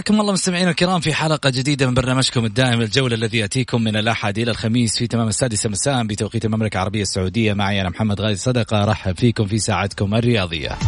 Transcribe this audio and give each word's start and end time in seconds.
حياكم 0.00 0.20
الله 0.20 0.32
مستمعينا 0.32 0.70
الكرام 0.70 1.00
في 1.00 1.14
حلقة 1.14 1.50
جديدة 1.50 1.86
من 1.86 1.94
برنامجكم 1.94 2.44
الدائم 2.44 2.80
الجولة 2.80 3.14
الذي 3.14 3.38
يأتيكم 3.38 3.84
من 3.84 3.96
الأحد 3.96 4.38
إلى 4.38 4.50
الخميس 4.50 4.98
في 4.98 5.06
تمام 5.06 5.28
السادسة 5.28 5.68
مساء 5.68 6.02
بتوقيت 6.04 6.44
المملكة 6.44 6.76
العربية 6.76 7.02
السعودية. 7.02 7.52
معي 7.52 7.80
أنا 7.80 7.90
محمد 7.90 8.20
غازي 8.20 8.36
صدقة 8.36 8.82
أرحب 8.82 9.18
فيكم 9.18 9.46
في 9.46 9.58
ساعتكم 9.58 10.14
الرياضية. 10.14 10.78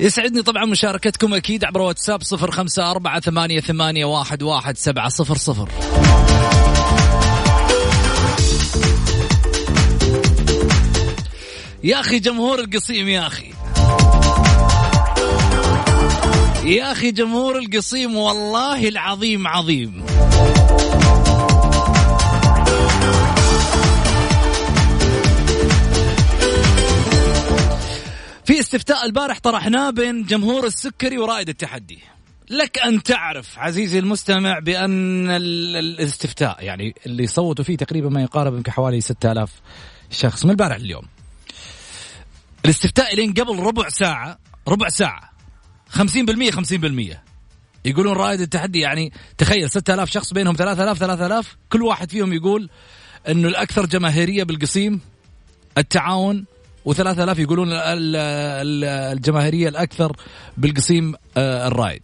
يسعدني 0.00 0.42
طبعا 0.42 0.64
مشاركتكم 0.64 1.34
أكيد 1.34 1.64
عبر 1.64 1.80
واتساب 1.80 2.22
صفر 2.22 2.50
خمسة 2.50 2.90
أربعة 2.90 3.20
ثمانية, 3.20 3.60
ثمانية 3.60 4.04
واحد, 4.04 4.42
واحد 4.42 4.76
سبعة 4.76 5.08
صفر 5.08 5.36
صفر. 5.36 5.68
يا 11.84 12.00
أخي 12.00 12.18
جمهور 12.18 12.58
القصيم 12.60 13.08
يا 13.08 13.26
أخي. 13.26 13.50
يا 16.64 16.92
أخي 16.92 17.10
جمهور 17.10 17.58
القصيم 17.58 18.16
والله 18.16 18.88
العظيم 18.88 19.46
عظيم. 19.46 20.04
في 28.44 28.60
استفتاء 28.60 29.06
البارح 29.06 29.38
طرحناه 29.38 29.90
بين 29.90 30.22
جمهور 30.22 30.66
السكري 30.66 31.18
ورائد 31.18 31.48
التحدي. 31.48 31.98
لك 32.50 32.78
أن 32.78 33.02
تعرف 33.02 33.58
عزيزي 33.58 33.98
المستمع 33.98 34.58
ال- 35.30 35.76
الاستفتاء 35.76 36.56
يعني 36.64 36.94
اللي 37.06 37.26
صوتوا 37.26 37.64
فيه 37.64 37.76
تقريبا 37.76 38.08
ما 38.08 38.22
يقارب 38.22 38.54
يمكن 38.54 38.72
حوالي 38.72 39.00
6000 39.00 39.50
شخص 40.10 40.44
من 40.44 40.50
البارح 40.50 40.76
اليوم 40.76 41.02
الاستفتاء 42.64 43.16
لين 43.16 43.32
قبل 43.32 43.58
ربع 43.58 43.88
ساعة 43.88 44.38
ربع 44.68 44.88
ساعة. 44.88 45.32
50% 45.90 46.00
50% 46.50 47.16
يقولون 47.84 48.12
رائد 48.16 48.40
التحدي 48.40 48.80
يعني 48.80 49.12
تخيل 49.38 49.70
6000 49.70 50.10
شخص 50.10 50.32
بينهم 50.32 50.54
3000 50.54 50.98
3000 50.98 51.56
كل 51.70 51.82
واحد 51.82 52.10
فيهم 52.10 52.32
يقول 52.32 52.70
إنه 53.28 53.48
الأكثر 53.48 53.86
جماهيرية 53.86 54.42
بالقصيم 54.44 55.00
التعاون 55.78 56.44
و3000 56.88 57.38
يقولون 57.38 57.72
ال- 57.72 58.16
ال- 58.16 58.84
الجماهيرية 59.18 59.68
الأكثر 59.68 60.16
بالقصيم 60.56 61.14
آه، 61.36 61.66
الرائد. 61.68 62.02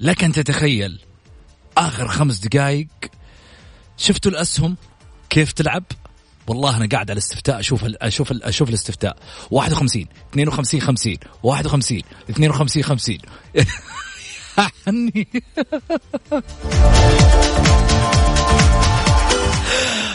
لك 0.00 0.24
أن 0.24 0.32
تتخيل 0.32 1.00
آخر 1.78 2.08
خمس 2.08 2.38
دقائق 2.38 2.88
شفتوا 3.96 4.30
الأسهم 4.30 4.76
كيف 5.30 5.52
تلعب؟ 5.52 5.84
والله 6.46 6.76
أنا 6.76 6.88
قاعد 6.88 7.10
على 7.10 7.18
الاستفتاء 7.18 7.60
أشوف 7.60 7.84
ال 7.84 8.02
أشوف 8.02 8.32
ال 8.32 8.42
أشوف 8.44 8.68
الاستفتاء. 8.68 9.16
51 9.50 10.06
52 10.32 10.80
50 10.80 11.16
51 11.42 12.00
52 12.30 12.82
50 12.82 13.18
يعني 14.86 15.26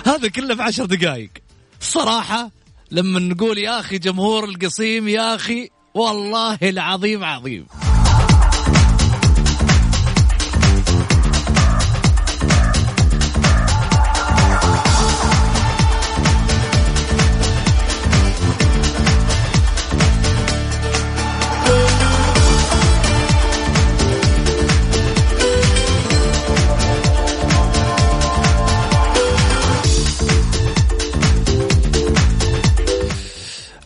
هذا 0.05 0.27
كله 0.35 0.55
في 0.55 0.61
عشر 0.61 0.85
دقائق 0.85 1.29
صراحة 1.79 2.51
لما 2.91 3.19
نقول 3.19 3.57
يا 3.57 3.79
أخي 3.79 3.97
جمهور 3.97 4.43
القصيم 4.45 5.07
يا 5.07 5.35
أخي 5.35 5.69
والله 5.93 6.57
العظيم 6.63 7.23
عظيم. 7.23 7.65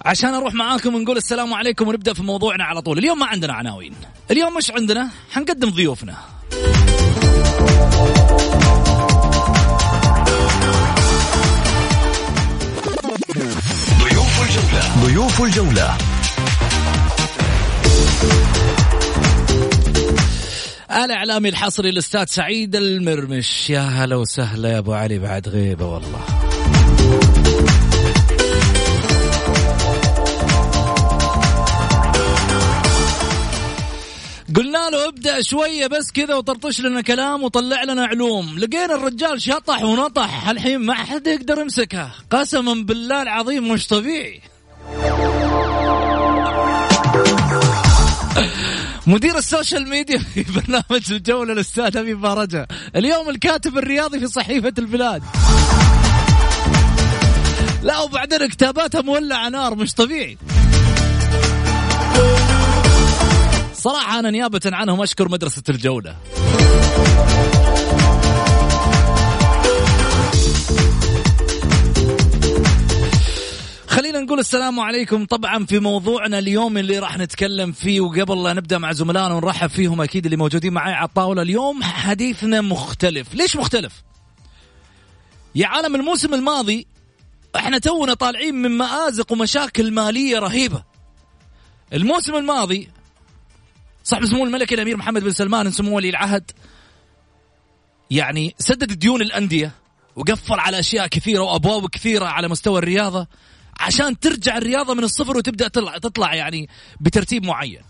عشان 0.05 0.33
أروح 0.33 0.53
معاكم 0.53 0.95
ونقول 0.95 1.17
السلام 1.17 1.53
عليكم 1.53 1.88
ونبدأ 1.88 2.13
في 2.13 2.23
موضوعنا 2.23 2.63
على 2.63 2.81
طول. 2.81 2.97
اليوم 2.97 3.19
ما 3.19 3.25
عندنا 3.25 3.53
عناوين. 3.53 3.93
اليوم 4.31 4.57
مش 4.57 4.71
عندنا؟ 4.71 5.09
حنقدم 5.31 5.69
ضيوفنا. 5.69 6.16
ضيوف 13.99 14.41
الجولة. 14.41 15.05
ضيوف 15.05 15.41
الجولة. 15.41 15.97
الإعلامي 20.91 21.49
الحصري 21.49 21.89
الأستاذ 21.89 22.25
سعيد 22.25 22.75
المرمش. 22.75 23.69
يا 23.69 23.81
هلا 23.81 24.15
وسهلا 24.15 24.69
يا 24.69 24.77
أبو 24.77 24.94
علي 24.94 25.19
بعد 25.19 25.47
غيبة 25.47 25.85
والله. 25.85 26.44
له 34.90 35.07
ابدا 35.07 35.41
شوية 35.41 35.88
بس 35.88 36.12
كذا 36.12 36.35
وطرطش 36.35 36.81
لنا 36.81 37.01
كلام 37.01 37.44
وطلع 37.44 37.84
لنا 37.84 38.06
علوم. 38.06 38.59
لقينا 38.59 38.96
الرجال 38.96 39.41
شطح 39.41 39.84
ونطح 39.84 40.50
الحين 40.50 40.78
ما 40.78 40.94
حد 40.94 41.28
يقدر 41.28 41.59
يمسكه. 41.59 42.12
قسما 42.31 42.73
بالله 42.73 43.22
العظيم 43.22 43.72
مش 43.72 43.88
طبيعي. 43.88 44.41
مدير 49.07 49.38
ال 49.38 49.45
social 49.45 49.89
media 49.89 50.18
في 50.18 50.45
برنامج 50.56 51.12
الجولة 51.12 51.54
الأستاذ 51.54 51.98
أبي 51.98 52.15
فرجة 52.15 52.68
اليوم 52.95 53.30
الكاتب 53.30 53.77
الرياضي 53.77 54.19
في 54.19 54.27
صحيفة 54.27 54.74
البلاد. 54.77 55.24
لا 57.83 58.00
وبعدين 58.00 58.48
كتاباتها 58.48 59.01
مولعة 59.01 59.50
نار 59.50 59.75
مش 59.75 59.94
طبيعي. 59.94 60.38
صراحة 63.85 64.19
أنا 64.19 64.31
نيابة 64.31 64.61
عنهم 64.65 65.01
أشكر 65.01 65.29
مدرسة 65.29 65.63
الجولة. 65.69 66.15
خلينا 73.87 74.19
نقول 74.19 74.39
السلام 74.39 74.79
عليكم 74.79 75.25
طبعا 75.25 75.65
في 75.65 75.79
موضوعنا 75.79 76.39
اليوم 76.39 76.77
اللي 76.77 76.99
راح 76.99 77.17
نتكلم 77.17 77.71
فيه 77.71 78.01
وقبل 78.01 78.43
لا 78.43 78.53
نبدأ 78.53 78.77
مع 78.77 78.91
زملائنا 78.91 79.33
ونرحب 79.35 79.69
فيهم 79.69 80.01
أكيد 80.01 80.25
اللي 80.25 80.37
موجودين 80.37 80.73
معي 80.73 80.93
على 80.93 81.07
الطاولة 81.07 81.41
اليوم 81.41 81.83
حديثنا 81.83 82.61
مختلف. 82.61 83.33
ليش 83.35 83.55
مختلف؟ 83.55 84.03
يا 85.55 85.67
عالم 85.67 85.95
الموسم 85.95 86.33
الماضي 86.33 86.87
إحنا 87.55 87.77
تونا 87.77 88.13
طالعين 88.13 88.55
من 88.55 88.71
مآزق 88.71 89.31
ومشاكل 89.31 89.91
مالية 89.91 90.39
رهيبة. 90.39 90.83
الموسم 91.93 92.35
الماضي 92.35 92.94
صاحب 94.06 94.25
سمو 94.25 94.46
الملكي 94.46 94.75
الأمير 94.75 94.98
محمد 94.98 95.24
بن 95.24 95.31
سلمان 95.31 95.72
سمو 95.72 95.96
ولي 95.96 96.10
العهد 96.10 96.52
يعني 98.12 98.56
سدد 98.60 98.94
ديون 98.94 99.22
الأندية 99.22 99.72
وقفل 100.16 100.60
على 100.60 100.80
أشياء 100.80 101.07
كثيرة 101.07 101.42
وأبواب 101.42 101.90
كثيرة 101.90 102.25
على 102.25 102.48
مستوى 102.48 102.80
الرياضة 102.80 103.28
عشان 103.80 104.19
ترجع 104.19 104.57
الرياضة 104.57 104.94
من 104.94 105.04
الصفر 105.04 105.38
وتبدأ 105.38 105.68
تطلع 105.68 105.98
تطلع 105.98 106.36
يعني 106.36 106.69
بترتيب 107.02 107.46
معين. 107.46 107.81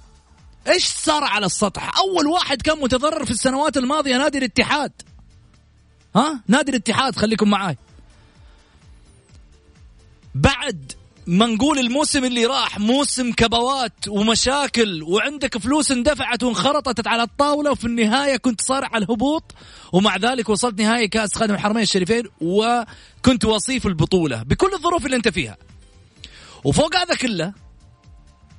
إيش 0.67 0.85
صار 0.85 1.23
على 1.23 1.45
السطح؟ 1.45 1.97
أول 1.97 2.27
واحد 2.27 2.61
كان 2.61 2.79
متضرر 2.79 3.25
في 3.25 3.31
السنوات 3.31 3.77
الماضية 3.77 4.17
نادي 4.17 4.37
الاتحاد. 4.37 4.91
ها؟ 6.15 6.43
نادي 6.47 6.71
الاتحاد 6.71 7.15
خليكم 7.15 7.49
معاي. 7.49 7.77
بعد 10.35 10.91
ما 11.27 11.45
نقول 11.45 11.79
الموسم 11.79 12.25
اللي 12.25 12.45
راح 12.45 12.79
موسم 12.79 13.31
كبوات 13.31 14.07
ومشاكل 14.07 15.03
وعندك 15.03 15.57
فلوس 15.57 15.91
اندفعت 15.91 16.43
وانخرطت 16.43 17.07
على 17.07 17.23
الطاولة 17.23 17.71
وفي 17.71 17.85
النهاية 17.85 18.37
كنت 18.37 18.61
صارع 18.61 18.89
على 18.93 19.05
الهبوط 19.05 19.55
ومع 19.91 20.17
ذلك 20.17 20.49
وصلت 20.49 20.81
نهائي 20.81 21.07
كأس 21.07 21.35
خادم 21.35 21.53
الحرمين 21.53 21.83
الشريفين 21.83 22.23
وكنت 22.41 23.45
وصيف 23.45 23.87
البطولة 23.87 24.43
بكل 24.43 24.73
الظروف 24.73 25.05
اللي 25.05 25.15
أنت 25.15 25.27
فيها. 25.27 25.57
وفوق 26.63 26.95
هذا 26.95 27.15
كله 27.15 27.53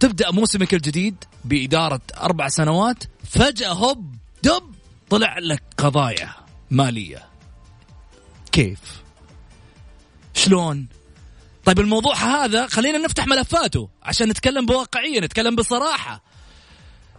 تبدأ 0.00 0.30
موسمك 0.30 0.74
الجديد 0.74 1.24
بإدارة 1.44 2.00
أربع 2.20 2.48
سنوات 2.48 3.04
فجأة 3.30 3.72
هوب 3.72 4.14
دب 4.42 4.74
طلع 5.10 5.38
لك 5.38 5.62
قضايا 5.78 6.34
مالية. 6.70 7.28
كيف؟ 8.52 8.80
شلون؟ 10.34 10.86
طيب 11.66 11.80
الموضوع 11.80 12.14
هذا 12.14 12.66
خلينا 12.66 12.98
نفتح 12.98 13.26
ملفاته 13.26 13.88
عشان 14.02 14.28
نتكلم 14.28 14.66
بواقعية 14.66 15.20
نتكلم 15.20 15.56
بصراحة. 15.56 16.22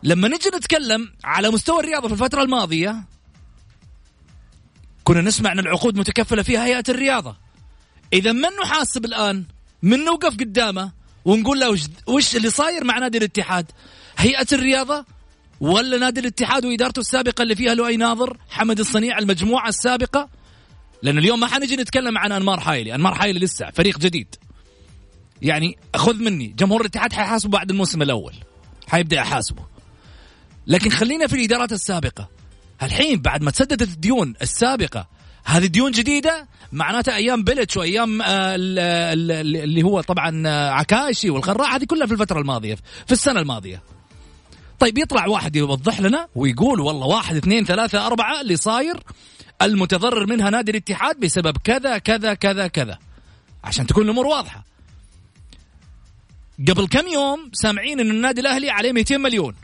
لما 0.03 0.27
نجي 0.27 0.49
نتكلم 0.55 1.13
على 1.23 1.49
مستوى 1.49 1.79
الرياضة 1.79 2.07
في 2.07 2.13
الفترة 2.13 2.43
الماضية 2.43 3.03
كنا 5.03 5.21
نسمع 5.21 5.51
أن 5.51 5.59
العقود 5.59 5.99
متكفلة 5.99 6.43
فيها 6.43 6.65
هيئة 6.65 6.83
الرياضة. 6.89 7.37
إذا 8.13 8.31
من 8.31 8.49
نحاسب 8.63 9.05
الآن؟ 9.05 9.43
من 9.83 10.05
نوقف 10.05 10.33
قدامه 10.33 10.91
ونقول 11.25 11.59
له 11.59 11.79
وش 12.07 12.35
اللي 12.35 12.49
صاير 12.49 12.83
مع 12.83 12.99
نادي 12.99 13.17
الاتحاد؟ 13.17 13.65
هيئة 14.17 14.47
الرياضة 14.53 15.05
ولا 15.59 15.97
نادي 15.97 16.19
الاتحاد 16.19 16.65
وإدارته 16.65 16.99
السابقة 16.99 17.41
اللي 17.41 17.55
فيها 17.55 17.75
لؤي 17.75 17.97
ناظر 17.97 18.37
حمد 18.49 18.79
الصنيع 18.79 19.17
المجموعة 19.17 19.69
السابقة؟ 19.69 20.36
لأن 21.01 21.17
اليوم 21.17 21.39
ما 21.39 21.47
حنجي 21.47 21.75
نتكلم 21.75 22.17
عن 22.17 22.31
أنمار 22.31 22.59
حايلي. 22.59 22.95
أنمار 22.95 23.15
حايلي 23.15 23.39
لسه 23.39 23.71
فريق 23.71 23.99
جديد. 23.99 24.35
يعني 25.41 25.77
خذ 25.95 26.15
مني. 26.15 26.47
جمهور 26.47 26.81
الاتحاد 26.81 27.13
حيحاسبه 27.13 27.51
بعد 27.51 27.69
الموسم 27.69 28.01
الأول. 28.01 28.33
حيبدأ 28.87 29.15
يحاسبه. 29.15 29.65
لكن 30.67 30.89
خلينا 30.89 31.27
في 31.27 31.35
الإدارات 31.35 31.71
السابقة. 31.71 32.29
الحين 32.83 33.21
بعد 33.21 33.43
ما 33.43 33.51
تسددت 33.51 33.81
الديون 33.81 34.33
السابقة 34.41 35.07
هذه 35.47 35.65
ديون 35.65 35.91
جديدة 35.91 36.47
معناتها 36.71 37.15
أيام 37.15 37.43
بلتش 37.43 37.77
وأيام 37.77 38.21
آه، 38.21 38.55
اللي 38.55 39.83
هو 39.83 40.01
طبعا 40.01 40.47
آه، 40.47 40.69
عكاشي 40.69 41.29
والخراع 41.29 41.75
هذه 41.75 41.85
كلها 41.85 42.07
في 42.07 42.13
الفترة 42.13 42.39
الماضية 42.39 42.75
في 43.05 43.11
السنة 43.11 43.39
الماضية. 43.39 43.81
طيب 44.79 44.97
يطلع 44.97 45.27
واحد 45.27 45.55
يوضح 45.55 45.99
لنا 46.01 46.27
ويقول 46.35 46.79
والله 46.79 47.07
واحد 47.07 47.35
اثنين 47.35 47.65
ثلاثة 47.65 48.07
أربعة 48.07 48.41
اللي 48.41 48.55
صاير. 48.55 49.03
المتضرر 49.61 50.25
منها 50.25 50.49
نادي 50.49 50.71
الاتحاد 50.71 51.19
بسبب 51.19 51.57
كذا 51.57 51.97
كذا 51.97 52.33
كذا 52.33 52.67
كذا. 52.67 52.99
عشان 53.63 53.87
تكون 53.87 54.03
الأمور 54.03 54.25
واضحة. 54.27 54.63
قبل 56.67 56.87
كم 56.87 57.07
يوم 57.07 57.51
سامعين 57.53 57.99
إن 57.99 58.11
النادي 58.11 58.41
الأهلي 58.41 58.69
عليه 58.69 58.91
200 58.91 59.17
مليون. 59.17 59.55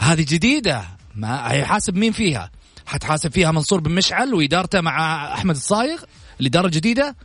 هذه 0.00 0.26
جديدة. 0.28 0.84
ما 1.14 1.52
هيحاسب 1.52 1.96
مين 1.96 2.12
فيها؟ 2.12 2.50
حتحاسب 2.86 3.32
فيها 3.32 3.50
منصور 3.50 3.80
بن 3.80 3.90
مشعل 3.90 4.34
وإدارته 4.34 4.80
مع 4.80 5.24
أحمد 5.34 5.56
الصايغ؟ 5.56 6.02
الإدارة 6.40 6.66
الجديده 6.66 7.16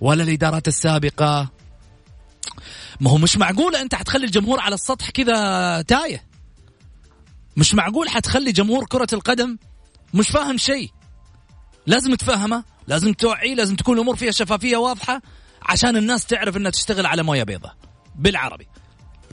ولا 0.00 0.22
الإدارات 0.22 0.68
السابقة؟ 0.68 1.50
ما 3.00 3.10
هو 3.10 3.18
مش 3.18 3.36
معقوله 3.36 3.82
أنت 3.82 3.94
حتخلي 3.94 4.26
الجمهور 4.26 4.60
على 4.60 4.74
السطح 4.74 5.10
كذا 5.10 5.82
تايه؟ 5.82 6.24
مش 7.56 7.74
معقول 7.74 8.08
حتخلي 8.08 8.52
جمهور 8.52 8.84
كرة 8.84 9.06
القدم 9.12 9.56
مش 10.14 10.28
فاهم 10.28 10.56
شيء. 10.56 10.90
لازم 11.86 12.14
تفهمه 12.14 12.64
لازم 12.88 13.12
توعيه 13.12 13.54
لازم 13.54 13.76
تكون 13.76 13.94
الأمور 13.96 14.16
فيها 14.16 14.30
شفافية 14.30 14.76
واضحة 14.76 15.22
عشان 15.62 15.96
الناس 15.96 16.26
تعرف 16.26 16.56
إنها 16.56 16.70
تشتغل 16.70 17.06
على 17.06 17.22
موية 17.22 17.42
بيضاء 17.42 17.76
بالعربي. 18.18 18.66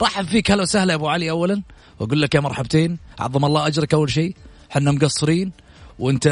رحب 0.02 0.26
فيك. 0.26 0.50
هلا 0.50 0.62
وسهلا 0.62 0.92
يا 0.92 0.96
أبو 0.96 1.08
علي 1.08 1.30
اولا. 1.30 1.62
وأقول 2.00 2.22
لك 2.22 2.34
يا 2.34 2.40
مرحبتين. 2.40 2.98
عظم 3.18 3.44
الله 3.44 3.66
أجرك 3.66 3.94
أول 3.94 4.10
شيء. 4.10 4.36
إحنا 4.70 4.92
مقصرين. 4.92 5.52
وأنت 5.98 6.26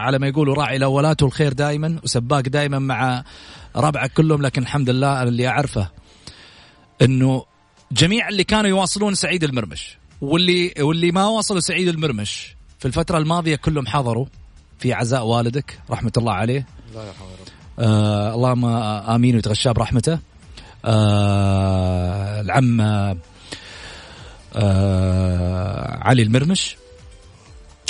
على 0.00 0.18
ما 0.18 0.26
يقولوا 0.28 0.54
راعي 0.54 0.76
الأولات 0.76 1.22
والخير 1.22 1.52
دائما 1.52 2.00
وسباك 2.04 2.48
دائما 2.48 2.78
مع 2.78 3.24
ربعك 3.76 4.12
كلهم. 4.12 4.42
لكن 4.42 4.62
الحمد 4.62 4.90
لله 4.90 5.22
اللي 5.22 5.48
أعرفه 5.48 5.90
إنه 7.02 7.44
جميع 7.92 8.28
اللي 8.28 8.44
كانوا 8.44 8.70
يواصلون 8.70 9.14
سعيد 9.14 9.44
المرمش 9.44 9.98
واللي 10.20 10.74
واللي 10.80 11.12
ما 11.12 11.26
واصلوا 11.26 11.60
سعيد 11.60 11.88
المرمش 11.88 12.56
في 12.82 12.88
الفترة 12.88 13.18
الماضية 13.18 13.56
كلهم 13.56 13.86
حضروا 13.86 14.26
في 14.78 14.92
عزاء 14.92 15.24
والدك 15.24 15.78
رحمة 15.90 16.12
الله 16.16 16.32
عليه. 16.32 16.66
الله 16.90 17.06
يرحمه 17.06 17.26
آه 17.78 18.34
اللهم 18.34 18.64
آمين 19.14 19.34
ويتغشاه 19.34 19.72
برحمته. 19.72 20.18
آه 20.84 22.40
العم 22.40 22.80
آه 22.80 23.16
علي 26.00 26.22
المرمش 26.22 26.76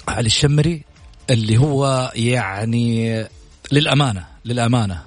علي 0.08 0.26
الشمري 0.26 0.82
اللي 1.30 1.58
هو 1.58 2.12
يعني 2.14 3.24
للأمانة 3.72 4.26
للأمانة. 4.44 5.02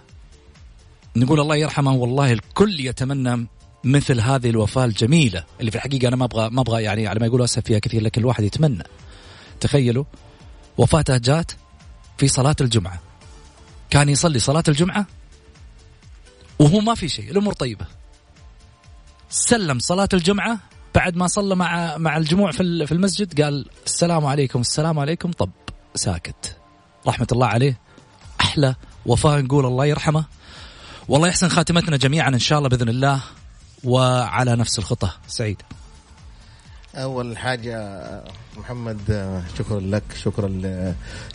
نقول 1.15 1.39
الله 1.39 1.55
يرحمه 1.55 1.93
والله 1.93 2.31
الكل 2.31 2.79
يتمنى 2.79 3.47
مثل 3.83 4.19
هذه 4.19 4.49
الوفاة 4.49 4.85
الجميلة 4.85 5.43
اللي 5.59 5.71
في 5.71 5.77
الحقيقة 5.77 6.07
أنا 6.07 6.15
ما 6.15 6.25
أبغى 6.25 6.49
ما 6.49 6.61
أبغى 6.61 6.83
يعني 6.83 7.07
على 7.07 7.19
ما 7.19 7.25
يقولوا 7.25 7.45
أسف 7.45 7.63
فيها 7.63 7.79
كثير 7.79 8.01
لكن 8.01 8.21
الواحد 8.21 8.43
يتمنى. 8.43 8.83
تخيلوا 9.65 10.05
وفاته 10.77 11.17
جات 11.17 11.51
في 12.17 12.27
صلاة 12.27 12.55
الجمعة. 12.61 12.99
كان 13.89 14.09
يصلي 14.09 14.39
صلاة 14.39 14.63
الجمعة 14.67 15.05
وهو 16.59 16.79
ما 16.79 16.95
في 16.95 17.09
شيء 17.09 17.31
الأمور 17.31 17.53
طيبة. 17.53 17.85
سلم 19.29 19.79
صلاة 19.79 20.09
الجمعة 20.13 20.59
بعد 20.95 21.15
ما 21.15 21.27
صلى 21.27 21.55
مع 21.55 21.97
مع 21.97 22.17
الجموع 22.17 22.51
في 22.51 22.85
في 22.85 22.91
المسجد 22.91 23.41
قال 23.41 23.65
السلام 23.85 24.25
عليكم 24.25 24.61
السلام 24.61 24.99
عليكم 24.99 25.31
طب 25.31 25.49
ساكت. 25.95 26.57
رحمة 27.07 27.27
الله 27.31 27.47
عليه 27.47 27.79
أحلى 28.41 28.75
وفاة 29.05 29.41
نقول 29.41 29.65
الله 29.65 29.85
يرحمه. 29.85 30.25
والله 31.07 31.27
يحسن 31.27 31.49
خاتمتنا 31.49 31.97
جميعا 31.97 32.29
إن 32.29 32.39
شاء 32.39 32.57
الله 32.57 32.69
بإذن 32.69 32.89
الله 32.89 33.21
وعلى 33.83 34.55
نفس 34.55 34.79
الخطى 34.79 35.09
سعيد. 35.27 35.61
أول 36.95 37.37
حاجة 37.37 38.01
محمد 38.57 38.97
شكرا 39.57 39.79
لك 39.79 40.03
شكرا 40.15 40.47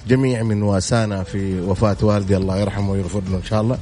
لجميع 0.06 0.42
من 0.42 0.62
واسانا 0.62 1.22
في 1.22 1.60
وفاة 1.60 1.96
والدي 2.02 2.36
الله 2.36 2.56
يرحمه 2.56 2.90
ويغفر 2.90 3.22
له 3.30 3.36
إن 3.36 3.44
شاء 3.44 3.60
الله. 3.60 3.78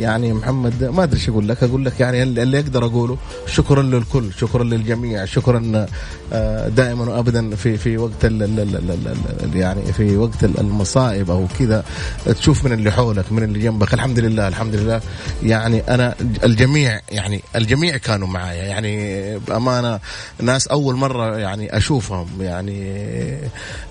يعني 0.00 0.32
محمد 0.32 0.84
ما 0.84 1.02
أدري 1.02 1.16
إيش 1.16 1.28
أقول 1.28 1.48
لك. 1.48 1.62
أقول 1.62 1.84
لك 1.84 2.00
يعني 2.00 2.22
اللي 2.22 2.58
أقدر 2.58 2.84
أقوله 2.86 3.16
شكرا 3.46 3.82
للكل 3.82 4.32
شكرا 4.32 4.64
للجميع 4.64 5.24
شكرا 5.24 5.86
آه، 6.32 6.68
دائما 6.68 7.04
وابدا 7.04 7.56
في 7.56 7.76
في 7.76 7.98
وقت 7.98 8.24
ال 8.24 8.42
ال 8.42 9.56
يعني 9.56 9.92
في 9.92 10.16
وقت 10.16 10.44
المصائب 10.44 11.30
أو 11.30 11.46
كذا. 11.58 11.84
تشوف 12.26 12.64
من 12.64 12.72
اللي 12.72 12.90
حولك 12.90 13.32
من 13.32 13.42
اللي 13.42 13.58
جنبك. 13.58 13.94
الحمد 13.94 14.18
لله 14.18 14.48
الحمد 14.48 14.74
لله. 14.74 15.00
يعني 15.42 15.80
أنا 15.88 16.14
الجميع 16.44 17.00
يعني 17.10 17.42
الجميع 17.56 17.96
كانوا 17.96 18.28
معايا. 18.28 18.64
يعني 18.64 18.94
بأمانة 19.38 20.00
ناس 20.40 20.66
أول 20.68 20.94
مرة 20.94 21.38
يعني 21.38 21.76
أشوفهم. 21.76 22.26
يعني 22.40 23.04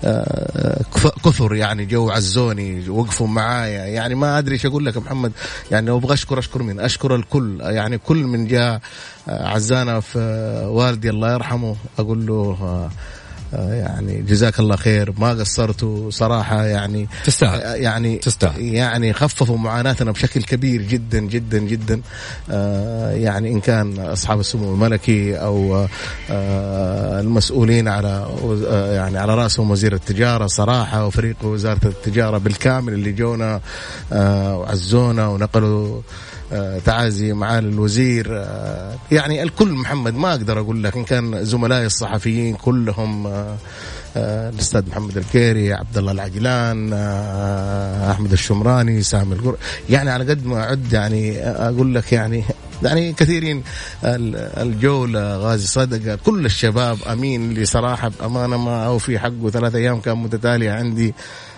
آه، 0.04 0.80
كثر 1.24 1.54
يعني 1.54 1.84
جو 1.84 2.10
عزوني 2.10 2.88
وقفوا 2.90 3.26
معايا. 3.26 3.84
يعني 3.84 4.14
ما 4.14 4.38
أدري 4.38 4.54
إيش 4.54 4.66
أقول 4.66 4.86
لك. 4.86 4.96
محمد. 5.04 5.32
يعني 5.70 5.86
لو 5.86 5.96
أبغى 5.96 6.14
اشكر 6.14 6.38
أشكر 6.38 6.62
مين 6.62 6.80
أشكر 6.80 7.14
الكل. 7.14 7.60
يعني 7.60 7.98
كل 7.98 8.16
من 8.16 8.46
جاء 8.46 8.80
آه، 9.28 9.48
عزانا 9.48 10.00
في 10.00 10.18
والدي 10.68 11.10
الله 11.10 11.32
يرحمه 11.32 11.76
أقول 11.98 12.26
له 12.26 12.58
آه، 12.60 12.64
آه، 12.64 12.90
يعني 13.52 14.22
جزاك 14.22 14.60
الله 14.60 14.76
خير. 14.76 15.14
ما 15.18 15.30
قصرتوا 15.30 16.10
صراحة 16.10 16.64
يعني 16.64 17.08
تستاهل. 17.24 17.82
يعني 17.82 18.16
تستاهل. 18.16 18.62
يعني 18.62 19.12
خففوا 19.12 19.58
معاناتنا 19.58 20.12
بشكل 20.12 20.42
كبير 20.42 20.82
جدا 20.82 21.18
جدا 21.18 21.58
جدا. 21.58 22.00
يعني 23.14 23.52
إن 23.52 23.60
كان 23.60 23.98
أصحاب 23.98 24.40
السمو 24.40 24.74
الملكي 24.74 25.36
أو 25.36 25.86
المسؤولين 27.20 27.88
على 27.88 28.26
يعني 28.94 29.18
على 29.18 29.34
رأسهم 29.34 29.70
وزير 29.70 29.92
التجارة 29.92 30.46
صراحة 30.46 31.06
وفريق 31.06 31.36
وزارة 31.42 31.80
التجارة 31.84 32.38
بالكامل 32.38 32.92
اللي 32.92 33.12
جونا 33.12 33.60
وعزونا 34.12 35.28
ونقلوا 35.28 35.96
آه، 35.96 36.02
تعازي 36.84 37.32
معالي 37.32 37.68
الوزير 37.68 38.26
آه، 38.30 38.94
يعني 39.12 39.42
الكل 39.42 39.72
محمد 39.72 40.14
ما 40.14 40.30
أقدر 40.30 40.60
أقول 40.60 40.84
لك 40.84 40.96
إن 40.96 41.04
كان 41.04 41.44
زملائي 41.44 41.86
الصحفيين 41.86 42.54
كلهم 42.54 43.26
آه، 43.26 43.56
آه، 44.16 44.50
الأستاذ 44.50 44.88
محمد 44.88 45.16
الكيري 45.16 45.72
عبد 45.72 45.98
الله 45.98 46.12
العجلان 46.12 46.90
آه، 46.92 48.10
أحمد 48.12 48.32
الشمراني 48.32 49.02
سامي 49.02 49.34
القر 49.34 49.56
يعني 49.90 50.10
على 50.10 50.24
قد 50.30 50.46
ما 50.46 50.60
أعد 50.60 50.92
يعني 50.92 51.38
أقول 51.42 51.94
لك 51.94 52.12
يعني 52.12 52.44
يعني 52.82 53.12
كثيرين 53.12 53.62
ال- 54.04 54.36
الجولة 54.36 55.36
غازي 55.36 55.66
صدقة 55.66 56.16
كل 56.24 56.46
الشباب 56.46 56.98
أمين 57.12 57.50
اللي 57.50 57.64
صراحة 57.64 58.08
بأمانة 58.20 58.56
ما 58.56 58.86
أو 58.86 58.98
في 58.98 59.18
حقه 59.18 59.50
ثلاث 59.50 59.74
أيام 59.74 60.00
كان 60.00 60.16
متتالية 60.18 60.70
عندي 60.72 61.14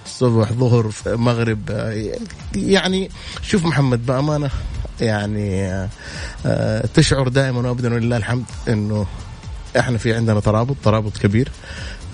صبح 0.07 0.53
ظهر 0.53 0.91
مغرب 1.07 1.59
آه، 1.71 2.13
يعني 2.55 3.11
شوف 3.43 3.65
محمد 3.67 4.07
بأمانة 4.07 4.51
يعني 5.01 5.71
آه، 6.47 6.85
تشعر 6.95 7.29
دائما 7.29 7.69
وابدا 7.69 7.95
ولله 7.95 8.17
الحمد 8.17 8.45
إنه 8.69 9.07
إحنا 9.79 9.99
في 9.99 10.15
عندنا 10.15 10.41
ترابط 10.41 10.77
ترابط 10.85 11.17
كبير. 11.17 11.49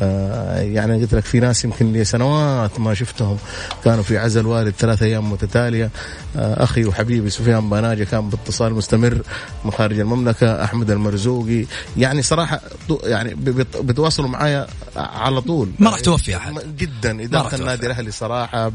يعني 0.00 1.00
قلت 1.02 1.14
لك 1.14 1.24
في 1.24 1.40
ناس 1.40 1.64
يمكن 1.64 1.92
لي 1.92 2.04
سنوات 2.04 2.80
ما 2.80 2.94
شفتهم. 2.94 3.36
كانوا 3.84 4.02
في 4.02 4.18
عزل 4.18 4.46
والد 4.46 4.74
ثلاث 4.78 5.02
أيام 5.02 5.32
متتالية. 5.32 5.90
آه، 6.36 6.64
أخي 6.64 6.84
وحبيبي 6.84 7.30
سفيان 7.30 7.70
بناجه 7.70 8.04
كان 8.04 8.28
باتصال 8.28 8.74
مستمر 8.74 9.22
من 9.64 9.70
خارج 9.70 10.00
المملكة 10.00 10.64
أحمد 10.64 10.90
المرزوقي. 10.90 11.64
يعني 11.96 12.22
صراحة 12.22 12.60
يعني 13.04 13.34
ب- 13.34 13.44
بت- 13.44 13.76
بتواصلوا 13.76 14.28
معايا 14.28 14.66
على 14.96 15.40
طول. 15.40 15.70
ما 15.78 15.90
راح 15.90 16.00
توفي 16.00 16.36
أحد. 16.36 16.76
جدا. 16.76 17.22
اداره. 17.24 17.54
النادي 17.54 17.86
الأهلي 17.86 18.10
صراحة 18.10 18.72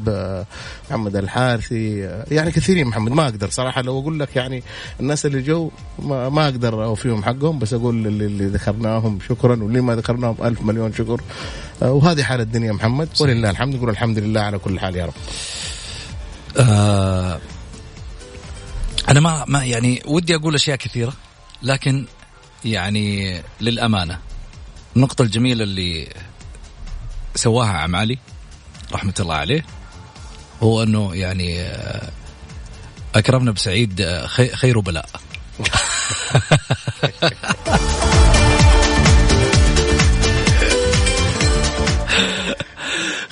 محمد 0.90 1.16
الحارثي 1.16 2.06
آه، 2.06 2.26
يعني 2.32 2.52
كثيرين 2.52 2.88
محمد 2.88 3.12
ما 3.12 3.24
أقدر 3.24 3.50
صراحة 3.50 3.82
لو 3.82 4.00
أقول 4.00 4.20
لك 4.20 4.36
يعني 4.36 4.64
الناس 5.00 5.26
اللي 5.26 5.42
جو 5.42 5.72
ما, 6.00 6.30
ما 6.30 6.44
أقدر 6.46 6.84
أوفيهم 6.84 7.24
حقهم. 7.24 7.60
بس 7.60 7.74
أقول 7.74 8.08
اللي, 8.08 8.46
ذكرناهم 8.48 9.20
شكرا 9.30 9.64
واللي 9.64 9.82
ما 9.82 9.96
ذكرناهم 9.96 10.36
ألف 10.44 10.62
مليون 10.62 10.94
شكر 10.94 11.07
آه، 11.82 11.92
وهذه 11.92 12.24
حال 12.24 12.42
الدنيا 12.42 12.72
محمد 12.72 13.10
ولله 13.22 13.50
الحمد 13.50 13.76
نقول 13.76 13.90
الحمد 13.90 14.20
لله 14.20 14.42
على 14.42 14.58
كل 14.58 14.80
حال 14.80 14.96
يا 14.96 15.06
رب. 15.06 15.14
آه 16.58 17.40
أنا 19.10 19.20
ما 19.20 19.46
ما 19.48 19.66
يعني 19.66 20.02
ودي 20.06 20.36
أقول 20.36 20.56
أشياء 20.56 20.78
كثيرة 20.78 21.14
لكن 21.64 22.06
يعني 22.66 23.42
للأمانة 23.62 24.20
النقطة 24.96 25.22
الجميلة 25.22 25.64
اللي 25.64 26.08
سواها 27.36 27.68
عم 27.70 27.96
علي 27.96 28.18
رحمة 28.94 29.14
الله 29.20 29.36
عليه 29.36 29.66
هو 30.64 30.84
أنه 30.84 31.16
يعني 31.16 31.62
آه، 31.62 32.10
أكرمنا 33.16 33.52
بسعيد 33.52 34.02
آه، 34.02 34.28
خي- 34.28 34.56
خير 34.56 34.80
بلاء 34.80 35.10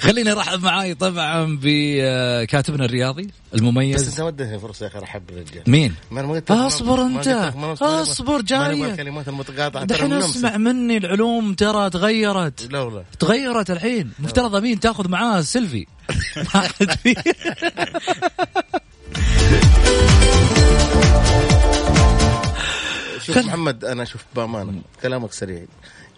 خليني 0.05 0.31
ارحب 0.31 0.63
معاي 0.63 0.95
طبعا 0.95 1.59
بكاتبنا 1.61 2.85
الرياضي 2.85 3.23
بس 3.53 3.59
المميز 3.59 4.07
انت 4.07 4.21
ما 4.21 4.27
اديتني 4.27 4.59
فرصة 4.59 4.83
يا 4.83 4.89
أخي 4.89 4.97
ارحب 4.99 5.25
بالرجال 5.27 5.63
مين؟ 5.67 5.95
ما 6.11 6.21
ما 6.21 6.33
قلت 6.33 6.51
أصبر 6.51 7.01
أنت. 7.05 7.53
أصبر 7.81 8.41
جاي 8.41 8.85
الكلمات 8.85 9.27
المتقاطعة 9.27 9.85
ترى 9.85 9.97
دحين 9.97 10.13
اسمع. 10.13 10.57
مني 10.57 10.97
العلوم 10.97 11.53
ترى 11.53 11.89
تغيرت. 11.89 12.67
لا 12.71 12.79
والله. 12.79 13.05
تغيرت 13.19 13.71
الحين. 13.71 14.11
مفترض 14.19 14.55
أمين 14.55 14.79
تاخذ 14.79 15.09
معاه 15.09 15.41
سيلفي. 15.41 15.85
شوف 23.25 23.37
محمد 23.37 23.85
أنا 23.85 24.05
شوف 24.05 24.23
بأمانة 24.35 24.81
كلامك 25.03 25.33
سريع. 25.33 25.65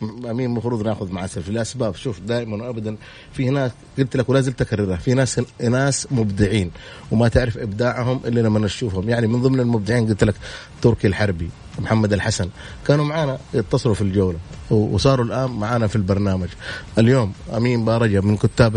أمين 0.02 0.46
المفروض 0.46 0.88
ناخذ 0.88 1.12
مع 1.12 1.28
سيلفي 1.28 1.52
لاسباب 1.52 1.96
شوف 1.96 2.20
دائما 2.20 2.66
وابدا 2.66 2.98
في 3.34 3.50
ناس 3.50 3.72
قلت 3.98 4.18
لك 4.18 4.30
ولا 4.30 4.42
زلت 4.42 4.62
أكررها 4.62 4.96
في 4.96 5.14
ناس 5.14 5.42
ناس 5.64 6.08
مبدعين 6.12 6.72
وما 7.12 7.28
تعرف 7.28 7.58
إبداعهم 7.58 8.22
إلا 8.26 8.40
لما 8.40 8.60
نشوفهم. 8.60 9.10
يعني 9.10 9.28
من 9.28 9.42
ضمن 9.42 9.60
المبدعين 9.60 10.08
قلت 10.08 10.24
لك 10.24 10.36
تركي 10.82 11.08
الحربي 11.08 11.50
محمد 11.80 12.14
الحسن. 12.14 12.50
كانوا 12.88 13.06
معنا 13.06 13.38
يتصلوا 13.54 13.96
في 13.96 14.02
الجولة 14.02 14.38
وصاروا 14.70 15.26
الآن 15.26 15.52
معنا 15.52 15.88
في 15.88 15.96
البرنامج. 15.96 16.50
اليوم 16.98 17.34
أمين 17.58 17.86
بارجة 17.86 18.22
من 18.22 18.38
كتاب 18.38 18.74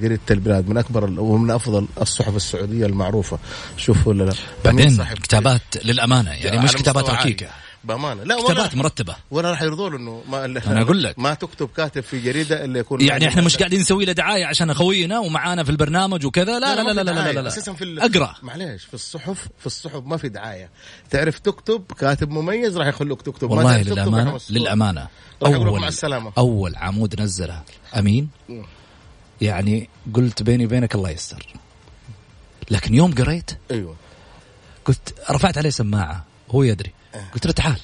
جريده 0.00 0.20
البلاد 0.30 0.68
من 0.68 0.76
أكبر 0.76 1.20
ومن 1.20 1.50
أفضل 1.50 1.86
الصحف 2.00 2.36
السعودية 2.36 2.86
المعروفة. 2.86 3.38
شوف 3.76 4.06
ولا 4.06 4.24
لا؟ 4.24 4.32
بعدين 4.64 5.04
كتابات 5.04 5.62
للأمانة 5.84 6.30
يعني 6.30 6.64
مش 6.64 6.72
كتابات. 6.72 7.10
ركيكه 7.10 7.46
بأمانة. 7.84 8.22
لا 8.24 8.42
كتابات 8.44 8.74
مرتبة. 8.74 9.16
ولا 9.30 9.50
راح 9.50 9.62
يرضوا 9.62 9.90
له 9.90 9.96
إنه 9.96 10.22
ما 10.28 10.44
أنا 10.44 10.82
أقول 10.82 11.02
لك. 11.02 11.18
ما 11.18 11.34
تكتب 11.34 11.68
كاتب 11.76 12.00
في 12.00 12.20
جريدة 12.20 12.64
إلا 12.64 12.78
يكون 12.78 13.00
يعني 13.00 13.28
إحنا 13.28 13.42
مش 13.42 13.56
قاعدين 13.56 13.80
نسوي 13.80 14.04
له 14.04 14.12
دعاية 14.12 14.46
عشان 14.46 14.70
أخوينا 14.70 15.18
ومعانا 15.18 15.64
في 15.64 15.70
البرنامج 15.70 16.26
وكذا. 16.26 16.58
لا 16.58 16.74
لا 16.74 16.82
لا 16.82 16.92
لا 16.92 17.00
لا 17.02 17.10
لا, 17.10 17.32
لا, 17.32 17.40
لا. 17.40 17.48
أساسا 17.48 17.72
في 17.72 17.84
ال- 17.84 18.00
أقرأ. 18.00 18.34
معليش 18.42 18.84
في 18.84 18.94
الصحف 18.94 19.48
في 19.58 19.66
الصحف 19.66 20.02
ما 20.06 20.16
في 20.16 20.28
دعاية. 20.28 20.70
تعرف 21.10 21.38
تكتب 21.38 21.84
كاتب 21.98 22.30
مميز 22.30 22.76
راح 22.78 22.86
يخلوك 22.86 23.22
تكتب 23.22 23.50
ما 23.50 23.56
والله 23.56 23.82
تكتب 23.82 23.92
راح 23.98 24.06
للأمانة. 24.06 24.30
يمسكوك. 24.30 24.56
للامانه 24.56 25.08
اول 25.46 25.80
مع 25.80 25.88
السلامة. 25.88 26.32
أول 26.38 26.76
عمود 26.76 27.20
نزله. 27.20 27.62
أمين؟ 27.98 28.28
يعني 29.40 29.88
قلت 30.14 30.42
بيني 30.42 30.66
وبينك 30.66 30.94
الله 30.94 31.10
يستر. 31.10 31.46
لكن 32.70 32.94
يوم 32.94 33.14
قريت 33.14 33.50
أيوه. 33.70 33.96
قلت 34.84 35.14
رفعت 35.30 35.58
عليه 35.58 35.70
سماعة 35.70 36.24
هو 36.50 36.62
يدري. 36.62 36.92
قلت 37.34 37.46
له 37.46 37.52
تعال. 37.52 37.80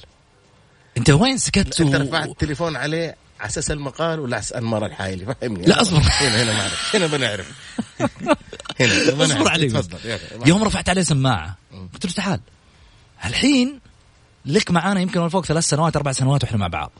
أنت 0.97 1.09
وين 1.09 1.37
سكت 1.37 1.81
أنت 1.81 1.95
رفعت 1.95 2.29
التليفون 2.29 2.75
عليه 2.75 3.15
على 3.39 3.49
أساس 3.49 3.71
المقال 3.71 4.19
ولا 4.19 4.37
على 4.37 4.45
انمار 4.57 4.85
الحايلي 4.85 5.25
فهمني. 5.25 5.65
لا، 5.65 5.81
أصبر. 5.81 5.97
هنا 5.97 6.43
هنا 6.43 6.57
معلش 6.57 6.95
هنا 6.95 7.07
بنعرف. 7.07 7.51
هنا. 8.79 9.23
أصبر 9.25 9.49
علي. 9.49 9.67
تفضل. 9.69 9.97
يوم 10.45 10.63
رفعت 10.63 10.89
عليه 10.89 11.01
سماعة 11.01 11.57
قلت 11.93 12.05
له 12.05 12.11
تعال. 12.11 12.39
الحين 13.25 13.79
لك 14.45 14.71
معانا 14.71 15.01
يمكن 15.01 15.21
من 15.21 15.29
فوق 15.29 15.45
ثلاث 15.45 15.63
سنوات 15.63 15.95
أربع 15.95 16.11
سنوات 16.11 16.43
وإحنا 16.43 16.57
مع 16.57 16.67
بعض. 16.67 16.91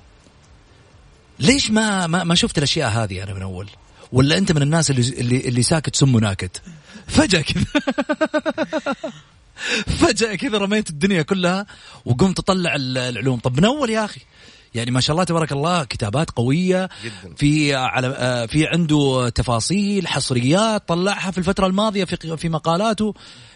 ليش 1.40 1.72
ما 1.72 2.08
ما, 2.08 2.24
ما 2.24 2.36
شفت 2.36 2.58
الأشياء 2.58 2.90
هذه 2.90 3.24
أنا 3.24 3.34
من 3.34 3.42
أول؟ 3.42 3.70
ولا 4.12 4.38
أنت 4.38 4.52
من 4.52 4.62
الناس 4.62 4.92
اللي 4.92 5.02
اللي, 5.02 5.40
اللي 5.48 5.64
ساكت 5.64 5.96
سمه 5.96 6.20
ناكت؟ 6.20 6.62
فجأة 7.08 7.42
كذا. 7.42 7.66
فجأة 10.00 10.36
كذا 10.36 10.58
رميت 10.58 10.90
الدنيا 10.90 11.22
كلها 11.22 11.66
وقمت 12.06 12.40
أطلع 12.40 12.76
ال- 12.76 12.98
العلوم. 12.98 13.40
طب 13.40 13.58
من 13.58 13.66
أول 13.66 13.90
يا 13.90 14.06
أخي؟ 14.06 14.22
يعني 14.78 14.92
ما 14.92 15.00
شاء 15.00 15.14
الله 15.14 15.24
تبارك 15.24 15.52
الله 15.52 15.84
كتابات 15.84 16.32
قوية 16.32 16.90
جداً. 17.04 17.36
في 17.36 17.76
على 17.76 18.08
آه، 18.08 18.46
في 18.46 18.68
عنده 18.68 19.30
تفاصيل 19.36 20.08
حصريات 20.08 20.88
طلعها 20.88 21.32
في 21.32 21.38
الفترة 21.38 21.68
الماضية 21.68 22.04
في 22.04 22.38
في 22.38 22.50
مقالاته. 22.50 23.14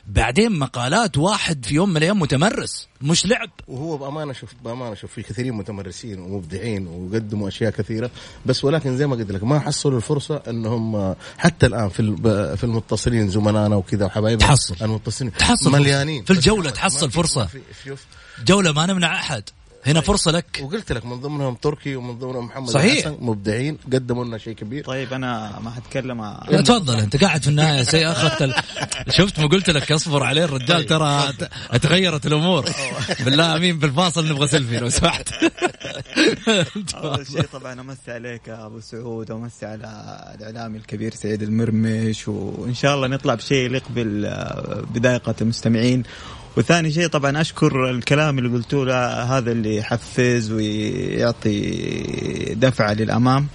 بعدين 0.08 0.60
مقالات 0.60 1.18
واحد 1.18 1.66
في 1.66 1.76
يوم 1.76 1.90
من 1.90 1.98
الأيام 1.98 2.20
متمرس 2.20 2.88
مش 3.02 3.26
لعب. 3.26 3.50
وهو 3.68 3.98
بأمانة 3.98 4.34
شوف 4.34 4.54
بأمانة 4.64 4.96
شوف 4.96 5.12
في 5.12 5.22
كثيرين 5.24 5.54
متمرسين 5.54 6.20
ومبدعين 6.20 6.88
وقدموا 6.88 7.48
أشياء 7.48 7.72
كثيرة. 7.72 8.12
بس 8.46 8.64
ولكن 8.64 8.98
زي 8.98 9.08
ما 9.08 9.16
قلت 9.16 9.32
لك 9.32 9.44
ما 9.44 9.60
حصلوا 9.60 9.98
الفرصة 9.98 10.42
إنهم 10.48 11.16
حتى 11.38 11.66
الآن 11.66 11.90
في 11.90 12.00
ال- 12.00 12.58
في 12.58 12.64
المتصلين 12.64 13.30
زملائنا 13.30 13.76
وكذا 13.76 14.06
وحبايبنا 14.06 14.48
تحصل. 14.48 14.76
المتصلين 14.82 15.34
تحصل 15.34 15.72
مليانين. 15.72 16.24
في 16.24 16.34
ما 16.34 16.76
تحصل. 16.76 17.06
ما 17.06 17.12
في- 17.46 17.62
جولة 18.46 18.72
ما 18.72 18.86
نمنع 18.86 19.16
أحد. 19.16 19.44
هنا 19.86 20.02
فرصة 20.02 20.32
لك. 20.32 20.60
وقلت 20.64 20.92
لك 20.92 21.06
من 21.06 21.20
ضمنهم 21.22 21.56
تركي 21.56 21.96
ومن 21.96 22.20
ضمنهم 22.20 22.46
محمد 22.46 22.70
صحيح. 22.70 22.92
الحسن 23.08 23.18
مبدعين 23.26 23.78
قدموا 23.94 24.26
لنا 24.26 24.38
شيء 24.38 24.54
كبير. 24.54 24.84
طيب 24.86 25.14
أنا 25.14 25.60
ما 25.64 25.72
حتكلم. 25.72 26.22
ع- 26.22 26.44
لا 26.50 26.62
تفضل 26.62 27.00
أنت 27.00 27.24
قاعد 27.24 27.42
في 27.44 27.48
النهاية 27.48 27.84
سي 27.84 28.08
أخذت 28.08 28.42
ال... 28.42 28.54
شفت 29.10 29.40
ما 29.40 29.48
قلت 29.48 29.70
لك 29.70 29.92
أصبر 29.92 30.24
عليه 30.24 30.44
الرجال 30.46 30.86
ترى 30.86 31.34
ت- 31.74 31.76
تغيرت 31.78 32.26
الأمور. 32.26 32.66
بالله 33.26 33.56
آمين 33.56 33.80
بالفاصل 33.80 34.30
نبغى 34.30 34.48
سيلفي 34.48 34.78
لو 34.80 34.90
سمحت. 34.90 35.30
أول 36.96 37.28
شيء 37.28 37.42
طبعا 37.54 37.82
امسي 37.82 38.12
عليك 38.12 38.48
يا 38.48 38.66
أبو 38.66 38.80
سعود 38.80 39.32
وامسي 39.32 39.66
على 39.66 39.86
الإعلامي 40.40 40.78
الكبير 40.78 41.14
سعيد 41.14 41.42
المرمش 41.42 42.28
وإن 42.28 42.74
شاء 42.74 42.96
الله 42.96 43.08
نطلع 43.08 43.36
بشيء 43.36 43.58
يليق 43.66 43.84
بال- 43.90 44.86
بذائقة 44.94 45.36
المستمعين. 45.42 46.04
وثاني 46.58 46.92
شيء 46.92 47.08
طبعا 47.08 47.42
أشكر 47.42 47.90
الكلام 47.90 48.38
اللي 48.40 48.50
قلتوه 48.50 48.86
له 48.86 49.38
هذا 49.38 49.52
اللي 49.52 49.76
يحفز 49.76 50.52
ويعطي 50.52 51.60
دفعه 52.56 52.94
للأمام. 52.94 53.48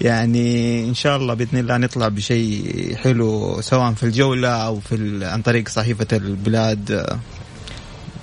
يعني 0.00 0.84
إن 0.84 0.94
شاء 0.94 1.16
الله 1.16 1.34
بإذن 1.34 1.58
الله 1.58 1.76
نطلع 1.76 2.08
بشيء 2.08 2.96
حلو 2.96 3.60
سواء 3.60 3.92
في 3.92 4.02
الجولة 4.02 4.48
أو 4.48 4.80
في 4.80 5.20
عن 5.24 5.42
طريق 5.42 5.68
صحيفة 5.68 6.06
البلاد 6.12 6.92
آه، 6.92 7.18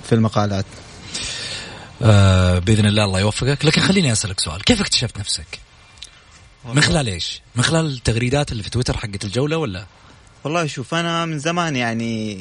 في 0.04 0.14
المقالات. 0.14 0.66
آه 2.02 2.58
بإذن 2.58 2.86
الله 2.86 3.04
الله 3.04 3.20
يوفقك. 3.20 3.64
لكن 3.64 3.80
خليني 3.80 4.12
أسألك 4.12 4.40
سؤال. 4.40 4.64
كيف 4.64 4.80
اكتشفت 4.80 5.18
نفسك؟ 5.18 5.60
من 6.64 6.80
خلال 6.80 7.08
إيش؟ 7.08 7.40
من 7.56 7.62
خلال 7.62 7.86
التغريدات 7.86 8.52
اللي 8.52 8.62
في 8.62 8.70
تويتر 8.70 8.96
حقت 8.96 9.24
الجولة 9.24 9.56
ولا؟ 9.56 9.86
والله 10.44 10.66
شوف 10.66 10.94
أنا 10.94 11.26
من 11.26 11.38
زمان 11.38 11.76
يعني 11.76 12.38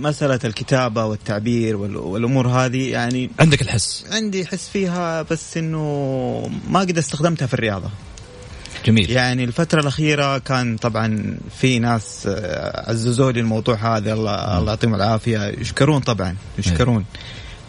مسألة 0.00 0.40
الكتابة 0.44 1.04
والتعبير 1.04 1.76
وال- 1.76 1.96
والأمور 1.96 2.48
هذه 2.48 2.90
يعني 2.90 3.30
عندك 3.40 3.62
الحس؟ 3.62 4.04
عندي 4.10 4.46
حس 4.46 4.68
فيها 4.68 5.22
بس 5.22 5.56
إنه 5.56 6.50
ما 6.68 6.80
قد 6.80 6.98
استخدمتها 6.98 7.46
في 7.46 7.54
الرياضة. 7.54 7.90
جميل. 8.86 9.10
يعني 9.10 9.44
الفترة 9.44 9.80
الأخيرة 9.80 10.38
كان 10.38 10.76
طبعا 10.76 11.36
في 11.60 11.78
ناس 11.78 12.28
عززوا 12.74 13.32
لي 13.32 13.40
الموضوع 13.40 13.96
هذا 13.96 14.12
الله 14.12 14.58
الله 14.58 14.70
يعطيهم 14.72 14.94
العافية. 14.94 15.54
يشكرون 15.60 16.00
طبعا 16.00 16.36
يشكرون. 16.58 17.04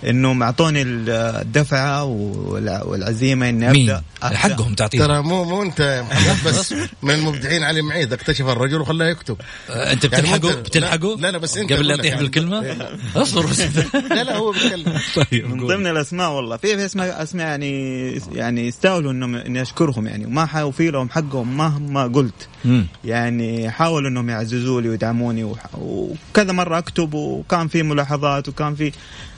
انهم 0.09 0.43
اعطوني 0.43 0.81
الدفعة 0.81 2.03
والع- 2.05 2.85
والعزيمة 2.85 3.49
إني 3.49 3.69
أبدأ. 3.69 4.03
حقهم 4.21 4.73
تعطيهم. 4.75 5.05
ترى 5.05 5.21
مو 5.21 5.43
مو 5.43 5.63
أنت 5.63 5.79
يا 5.79 6.01
محمد 6.01 6.43
بس 6.53 6.73
من 7.03 7.13
المبدعين 7.13 7.63
علي 7.63 7.81
معيد. 7.81 8.13
اكتشف 8.13 8.45
الرجل 8.47 8.81
وخلاه 8.81 9.05
يكتب. 9.05 9.37
آه، 9.69 9.91
أنت 9.93 10.03
يعني 10.03 10.15
بتلحقه؟ 10.17 10.51
أنت- 10.51 10.55
بتلحقه؟ 10.55 11.17
لا- 11.19 11.31
لا، 11.31 11.37
بس 11.37 11.57
أنت 11.57 11.73
قبل 11.73 11.87
لا 11.87 11.93
يطيح 11.93 12.05
يعني. 12.05 12.21
بالكلمة؟ 12.21 12.75
أصبر 13.15 13.45
بس. 13.45 13.59
لا 14.15 14.23
لا 14.23 14.35
هو 14.37 14.51
بيتكلم. 14.51 14.99
طيب 15.15 15.45
من. 15.45 15.67
ضمن 15.67 15.87
الأسماء 15.87 16.31
والله. 16.31 16.57
في 16.57 16.77
في 16.77 16.85
اسماء 16.85 17.23
أسماء 17.23 17.47
يعني 17.47 18.11
يعني 18.33 18.67
يستاهلوا 18.67 19.11
انهم 19.11 19.35
إني 19.35 19.61
أشكرهم 19.61 20.07
يعني. 20.07 20.25
وما 20.25 20.45
حوفي 20.45 20.91
لهم 20.91 21.09
حقهم 21.09 21.57
مهما 21.57 22.03
قلت. 22.03 22.47
مم. 22.65 22.85
يعني 23.05 23.69
حاولوا 23.69 24.09
إنهم 24.09 24.29
يعززوا 24.29 24.81
لي 24.81 24.89
ويدعموني 24.89 25.53
وكذا 25.81 26.51
مرة 26.51 26.77
أكتب 26.77 27.13
وكان 27.13 27.67
في 27.67 27.83
ملاحظات 27.83 28.49
وكان 28.49 28.75
في 28.75 28.91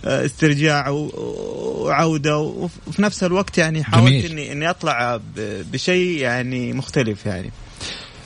آه، 0.05 0.25
استرجاع 0.25 0.89
وعودة 0.89 2.37
وف- 2.37 2.71
وفي 2.87 3.01
نفس 3.01 3.23
الوقت 3.23 3.57
يعني 3.57 3.83
حاولت 3.83 4.11
جميل. 4.13 4.31
اني 4.31 4.51
إني 4.51 4.69
أطلع 4.69 5.19
بشيء 5.71 6.17
يعني 6.17 6.73
مختلف 6.73 7.25
يعني 7.25 7.51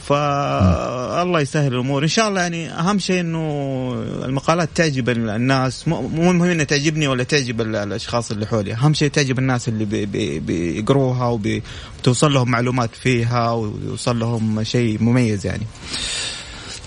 فالله 0.07 1.39
يسهل 1.39 1.73
الأمور. 1.73 2.03
إن 2.03 2.07
شاء 2.07 2.27
الله 2.29 2.41
يعني 2.41 2.69
أهم 2.71 2.99
شيء 2.99 3.19
إنه 3.19 3.93
المقالات 4.25 4.69
تعجب 4.75 5.09
الناس. 5.09 5.87
مو 5.87 6.01
مهم 6.07 6.43
إنها 6.43 6.65
تعجبني 6.65 7.07
ولا 7.07 7.23
تعجب 7.23 7.61
ال- 7.61 7.75
الأشخاص 7.75 8.31
اللي 8.31 8.45
حولي. 8.47 8.73
أهم 8.73 8.93
شيء 8.93 9.09
تعجب 9.09 9.39
الناس 9.39 9.67
اللي 9.67 9.85
بي- 9.85 10.05
بي- 10.05 10.39
بيقروها 10.39 11.27
وبتوصل 11.27 12.33
لهم 12.33 12.51
معلومات 12.51 12.95
فيها 12.95 13.51
ويوصل 13.51 14.19
لهم 14.19 14.63
شيء 14.63 15.03
مميز 15.03 15.45
يعني. 15.45 15.65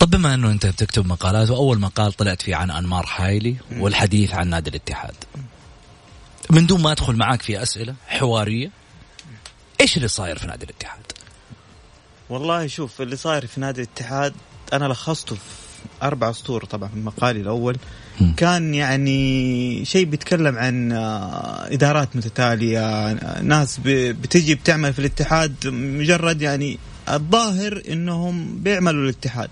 طب 0.00 0.10
بما 0.10 0.34
إنه 0.34 0.50
أنت 0.50 0.66
بتكتب 0.66 1.06
مقالات 1.06 1.50
وأول 1.50 1.78
مقال 1.80 2.12
طلعت 2.12 2.42
فيه 2.42 2.56
عن 2.56 2.70
أنمار 2.70 3.06
حايلي 3.06 3.56
والحديث 3.78 4.34
عن 4.34 4.48
نادي 4.48 4.70
الاتحاد. 4.70 5.14
من 6.50 6.66
دون 6.66 6.82
ما 6.82 6.92
أدخل 6.92 7.16
معاك 7.16 7.42
في 7.42 7.62
أسئلة 7.62 7.94
حوارية 8.08 8.70
إيش 9.80 9.96
اللي 9.96 10.08
صاير 10.08 10.38
في 10.38 10.46
نادي 10.46 10.64
الاتحاد؟ 10.64 10.99
والله 12.30 12.66
شوف 12.66 13.00
اللي 13.02 13.16
صاير 13.16 13.46
في 13.46 13.60
نادي 13.60 13.82
الاتحاد 13.82 14.32
أنا 14.72 14.84
لخصته 14.84 15.34
في 15.34 15.40
أربع 16.02 16.32
سطور 16.32 16.64
طبعا 16.64 16.88
في 16.88 16.96
مقالي 16.98 17.40
الأول. 17.40 17.76
كان 18.36 18.74
يعني 18.74 19.84
شيء 19.84 20.04
بيتكلم 20.04 20.58
عن 20.58 20.92
آه، 20.92 21.72
إدارات 21.74 22.16
متتالية 22.16 23.12
ناس 23.42 23.80
بتجي 23.84 24.54
بتعمل 24.54 24.92
في 24.92 24.98
الاتحاد 24.98 25.54
مجرد 25.66 26.42
يعني 26.42 26.78
الظاهر 27.08 27.82
إنهم 27.88 28.58
بيعملوا 28.62 29.04
الاتحاد 29.04 29.50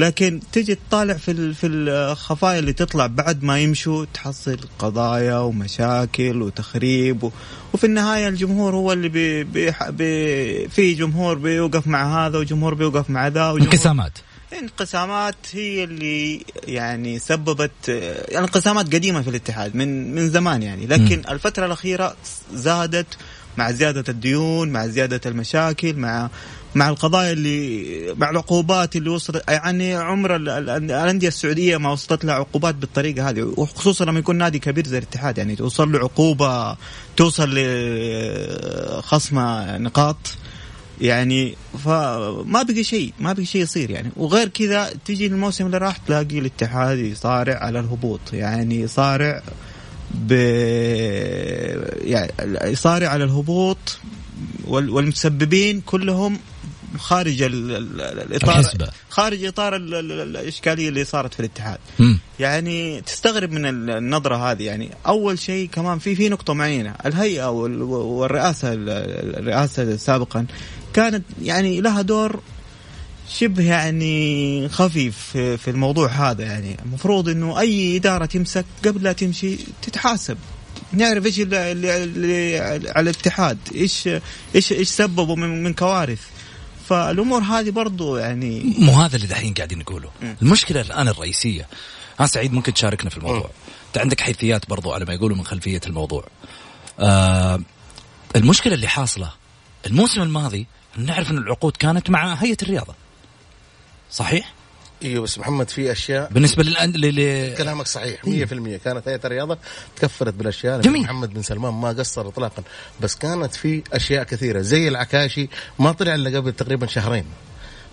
لكن 0.00 0.40
تجي 0.52 0.74
تطالع 0.74 1.14
في 1.14 1.54
في 1.54 1.66
الخفايا 1.66 2.58
اللي 2.58 2.72
تطلع 2.72 3.06
بعد 3.06 3.42
ما 3.42 3.60
يمشوا 3.60 4.04
تحصل 4.14 4.58
قضايا 4.78 5.38
ومشاكل 5.38 6.42
وتخريب 6.42 7.24
و... 7.24 7.30
وفي 7.74 7.84
النهاية 7.84 8.28
الجمهور 8.28 8.74
هو 8.74 8.92
اللي 8.92 9.08
بي... 9.08 9.44
بي... 9.44 9.72
بي... 9.88 10.68
في 10.68 10.94
جمهور 10.94 11.38
بيوقف 11.38 11.86
مع 11.86 12.26
هذا 12.26 12.38
وجمهور 12.38 12.74
بيوقف 12.74 13.10
مع 13.10 13.28
ذا 13.28 13.50
وجمهور 13.50 13.72
انقسامات 13.72 14.12
انقسامات 14.58 15.34
هي 15.52 15.84
اللي 15.84 16.44
يعني 16.66 17.18
سببت 17.18 17.88
يعني 17.88 18.38
انقسامات 18.38 18.94
قديمة 18.94 19.22
في 19.22 19.30
الاتحاد 19.30 19.76
من 19.76 20.14
من 20.14 20.30
زمان 20.30 20.62
يعني 20.62 20.86
لكن 20.86 21.18
م. 21.18 21.30
الفترة 21.30 21.66
الأخيرة 21.66 22.16
زادت 22.54 23.06
مع 23.58 23.70
زيادة 23.70 24.04
الديون 24.08 24.68
مع 24.68 24.86
زيادة 24.86 25.20
المشاكل 25.26 25.94
مع 25.96 26.30
مع 26.74 26.88
القضايا 26.88 27.32
اللي 27.32 28.14
مع 28.18 28.30
العقوبات 28.30 28.96
اللي 28.96 29.10
وصلت 29.10 29.42
يعني 29.48 29.94
عمر 29.94 30.36
ال- 30.36 30.48
ال- 30.48 30.70
الأندية 30.70 31.28
السعودية 31.28 31.76
ما 31.76 31.92
وصلت 31.92 32.24
لها 32.24 32.34
عقوبات 32.34 32.74
بالطريقة 32.74 33.28
هذه 33.30 33.42
وخصوصا 33.56 34.04
لما 34.04 34.18
يكون 34.18 34.36
نادي 34.38 34.58
كبير 34.58 34.86
زي 34.86 34.98
الاتحاد 34.98 35.38
يعني 35.38 35.56
توصل 35.56 35.92
له 35.92 35.98
عقوبة 35.98 36.76
توصل 37.16 37.50
لخصم 38.98 39.38
نقاط 39.82 40.16
يعني 41.00 41.54
فما 41.84 42.62
بقي 42.62 42.84
شيء 42.84 43.12
ما 43.20 43.32
بقي 43.32 43.44
شيء 43.44 43.62
يصير 43.62 43.90
يعني. 43.90 44.10
وغير 44.16 44.48
كذا 44.48 44.90
تيجي 45.04 45.26
الموسم 45.26 45.66
اللي 45.66 45.78
راح 45.78 45.96
تلاقي 45.96 46.38
الاتحاد 46.38 46.98
يصارع 46.98 47.58
على 47.58 47.80
الهبوط 47.80 48.20
يعني 48.32 48.80
يصارع 48.80 49.42
ب 50.14 50.32
يعني 52.04 52.32
يصارع 52.64 53.08
على 53.08 53.24
الهبوط 53.24 53.98
وال- 54.66 54.90
والمسببين 54.90 55.80
كلهم 55.80 56.38
خارج 56.98 57.42
ال- 57.42 57.76
ال- 57.76 58.00
ال- 58.00 58.20
الاطار 58.20 58.58
الحسبة. 58.58 58.88
خارج 59.10 59.44
إطار 59.44 59.76
ال- 59.76 59.94
ال- 59.94 60.12
ال- 60.12 60.36
الإشكالية 60.36 60.88
اللي 60.88 61.04
صارت 61.04 61.34
في 61.34 61.40
الاتحاد. 61.40 61.78
مم. 61.98 62.18
يعني 62.40 63.00
تستغرب 63.00 63.52
من 63.52 63.66
ال- 63.66 63.90
النظرة 63.90 64.50
هذه. 64.50 64.62
يعني 64.62 64.90
أول 65.06 65.38
شيء 65.38 65.68
كمان 65.68 65.98
في 65.98 66.14
في 66.14 66.28
نقطة 66.28 66.54
معينة. 66.54 66.94
الهيئة 67.06 67.50
وال- 67.50 67.82
والرئاسة 67.82 68.72
ال- 68.72 68.88
الرئاسة 69.38 69.96
سابقا 69.96 70.46
كانت 70.94 71.24
يعني 71.42 71.80
لها 71.80 72.02
دور 72.02 72.40
شبه 73.28 73.64
يعني 73.64 74.68
خفيف 74.68 75.16
في 75.36 75.68
الموضوع 75.68 76.08
هذا. 76.08 76.42
يعني 76.44 76.76
المفروض 76.84 77.28
إنه 77.28 77.60
أي 77.60 77.96
إدارة 77.96 78.24
تمسك 78.24 78.64
قبل 78.84 79.02
لا 79.02 79.12
تمشي 79.12 79.56
تتحاسب. 79.82 80.36
نعرف 80.92 81.26
إيش 81.26 81.40
اللي, 81.40 82.58
على 82.90 83.00
الاتحاد. 83.10 83.58
إيش 83.74 84.08
إيش 84.54 84.72
إيش 84.72 84.88
سببوا 84.88 85.36
من, 85.36 85.62
من 85.62 85.72
كوارث. 85.74 86.20
فالأمور 86.90 87.42
هذه 87.42 87.70
برضو 87.70 88.16
يعني 88.16 88.74
مو 88.78 88.92
هذا 88.92 89.16
اللي 89.16 89.26
دحين 89.26 89.54
قاعدين 89.54 89.78
نقوله. 89.78 90.10
المشكلة 90.42 90.80
الآن 90.80 91.08
الرئيسية. 91.08 91.66
ها 92.20 92.26
سعيد 92.26 92.52
ممكن 92.52 92.74
تشاركنا 92.74 93.10
في 93.10 93.16
الموضوع؟ 93.16 93.50
أنت 93.88 93.98
عندك 93.98 94.20
حيثيات 94.20 94.68
برضو 94.68 94.92
على 94.92 95.04
ما 95.04 95.14
يقولوا 95.14 95.36
من 95.36 95.44
خلفية 95.44 95.80
الموضوع. 95.86 96.24
آه 97.00 97.60
المشكلة 98.36 98.74
اللي 98.74 98.88
حاصلة 98.88 99.32
الموسم 99.86 100.22
الماضي 100.22 100.66
نعرف 100.96 101.30
إن 101.30 101.38
العقود 101.38 101.76
كانت 101.76 102.10
مع 102.10 102.34
هيئة 102.34 102.56
الرياضة. 102.62 102.94
صحيح؟ 104.10 104.52
إيوه 105.02 105.22
بس 105.22 105.38
محمد 105.38 105.70
في 105.70 105.92
أشياء 105.92 106.30
بالنسبة 106.32 106.62
للأن... 106.62 106.92
لل... 106.92 107.54
كلامك 107.54 107.86
صحيح 107.86 108.22
100% 108.22 108.26
كانت 108.84 109.08
هيئه 109.08 109.20
الرياضة 109.24 109.58
تكفلت 109.96 110.34
بالأشياء 110.34 110.80
جميل. 110.80 111.02
محمد 111.02 111.34
بن 111.34 111.42
سلمان 111.42 111.74
ما 111.74 111.88
قصر 111.88 112.28
اطلاقا. 112.28 112.62
بس 113.00 113.16
كانت 113.16 113.54
في 113.54 113.82
أشياء 113.92 114.24
كثيرة 114.24 114.60
زي 114.60 114.88
العكاشي 114.88 115.48
ما 115.78 115.92
طلع 115.92 116.14
إلا 116.14 116.38
قبل 116.38 116.52
تقريبا 116.52 116.86
شهرين. 116.86 117.24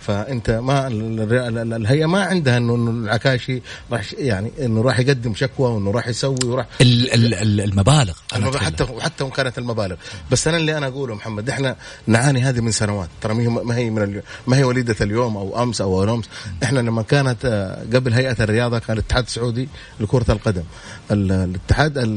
فأنت 0.07 0.49
ما 0.49 0.87
ال- 0.87 1.21
ال- 1.21 1.57
ال- 1.57 1.73
الهيئة 1.73 2.05
ما 2.05 2.21
عندها 2.23 2.57
انه 2.57 2.75
العكاشي 2.75 3.61
راح 3.91 4.13
يعني 4.17 4.51
إنه 4.61 4.81
راح 4.81 4.99
يقدم 4.99 5.35
شكوى 5.35 5.71
وإنه 5.71 5.91
راح 5.91 6.07
يسوي 6.07 6.37
وراح 6.45 6.65
ال... 6.81 7.13
ال... 7.13 7.33
ال- 7.33 7.61
المبالغ 7.61 8.13
أنا. 8.35 8.57
حتى 8.59 8.83
وحتى 8.83 9.23
وان 9.23 9.31
كانت 9.33 9.57
المبالغ. 9.57 9.95
بس 10.31 10.47
أنا 10.47 10.57
اللي 10.57 10.77
أنا 10.77 10.87
أقوله 10.87 11.15
محمد 11.15 11.49
إحنا 11.49 11.75
نعاني 12.07 12.41
هذه 12.41 12.59
من 12.61 12.71
سنوات. 12.71 13.09
ترى 13.21 13.33
ما 13.33 13.75
هي 13.75 13.89
من 13.89 14.21
ما 14.47 14.57
هي 14.57 14.63
وليدة 14.63 14.95
اليوم 15.01 15.37
أو 15.37 15.63
أمس 15.63 15.81
أو 15.81 16.03
أمس. 16.03 16.25
إحنا 16.63 16.79
لما 16.79 17.01
كانت 17.01 17.37
آه، 17.45 17.83
قبل 17.97 18.13
هيئة 18.13 18.35
الرياضة 18.43 18.79
كان 18.79 18.97
الاتحاد 18.97 19.23
السعودي 19.23 19.69
لكرة 19.99 20.31
القدم. 20.31 20.63
ال- 21.11 21.31
الاتحاد 21.31 21.97
ال- 21.97 22.15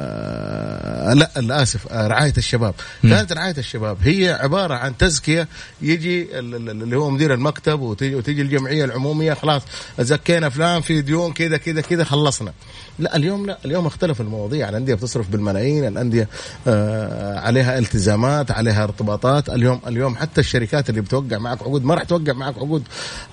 آه، 0.00 1.14
لا 1.14 1.30
لا 1.36 1.62
اسف 1.62 1.92
آه، 1.92 2.06
رعاية 2.06 2.32
الشباب. 2.38 2.74
كانت 3.02 3.32
رعاية 3.32 3.54
الشباب. 3.58 3.96
هي 4.02 4.38
عبارة 4.40 4.74
عن 4.74 4.96
تزكية 4.96 5.48
يجي 5.82 6.38
اللي 6.82 6.96
هو 6.96 7.10
مدير 7.10 7.34
المكتب 7.34 7.80
وتيجي, 7.80 8.14
وتيجي 8.14 8.42
الجمعية 8.42 8.84
العمومية 8.84 9.34
خلاص 9.34 9.62
زكينا 9.98 10.48
فلان 10.48 10.80
في 10.80 11.02
ديون 11.02 11.32
كذا 11.32 11.56
كذا 11.56 11.80
كذا 11.80 12.04
خلصنا. 12.04 12.52
لا 12.98 13.16
اليوم 13.16 13.46
لا. 13.46 13.58
اليوم 13.64 13.86
اختلف 13.86 14.20
المواضيع. 14.20 14.68
الأندية 14.68 14.94
بتصرف 14.94 15.28
بالملايين 15.28 15.86
الأندية 15.86 16.28
آه 16.66 17.38
عليها 17.38 17.78
التزامات 17.78 18.50
عليها 18.50 18.84
ارتباطات. 18.84 19.48
اليوم 19.48 19.80
اليوم 19.86 20.16
حتى 20.16 20.40
الشركات 20.40 20.90
اللي 20.90 21.00
بتوقع 21.00 21.38
معك 21.38 21.62
عقود 21.62 21.84
ما 21.84 21.94
راح 21.94 22.02
توقع 22.02 22.32
معك 22.32 22.56
عقود. 22.56 22.82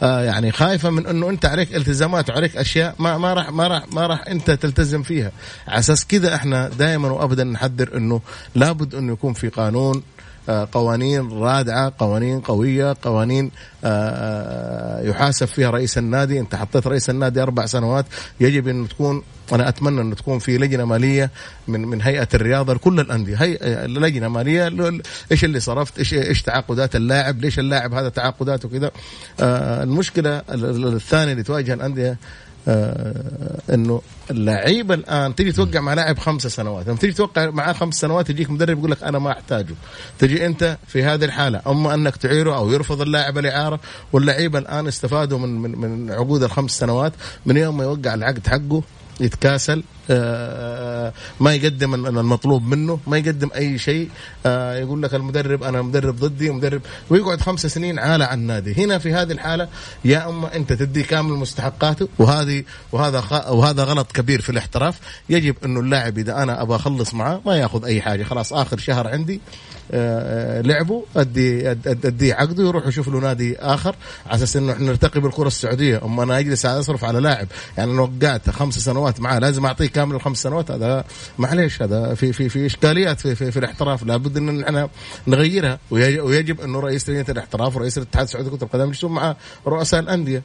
آه 0.03 0.23
يعني 0.23 0.51
خايفة 0.51 0.89
من 0.89 1.07
إنه 1.07 1.29
أنت 1.29 1.45
عليك 1.45 1.75
التزامات 1.75 2.29
وعليك 2.29 2.57
أشياء 2.57 2.95
ما 2.99 3.17
ما 3.17 3.33
راح 3.33 3.51
ما 3.51 3.67
راح 3.67 3.83
ما 3.93 4.07
راح 4.07 4.27
أنت 4.27 4.51
تلتزم 4.51 5.03
فيها. 5.03 5.31
على 5.67 5.79
أساس 5.79 6.05
كذا 6.05 6.35
إحنا 6.35 6.69
دائما 6.69 7.11
وابدا 7.11 7.43
نحذر 7.43 7.97
إنه 7.97 8.21
لابد 8.55 8.95
إنه 8.95 9.13
يكون 9.13 9.33
في 9.33 9.49
قانون 9.49 10.03
قوانين 10.49 11.31
رادعة 11.31 11.93
قوانين 11.99 12.39
قوية 12.39 12.95
قوانين 13.01 13.51
آه، 13.83 15.01
يحاسب 15.01 15.45
فيها 15.45 15.69
رئيس 15.69 15.97
النادي. 15.97 16.39
انت 16.39 16.55
حطيت 16.55 16.87
رئيس 16.87 17.09
النادي 17.09 17.41
أربع 17.41 17.65
سنوات 17.65 18.05
يجب 18.39 18.67
أن 18.67 18.87
تكون 18.87 19.23
أنا 19.53 19.69
أتمنى 19.69 20.01
انه 20.01 20.15
تكون 20.15 20.39
في 20.39 20.57
لجنة 20.57 20.85
مالية 20.85 21.31
من 21.67 21.81
من 21.81 22.01
هيئة 22.01 22.27
الرياضة 22.33 22.73
لكل 22.73 22.99
الأندية. 22.99 23.35
هي 23.35 23.57
لجنة 23.87 24.27
مالية 24.27 24.71
إيش 25.31 25.43
اللي 25.43 25.59
صرفت 25.59 25.99
إيش 25.99 26.13
إيش 26.13 26.41
تعاقدات 26.41 26.95
اللاعب 26.95 27.41
ليش 27.41 27.59
اللاعب 27.59 27.93
هذا 27.93 28.09
تعاقداته 28.09 28.69
كذا؟ 28.69 28.91
آه 29.39 29.83
المشكلة 29.83 30.41
الثانية 30.49 31.31
اللي 31.31 31.43
تواجه 31.43 31.73
الأندية 31.73 32.09
آه 32.11 32.17
إنه 33.73 34.01
اللعيبة 34.31 34.93
الآن 34.93 35.35
تيجي 35.35 35.51
توقع 35.51 35.79
مع 35.79 35.93
لاعب 35.93 36.19
خمس 36.19 36.47
سنوات. 36.47 36.87
لما 36.87 36.97
تيجي 36.97 37.13
توقع 37.13 37.49
معاه 37.49 37.73
خمس 37.73 37.95
سنوات 37.95 38.29
يجيك 38.29 38.49
مدرب 38.49 38.77
يقول 38.77 38.91
لك 38.91 39.03
أنا 39.03 39.19
ما 39.19 39.31
أحتاجه. 39.31 39.75
تجي 40.19 40.45
أنت 40.45 40.77
في 40.87 41.03
هذه 41.03 41.25
الحالة. 41.25 41.61
أما 41.67 41.93
أنك 41.93 42.15
تعيره 42.15 42.57
أو 42.57 42.71
يرفض 42.71 43.01
اللاعب 43.01 43.37
الاعاره 43.37 43.79
واللعيبة 44.13 44.59
الآن 44.59 44.87
استفادوا 44.87 45.39
من 45.39 45.61
من 45.61 45.77
من 45.77 46.11
عقود 46.11 46.43
الخمس 46.43 46.71
سنوات. 46.71 47.13
من 47.45 47.57
يوم 47.57 47.77
ما 47.77 47.83
يوقع 47.83 48.13
العقد 48.13 48.47
حقه 48.47 48.83
يتكاسل 49.19 49.79
آه، 49.79 49.96
ما 51.39 51.53
يقدم 51.53 51.93
المطلوب 52.05 52.67
منه 52.67 52.99
ما 53.07 53.17
يقدم 53.17 53.49
أي 53.55 53.77
شيء. 53.77 54.09
آه، 54.45 54.75
يقول 54.75 55.03
لك 55.03 55.15
المدرب 55.15 55.63
أنا 55.63 55.81
مدرب 55.81 56.15
ضدي 56.19 56.49
مدرب. 56.49 56.81
ويقعد 57.09 57.41
خمس 57.41 57.65
سنين 57.65 57.99
عالة 57.99 58.25
عن 58.25 58.39
النادي 58.39 58.85
هنا 58.85 58.97
في 58.97 59.13
هذه 59.13 59.31
الحالة 59.31 59.67
يا 60.05 60.29
أما 60.29 60.55
أنت 60.55 60.73
تدي 60.73 61.03
كامل 61.03 61.33
مستحقاته 61.33 62.07
وهذه 62.19 62.63
وهذا 62.91 63.23
وهذا 63.49 63.83
غلط 63.83 64.11
كبير 64.11 64.41
في 64.41 64.49
الاحتراف. 64.49 64.99
يجب 65.29 65.55
انه 65.65 65.79
اللاعب 65.79 66.17
إذا 66.17 66.43
أنا 66.43 66.61
أبغى 66.61 66.75
أخلص 66.75 67.13
معاه 67.13 67.41
ما 67.45 67.55
يأخذ 67.57 67.85
أي 67.85 68.01
حاجة. 68.01 68.23
خلاص 68.23 68.53
آخر 68.53 68.77
شهر 68.77 69.07
عندي 69.07 69.41
آه، 69.91 70.61
لعبه 70.61 71.05
أدي 71.15 71.71
ادي 71.71 72.33
عقده 72.33 72.63
يروح 72.63 72.87
يشوف 72.87 73.07
له 73.07 73.19
نادي 73.19 73.57
آخر. 73.59 73.95
على 74.25 74.35
أساس 74.35 74.55
إنه 74.57 74.73
إحنا 74.73 74.85
نرتقي 74.85 75.19
بالكرة 75.19 75.47
السعودية. 75.47 76.01
أما 76.05 76.23
أنا 76.23 76.39
أجلس 76.39 76.65
أصرف 76.65 77.03
على 77.03 77.19
لاعب. 77.19 77.47
يعني 77.77 77.91
أنا 77.91 78.01
وقعت 78.01 78.49
خمس 78.49 78.79
سنوات 78.79 79.19
معاه 79.19 79.39
لازم 79.39 79.65
أعطيه 79.65 79.87
كامل 79.97 80.15
الخمس 80.15 80.37
سنوات 80.41 80.71
هذا 80.71 81.03
معليش 81.37 81.81
هذا 81.81 82.13
في 82.13 82.33
في 82.33 82.49
في 82.49 82.65
إشكاليات 82.65 83.19
في 83.21 83.35
في, 83.35 83.51
في 83.51 83.59
الاحتراف 83.59 84.03
لابد 84.03 84.37
إن 84.37 84.63
إحنا 84.63 84.89
نغيرها 85.27 85.79
ويجب 85.91 86.61
انه 86.61 86.79
رئيس 86.79 87.09
لجنه 87.09 87.25
الاحتراف 87.29 87.75
ورئيس 87.75 87.97
الاتحاد 87.97 88.23
السعودي 88.23 88.49
لكرة 88.49 88.63
القدم 88.63 88.87
يجلسون 88.87 89.11
مع 89.11 89.35
رؤساء 89.67 89.99
الأندية. 89.99 90.43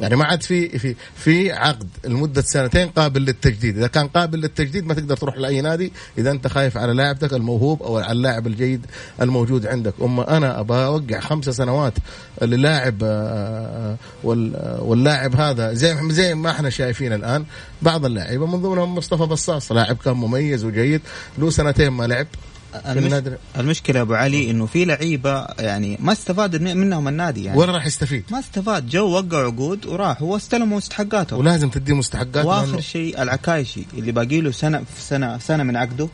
يعني 0.00 0.16
ما 0.16 0.24
عاد 0.24 0.42
في 0.42 0.78
في 0.78 0.94
في 1.16 1.52
عقد 1.52 1.88
لمدة 2.04 2.42
سنتين 2.42 2.88
قابل 2.88 3.20
للتجديد، 3.20 3.78
إذا 3.78 3.86
كان 3.86 4.08
قابل 4.08 4.40
للتجديد 4.40 4.86
ما 4.86 4.94
تقدر 4.94 5.16
تروح 5.16 5.36
لأي 5.36 5.60
نادي 5.60 5.92
إذا 6.18 6.30
أنت 6.30 6.46
خايف 6.46 6.76
على 6.76 6.92
لاعبتك 6.92 7.32
الموهوب 7.32 7.82
أو 7.82 7.98
على 7.98 8.12
اللاعب 8.12 8.46
الجيد 8.46 8.86
الموجود 9.22 9.66
عندك، 9.66 9.94
أما 10.02 10.36
أنا 10.36 10.60
أبغى 10.60 10.84
أوقع 10.84 11.20
خمسة 11.20 11.52
سنوات 11.52 11.94
للاعب 12.42 12.98
آه، 13.02 13.96
واللاعب 14.24 15.36
هذا 15.36 15.72
زي 15.72 15.96
زي 16.10 16.34
ما 16.34 16.50
إحنا 16.50 16.70
شايفين 16.70 17.12
الآن 17.12 17.44
بعض 17.82 18.04
اللاعبين 18.04 18.40
من 18.40 18.62
ضمنهم 18.62 18.94
مصطفى 18.94 19.22
بصاص 19.22 19.72
لاعب 19.72 19.96
كان 19.96 20.14
مميز 20.14 20.64
وجيد 20.64 21.00
له 21.38 21.50
سنتين 21.50 21.88
ما 21.88 22.06
لعب. 22.06 22.26
المش... 22.74 23.32
المشكلة 23.58 24.00
أبو 24.00 24.14
علي 24.14 24.50
إنه 24.50 24.66
في 24.66 24.84
لعيبة 24.84 25.46
يعني 25.58 25.98
ما 26.00 26.12
استفاد 26.12 26.62
منهم 26.62 27.08
النادي 27.08 27.44
يعني. 27.44 27.58
ولا 27.58 27.72
راح 27.72 27.86
يستفيد؟ 27.86 28.24
ما 28.30 28.38
استفاد. 28.38 28.88
جو 28.88 29.08
وقع 29.08 29.46
عقود 29.46 29.86
وراح. 29.86 30.22
هو 30.22 30.36
استلم 30.36 30.72
مستحقاته. 30.72 31.36
ولازم 31.36 31.68
تديه 31.68 31.94
مستحقاته 31.94 32.46
وآخر 32.46 32.80
شيء 32.80 33.22
العكايشي 33.22 33.86
اللي 33.94 34.12
باقي 34.12 34.40
له 34.40 34.50
سنه 34.50 34.78
في 34.78 35.02
سنه 35.02 35.38
سنة 35.38 35.62
من 35.62 35.76
عقده. 35.76 36.08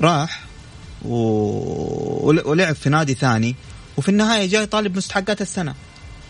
راح 0.00 0.44
و... 1.04 1.14
ولعب 2.50 2.74
في 2.74 2.90
نادي 2.90 3.14
ثاني. 3.14 3.54
وفي 3.96 4.08
النهاية 4.08 4.46
جاي 4.46 4.66
طالب 4.66 4.96
مستحقات 4.96 5.42
السنة. 5.42 5.74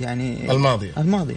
يعني 0.00 0.50
الماضية. 0.50 0.92
الماضية. 0.98 1.37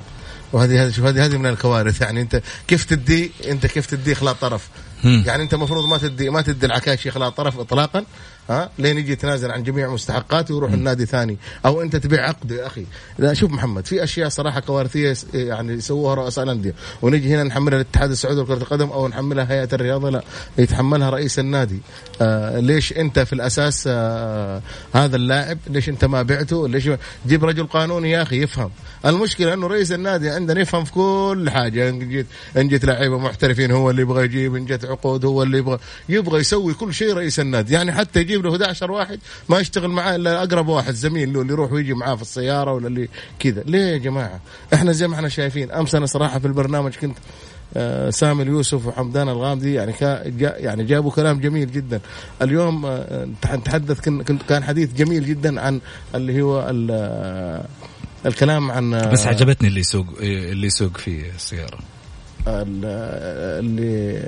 وهذه 0.53 0.83
هذه 0.85 0.91
شوف 0.91 1.05
هذه 1.05 1.25
هذه 1.25 1.37
من 1.37 1.49
الكوارث. 1.49 2.01
يعني 2.01 2.21
أنت 2.21 2.41
كيف 2.67 2.85
تدي 2.85 3.31
أنت 3.47 3.65
كيف 3.65 3.85
تدي 3.85 4.15
خلاط 4.15 4.41
طرف؟ 4.41 4.69
يعني 5.03 5.43
انت 5.43 5.53
المفروض 5.53 5.85
ما 5.85 5.97
تدي 5.97 6.29
ما 6.29 6.41
تدي 6.41 6.65
العكاشي 6.65 7.11
خلاط 7.11 7.37
طرف 7.37 7.59
اطلاقا. 7.59 8.05
ها؟ 8.49 8.69
لين 8.79 8.97
يجي 8.97 9.11
يتنازل 9.11 9.51
عن 9.51 9.63
جميع 9.63 9.89
مستحقاته 9.89 10.53
ويروح 10.53 10.71
النادي 10.71 11.05
ثاني. 11.05 11.37
أو 11.65 11.81
أنت 11.81 11.95
تبيع 11.95 12.27
عقده 12.27 12.55
يا 12.55 12.67
أخي. 12.67 12.85
لا 13.19 13.33
شوف 13.33 13.51
محمد 13.51 13.85
في 13.85 14.03
أشياء 14.03 14.29
صراحة 14.29 14.59
كوارثية 14.59 15.15
يعني 15.33 15.73
يسووها 15.73 16.15
رؤساء 16.15 16.43
الأندية. 16.43 16.73
ونجي 17.01 17.35
هنا 17.35 17.43
نحملها 17.43 17.81
الاتحاد 17.81 18.11
السعودي 18.11 18.41
لكرة 18.41 18.53
القدم 18.53 18.89
أو 18.89 19.07
نحملها 19.07 19.51
هيئة 19.51 19.69
الرياضة 19.73 20.09
لا. 20.09 20.23
يتحملها 20.57 21.09
رئيس 21.09 21.39
النادي. 21.39 21.79
آه 22.21 22.59
ليش 22.59 22.93
أنت 22.93 23.19
في 23.19 23.33
الأساس 23.33 23.83
آه 23.87 24.61
هذا 24.93 25.15
اللاعب؟ 25.15 25.57
ليش 25.67 25.89
أنت 25.89 26.05
ما 26.05 26.21
بعته؟ 26.21 26.67
ليش 26.67 26.89
جيب 27.27 27.45
رجل 27.45 27.67
قانوني 27.67 28.11
يا 28.11 28.21
أخي 28.21 28.41
يفهم. 28.43 28.71
المشكلة 29.05 29.53
أنه 29.53 29.67
رئيس 29.67 29.91
النادي 29.91 30.29
عندنا 30.29 30.61
يفهم 30.61 30.83
في 30.83 30.91
كل 30.91 31.49
حاجة. 31.49 31.89
إن 31.89 32.09
جيت 32.09 32.25
إن 32.57 32.67
جيت 32.67 32.85
لعيبة 32.85 33.17
محترفين 33.17 33.71
هو 33.71 33.89
اللي 33.89 34.01
يبغى 34.01 34.23
يجيب. 34.23 34.55
إن 34.55 34.65
جت 34.65 34.85
عقود 34.85 35.25
هو 35.25 35.43
اللي 35.43 35.57
يبغى 35.57 35.79
يبغى 36.09 36.39
يسوي 36.39 36.73
كل 36.73 36.93
شيء 36.93 37.13
رئيس 37.13 37.39
النادي. 37.39 37.73
يعني 37.73 37.91
حتى 37.91 38.19
يجيب 38.31 38.45
له 38.45 38.51
11 38.51 38.91
واحد 38.91 39.19
ما 39.49 39.59
يشتغل 39.59 39.87
معاه 39.89 40.15
إلا 40.15 40.43
أقرب 40.43 40.67
واحد 40.67 40.93
زميل 40.93 41.33
له 41.33 41.41
اللي 41.41 41.53
يروح 41.53 41.71
ويجي 41.71 41.93
معاه 41.93 42.15
في 42.15 42.21
السيارة 42.21 42.73
ولا 42.73 42.87
اللي 42.87 43.09
كذا. 43.39 43.63
ليه 43.65 43.79
يا 43.85 43.97
جماعة؟ 43.97 44.39
إحنا 44.73 44.91
زي 44.91 45.07
ما 45.07 45.15
إحنا 45.15 45.29
شايفين 45.29 45.71
أمس 45.71 45.95
أنا 45.95 46.05
صراحة 46.05 46.39
في 46.39 46.47
البرنامج 46.47 46.95
كنت 46.95 47.17
آه 47.77 48.09
سامي 48.09 48.43
اليوسف 48.43 48.87
وحمدان 48.87 49.29
الغامدي 49.29 49.73
يعني 49.73 49.93
جا 50.25 50.55
يعني 50.57 50.83
جابوا 50.83 51.11
كلام 51.11 51.39
جميل 51.39 51.71
جدا. 51.71 52.01
اليوم 52.41 52.85
آه 52.85 53.27
نتحدث 53.53 53.99
كان 54.49 54.63
حديث 54.63 54.93
جميل 54.93 55.25
جدا 55.25 55.61
عن 55.61 55.81
اللي 56.15 56.41
هو 56.41 56.67
الكلام 58.25 58.71
عن 58.71 59.09
بس 59.11 59.25
عجبتني 59.25 59.67
اللي 59.67 59.79
يسوق 59.79 60.05
اللي 60.19 60.67
يسوق 60.67 60.97
في 60.97 61.25
السيارة. 61.35 61.79
اللي 62.47 64.23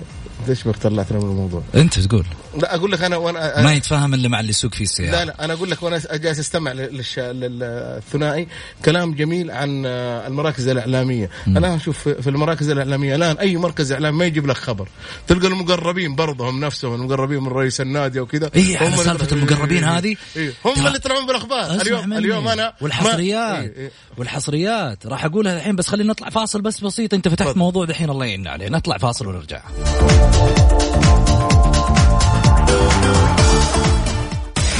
ليش 0.47 0.63
طلعتنا 0.63 1.19
من 1.19 1.29
الموضوع؟ 1.29 1.61
أنت 1.75 1.99
تقول. 1.99 2.25
لا 2.57 2.75
أقول 2.75 2.91
لك 2.91 3.01
أنا 3.01 3.17
وأنا 3.17 3.61
ما 3.61 3.73
يتفاهم 3.73 4.13
إلا 4.13 4.29
مع 4.29 4.39
اللي 4.39 4.49
يسوق 4.49 4.73
فيه 4.73 4.83
السيارة. 4.83 5.11
لا 5.11 5.25
لا 5.25 5.45
أنا 5.45 5.53
أقول 5.53 5.71
لك 5.71 5.83
وأنا 5.83 6.01
جالس 6.13 6.39
أستمع. 6.39 6.71
للثنائي. 7.17 8.47
كلام 8.85 9.13
جميل 9.13 9.51
عن 9.51 9.85
المراكز 9.85 10.67
الإعلامية. 10.67 11.29
م. 11.47 11.57
الآن 11.57 11.79
شوف 11.79 12.09
في 12.09 12.29
المراكز 12.29 12.69
الإعلامية 12.69 13.15
الآن 13.15 13.37
أي 13.37 13.57
مركز 13.57 13.91
إعلامي 13.91 14.17
ما 14.17 14.25
يجيب 14.25 14.47
لك 14.47 14.57
خبر. 14.57 14.87
تلقى 15.27 15.47
المقربين 15.47 16.15
برضه 16.15 16.49
هم 16.49 16.59
نفسهم 16.65 16.93
المقربين 16.93 17.43
من 17.43 17.47
رئيس 17.47 17.81
النادي 17.81 18.19
وكذا 18.19 18.49
اي 18.55 18.77
هم 18.77 18.95
سالفة 18.95 19.35
المقربين 19.35 19.83
هذه. 19.83 20.15
إيه 20.35 20.53
هم 20.65 20.85
اللي 20.87 20.95
يطلعون 20.95 21.25
بالأخبار. 21.25 21.81
اليوم 21.81 22.13
اليوم 22.13 22.47
أنا 22.47 22.73
والحصريات. 22.81 23.63
إيه 23.63 23.77
إيه. 23.77 23.91
والحصريات. 24.17 25.07
راح 25.07 25.25
أقولها 25.25 25.57
الحين 25.57 25.75
بس 25.75 25.87
خلينا 25.87 26.09
نطلع 26.09 26.29
فاصل 26.29 26.61
بس 26.61 26.79
بسيط. 26.79 27.13
أنت 27.13 27.27
فتحت 27.27 27.57
موضوع 27.57 27.85
دحين 27.85 28.09
الله 28.09 28.25
يعيننا 28.25 28.49
عليه 28.49 28.69
نطلع 28.69 28.97
فاصل 28.97 29.27
ونرجع. 29.27 29.61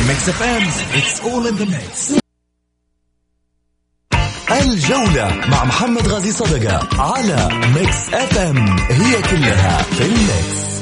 Mix 0.08 0.30
FM 0.30 0.64
it's 0.98 1.22
all 1.22 1.48
in 1.48 1.56
the 1.56 1.66
mix 1.66 2.14
الجولة 4.52 5.42
مع 5.48 5.64
محمد 5.64 6.08
غازي 6.08 6.32
صدقة 6.32 7.02
على 7.02 7.50
Mix 7.76 8.14
FM 8.14 8.80
هي 8.80 9.22
كلها 9.22 9.82
في 9.82 10.06
ال 10.06 10.19
mix. 10.19 10.73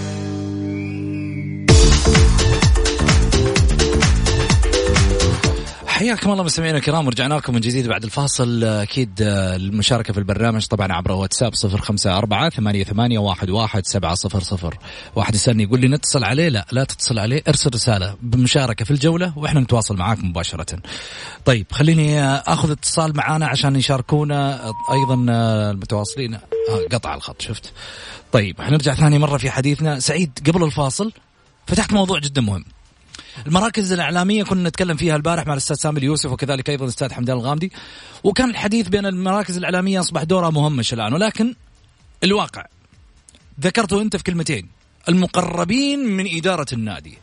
حياكم 6.02 6.32
الله 6.32 6.44
مستمعينا 6.44 6.78
الكرام 6.78 7.06
ورجعنا 7.06 7.34
لكم 7.34 7.54
من 7.54 7.60
جديد 7.60 7.88
بعد 7.88 8.04
الفاصل 8.04 8.64
أكيد 8.64 9.10
المشاركة 9.22 10.14
في 10.14 10.20
البرنامج 10.20 10.66
طبعا 10.66 10.94
عبر 10.94 11.12
واتساب 11.12 11.54
صفر 11.54 11.82
خمسة 11.82 12.18
أربعة 12.18 12.50
ثمانية, 12.50 12.84
ثمانية 12.84 13.20
واحد, 13.20 13.50
واحد 13.50 13.86
سبعة 13.86 14.16
صفر 14.16 14.40
صفر 14.40 14.78
واحد 15.16 15.36
يسألني 15.36 15.64
يقول 15.64 15.80
لي 15.80 15.88
نتصل 15.88 16.24
عليه 16.24 16.50
لا 16.50 16.66
لا 16.72 16.84
تتصل 16.84 17.20
عليه 17.20 17.44
ارسل 17.48 17.70
رسالة 17.74 18.16
بمشاركة 18.22 18.86
في 18.86 18.92
الجولة 18.92 19.38
وإحنا 19.38 19.60
نتواصل 19.60 19.98
معاك 19.98 20.24
مباشرة. 20.24 20.80
طيب 21.46 21.66
خليني 21.72 22.24
آخذ 22.24 22.72
اتصال 22.72 23.18
معانا 23.18 23.48
عشان 23.48 23.76
يشاركونا 23.76 24.72
أيضا 24.92 25.16
المتواصلين 25.72 26.34
آه 26.34 26.42
قطع 26.92 27.16
الخط 27.16 27.42
شفت. 27.42 27.74
طيب 28.32 28.62
حنرجع 28.62 28.94
ثاني 28.94 29.20
مرة 29.20 29.38
في 29.38 29.52
حديثنا 29.52 30.00
سعيد 30.00 30.40
قبل 30.48 30.64
الفاصل 30.64 31.12
فتحت 31.68 31.94
موضوع 31.94 32.20
جدا 32.20 32.42
مهم. 32.42 32.66
المراكز 33.48 33.92
الإعلامية 33.92 34.44
كنا 34.44 34.70
نتكلم 34.70 34.98
فيها 34.98 35.16
البارح 35.16 35.48
مع 35.48 35.54
الأستاذ 35.54 35.76
سامي 35.76 36.00
اليوسف 36.00 36.32
وكذلك 36.32 36.70
أيضا 36.70 36.86
الأستاذ 36.86 37.14
حمدان 37.14 37.38
الغامدي. 37.38 37.72
وكان 38.24 38.50
الحديث 38.50 38.88
بين 38.88 39.06
المراكز 39.06 39.58
الإعلامية 39.58 40.00
أصبح 40.00 40.24
دورها 40.24 40.50
مهمش 40.50 40.94
الآن 40.94 41.14
ولكن 41.14 41.56
الواقع 42.24 42.66
ذكرته 43.62 44.02
أنت 44.02 44.16
في 44.16 44.24
كلمتين 44.24 44.70
المقربين 45.10 46.00
من 46.00 46.38
إدارة 46.38 46.66
النادي 46.74 47.18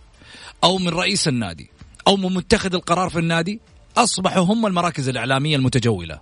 أو 0.65 0.79
من 0.79 0.89
رئيس 0.89 1.29
النادي 1.29 1.71
أو 2.07 2.17
من 2.17 2.35
متخذ 2.35 2.75
القرار 2.75 3.11
في 3.11 3.19
النادي 3.19 3.61
أصبحوا 3.97 4.45
هم 4.45 4.67
المراكز 4.67 5.09
الإعلامية 5.09 5.57
المتجولة. 5.57 6.21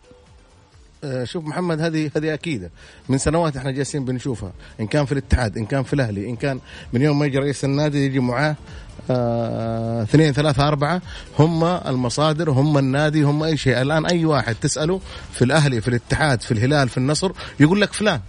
شوف 1.24 1.44
محمد 1.44 1.80
هذه 1.80 2.11
هذه 2.16 2.35
أكيدة. 2.35 2.70
من 3.09 3.18
سنوات 3.18 3.56
إحنا 3.56 3.70
جالسين 3.70 4.04
بنشوفها. 4.04 4.52
إن 4.80 4.87
كان 4.87 5.04
في 5.06 5.12
الاتحاد 5.12 5.59
إن 5.59 5.66
كان 5.66 5.82
في 5.82 5.92
الأهلي 5.92 6.28
إن 6.28 6.37
كان 6.37 6.61
من 6.92 7.02
يوم 7.02 7.18
ما 7.18 7.26
يجي 7.26 7.38
رئيس 7.38 7.64
النادي 7.64 8.06
يجي 8.06 8.20
معاه 8.20 8.56
آه، 9.11 10.02
اثنين 10.02 10.32
ثلاثة 10.32 10.68
أربعة 10.68 11.02
هم 11.38 11.64
المصادر 11.64 12.50
هم 12.50 12.78
النادي 12.78 13.22
هم 13.22 13.42
أي 13.42 13.56
شيء. 13.56 13.82
الآن 13.82 14.06
أي 14.06 14.24
واحد 14.24 14.54
تسأله 14.54 15.00
في 15.32 15.42
الأهلي 15.44 15.80
في 15.80 15.88
الاتحاد 15.88 16.40
في 16.40 16.52
الهلال 16.52 16.88
في 16.88 16.98
النصر 16.98 17.32
يقول 17.61 17.80
لك 17.80 17.92
فلان. 17.92 18.20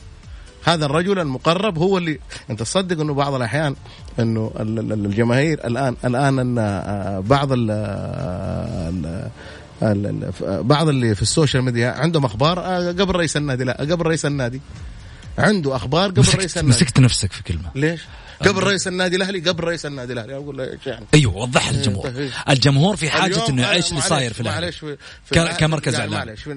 هذا 0.66 0.86
الرجل 0.86 1.20
المقرب 1.20 1.78
هو 1.78 1.98
اللي 1.98 2.20
أنت 2.50 2.60
تصدق 2.60 3.02
إنه 3.02 3.14
بعض 3.14 3.34
الأحيان 3.34 3.76
إنه 4.20 4.52
ال- 4.60 4.80
ال- 4.80 5.06
الجماهير 5.06 5.68
الان 5.68 5.96
الآن 6.06 6.40
إن 6.40 6.58
آه، 6.60 7.20
بعض 7.20 7.48
ال- 7.52 9.30
بعض 10.42 10.88
اللي 10.88 11.16
في 11.16 11.22
ال 11.22 11.28
social 11.28 11.64
media 11.64 11.90
عندهم 11.90 12.26
أخبار 12.26 12.60
آه، 12.60 12.88
قبل 12.92 13.16
رئيس 13.16 13.38
النادي 13.38 13.64
لا 13.64 13.78
قبل 13.80 14.06
رئيس 14.06 14.26
النادي. 14.26 14.62
عنده 15.38 15.76
أخبار 15.76 16.10
قبل 16.10 16.22
رئيس 16.36 16.58
النادي. 16.58 16.76
مسكت 16.78 17.00
نفسك 17.00 17.32
في 17.32 17.44
كلمة. 17.44 17.72
ليش؟ 17.76 18.02
قبل 18.46 18.64
رئيس 18.64 18.88
النادي 18.88 19.16
الأهلي 19.16 19.40
قبل 19.40 19.64
رئيس 19.64 19.86
النادي 19.86 20.14
الأهلي. 20.14 20.36
أقول 20.36 20.58
له 20.58 20.64
إيش 20.64 20.88
يعني؟ 20.88 21.06
أيوه 21.14 21.38
وضح 21.38 21.72
للجمهور 21.72 22.10
طيب. 22.10 22.30
الجمهور 22.50 22.96
في 22.96 23.10
حاجة 23.10 23.50
إنه 23.50 23.62
يعيش 23.62 23.90
اللي 23.90 24.02
صاير 24.02 24.34
في 24.34 24.42
الأهلي؟ 24.42 24.62
معلش 24.62 24.86
في 25.26 25.56
كمركز 25.60 25.94
لا، 25.94 26.00
إعلامي. 26.00 26.16
معلش 26.16 26.48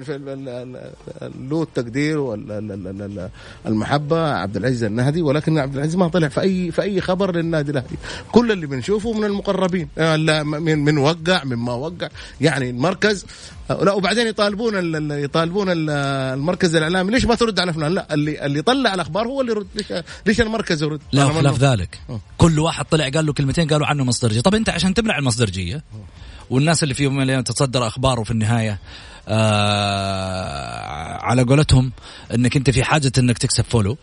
له 1.49 1.63
التقدير 1.63 2.19
والمحبه 3.65 4.33
عبد 4.33 4.57
العزيز 4.57 4.83
النهدي. 4.83 5.21
ولكن 5.21 5.57
عبد 5.57 5.75
العزيز 5.75 5.95
ما 5.95 6.07
طلع 6.07 6.27
في 6.27 6.41
اي 6.41 6.71
في 6.71 6.81
أي 6.81 7.01
خبر 7.01 7.35
للنادي 7.35 7.71
الأهلي. 7.71 7.97
كل 8.31 8.51
اللي 8.51 8.67
بنشوفه 8.67 9.13
من 9.13 9.23
المقربين. 9.23 9.87
آه، 9.97 10.15
من 10.43 10.79
من 10.79 10.97
وقع 10.97 11.43
من 11.43 11.55
ما 11.55 11.73
وقع. 11.73 12.09
يعني 12.41 12.69
المركز 12.69 13.25
لا 13.73 13.91
وبعدين 13.93 14.27
يطالبون 14.27 14.75
ال- 14.77 14.95
ال- 14.95 15.23
يطالبون 15.23 15.69
ال- 15.69 15.89
المركز 16.39 16.75
الإعلامي. 16.75 17.11
ليش 17.11 17.25
ما 17.25 17.35
ترد 17.35 17.59
على 17.59 17.73
فلان؟ 17.73 17.91
لا 17.93 18.13
اللي 18.13 18.45
اللي 18.45 18.61
طلع 18.61 18.93
الأخبار 18.93 19.27
هو 19.27 19.41
اللي 19.41 19.51
يرد 19.51 19.67
ليش 19.75 19.93
ليش 20.25 20.41
المركز 20.41 20.83
يرد؟ 20.83 21.01
لا 21.11 21.23
إنه- 21.51 21.59
ذلك. 21.59 21.99
كل 22.37 22.59
واحد 22.59 22.85
طلع 22.85 23.09
قال 23.09 23.25
له 23.25 23.33
كلمتين 23.33 23.67
قالوا 23.67 23.87
عنه 23.87 24.03
مصدرجية. 24.03 24.41
طب 24.41 24.55
أنت 24.55 24.69
عشان 24.69 24.93
تمنع 24.93 25.17
المصدرجية 25.17 25.83
والناس 26.49 26.83
اللي 26.83 26.93
فيهم 26.93 27.19
اللي 27.21 27.43
تتصدر 27.43 27.87
أخباره 27.87 28.23
في 28.23 28.31
النهاية 28.31 28.79
آه 29.91 31.17
على 31.21 31.43
قولتهم 31.43 31.91
إنك 32.35 32.55
أنت 32.57 32.69
في 32.69 32.83
حاجة 32.83 33.11
إنك 33.17 33.37
تكسب 33.37 33.63
فولو. 33.69 33.97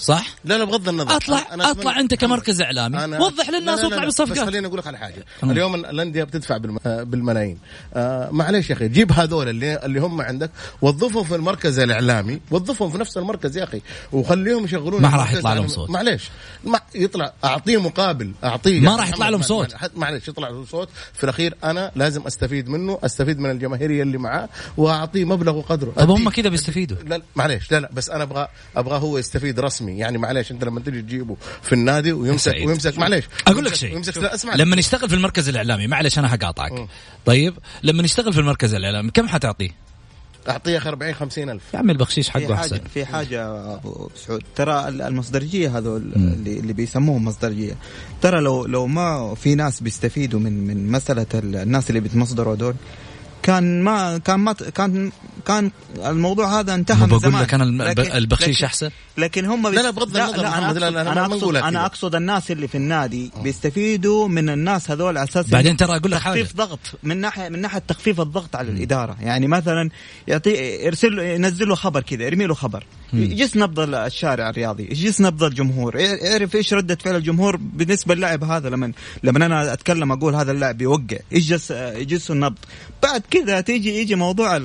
صح؟ 0.00 0.26
لا 0.44 0.58
لا 0.58 0.64
بغض 0.64 0.88
النظر 0.88 1.16
اطلع 1.16 1.38
أنا- 1.40 1.52
أطلع 1.52 1.94
أتمنى- 1.94 1.98
أنت 1.98 2.14
كمركز 2.14 2.60
إعلامي 2.60 2.98
أنا- 2.98 3.20
وضح 3.20 3.50
للناس 3.50 3.84
واطلع 3.84 3.96
لا، 4.02 4.06
بس 4.06 4.20
بالصفقات 4.20 4.46
خليني 4.48 4.66
أقول 4.66 4.78
لك 4.78 4.86
على 4.86 4.98
حاجة 4.98 5.24
مم. 5.42 5.50
اليوم 5.50 5.74
الأندية 5.74 6.24
بتدفع 6.24 6.56
بالم- 6.56 6.78
بالملايين 6.84 7.58
آه 7.94 8.30
معليش 8.30 8.70
يا 8.70 8.74
أخي 8.74 8.88
جيب 8.88 9.12
هذول 9.12 9.48
اللي 9.48 9.76
اللي 9.84 10.00
هم 10.00 10.20
عندك 10.20 10.50
وظفهم 10.82 11.24
في 11.24 11.34
المركز 11.34 11.78
الإعلامي 11.78 12.40
وظفهم 12.50 12.90
في 12.90 12.98
نفس 12.98 13.16
المركز 13.18 13.56
يا 13.56 13.64
أخي 13.64 13.80
وخليهم 14.12 14.64
يشغلون 14.64 15.02
ما 15.02 15.08
راح 15.08 15.32
يطلع 15.32 15.54
لهم. 15.54 15.68
صوت. 15.68 15.90
معليش 15.90 16.30
ما 16.64 16.80
يطلع 16.94 17.32
أعطيه 17.44 17.80
مقابل 17.82 18.32
أعطيه 18.44 18.80
ما 18.80 18.90
يا 18.92 18.96
راح 18.96 19.08
يطلع 19.08 19.28
لهم 19.28 19.42
صوت. 19.42 19.74
معليش 19.96 20.28
يطلع 20.28 20.48
له 20.48 20.64
صوت 20.64 20.88
في 21.14 21.24
الأخير 21.24 21.54
أنا 21.64 21.92
لازم 21.96 22.22
أستفيد 22.26 22.68
منه 22.68 22.98
أستفيد 23.04 23.38
من 23.38 23.50
الجماهيرية 23.50 24.02
اللي 24.02 24.18
معاه 24.18 24.48
وأعطيه 24.76 25.24
مبلغ 25.24 25.56
وقدره 25.56 25.90
طب 25.96 26.10
هم. 26.10 26.30
كذا 26.30 26.48
بيستفيدوا 26.48 26.96
لا 27.04 27.14
لا، 27.18 27.22
معليش 27.36 27.72
لا 27.72 27.80
لا 27.80 27.90
بس 27.92 28.10
أنا 28.10 28.22
أبغى 28.22 28.48
أبغى 28.76 28.98
هو 28.98 29.18
يستفيد 29.18 29.60
رسمي 29.60 29.89
يعني 29.98 30.18
معليش 30.18 30.50
أنت 30.52 30.64
لما 30.64 30.80
تجي 30.80 31.02
تجيبه 31.02 31.36
في 31.62 31.72
النادي 31.72 32.12
ويمسك 32.12 32.50
سعيد. 32.52 32.66
ويمسك 32.66 32.98
معليش. 32.98 33.24
أقول 33.46 33.64
لك 33.64 33.74
شيء 33.74 33.94
ويمسك 33.94 34.18
اسمع. 34.18 34.54
لما 34.54 34.76
نشتغل 34.76 35.08
في 35.08 35.14
المركز 35.14 35.48
الإعلامي 35.48 35.86
معلش 35.86 36.18
أنا 36.18 36.28
حقاطعك. 36.28 36.86
طيب 37.26 37.54
لما 37.82 38.02
نشتغل 38.02 38.32
في 38.32 38.40
المركز 38.40 38.74
الإعلامي 38.74 39.10
كم 39.10 39.28
حتعطيه؟ 39.28 39.70
أعطيه 40.48 40.78
40 40.88 41.14
50 41.14 41.50
ألف. 41.50 41.62
يا 41.74 41.78
عمي 41.78 41.92
البخشيش 41.92 42.28
حقه 42.30 42.54
أحسن. 42.54 42.80
في 42.94 43.04
حاجة 43.04 43.74
أبو 43.74 44.10
سعود 44.26 44.42
ترى 44.56 44.88
المصدرجية 44.88 45.78
هذول 45.78 46.12
اللي, 46.16 46.58
اللي 46.58 46.72
بيسموهم 46.72 47.24
مصدرجية. 47.24 47.76
ترى 48.22 48.40
لو 48.40 48.66
لو 48.66 48.86
ما 48.86 49.34
في 49.34 49.54
ناس 49.54 49.80
بيستفيدوا 49.80 50.40
من 50.40 50.66
من 50.66 50.90
مسألة 50.92 51.26
ال- 51.34 51.56
الناس 51.56 51.88
اللي 51.90 52.00
بيتمصدروا 52.00 52.54
هذول 52.54 52.74
كان 53.42 53.82
ما 53.82 54.18
كان 54.18 54.40
ما 54.40 54.52
كان 54.52 55.12
كان 55.46 55.70
الموضوع 55.96 56.60
هذا 56.60 56.74
انتهى 56.74 57.00
من 57.00 57.06
بقول 57.06 57.20
زمان. 57.20 57.42
لك 57.42 57.54
أنا 57.54 58.18
البخشيش 58.18 58.64
أحسن. 58.64 58.90
لكن 59.18 59.44
هم 59.44 59.68
لا، 59.68 59.80
لا، 59.80 59.90
بغض 59.90 60.16
النظر 60.16 60.42
لا، 60.80 60.90
لا، 60.90 61.12
أنا 61.12 61.24
اقصد 61.26 61.56
أنا. 61.56 61.86
اقصد 61.86 62.14
الناس 62.14 62.50
اللي 62.50 62.68
في 62.68 62.74
النادي 62.74 63.32
بيستفيدوا 63.42 64.28
من 64.28 64.50
الناس 64.50 64.90
هذول 64.90 65.18
على 65.18 65.28
أساس 65.28 65.46
بعدين 65.46 65.76
ترى 65.76 65.96
أقول 65.96 66.12
لك 66.12 66.20
حاجة. 66.20 66.42
تخفيف 66.42 66.56
ضغط 66.56 66.78
من 67.02 67.16
ناحيه 67.16 67.48
من 67.48 67.60
ناحية 67.60 67.78
تخفيف 67.78 68.20
الضغط 68.20 68.56
على 68.56 68.70
الإدارة. 68.70 69.16
يعني 69.20 69.46
مثلا 69.46 69.90
يعطي 70.28 70.50
يرسل 70.84 71.16
له 71.16 71.22
ينزل 71.22 71.68
له 71.68 71.74
خبر 71.74 72.00
كذا 72.00 72.22
يرمي 72.22 72.46
له 72.46 72.54
خبر. 72.54 72.84
يجس 73.12 73.56
نبض 73.56 73.94
الشارع 73.94 74.50
الرياضي 74.50 74.82
يجس 74.82 75.20
نبض 75.20 75.44
الجمهور 75.44 75.96
يعرف 75.96 76.54
إيش 76.54 76.74
ردة 76.74 76.98
فعل 77.04 77.16
الجمهور 77.16 77.56
بالنسبة 77.56 78.14
للاعب 78.14 78.44
هذا. 78.44 78.68
لما 78.68 78.92
لما 79.22 79.46
أنا 79.46 79.72
أتكلم 79.72 80.12
أقول 80.12 80.34
هذا 80.34 80.52
اللاعب 80.52 80.78
بيوقع 80.78 81.16
يجس 81.32 81.70
يجس 81.70 82.30
النبض. 82.30 82.58
بعد 83.02 83.22
كذا 83.30 83.60
تيجي 83.60 84.00
يجي 84.00 84.14
موضوع 84.14 84.58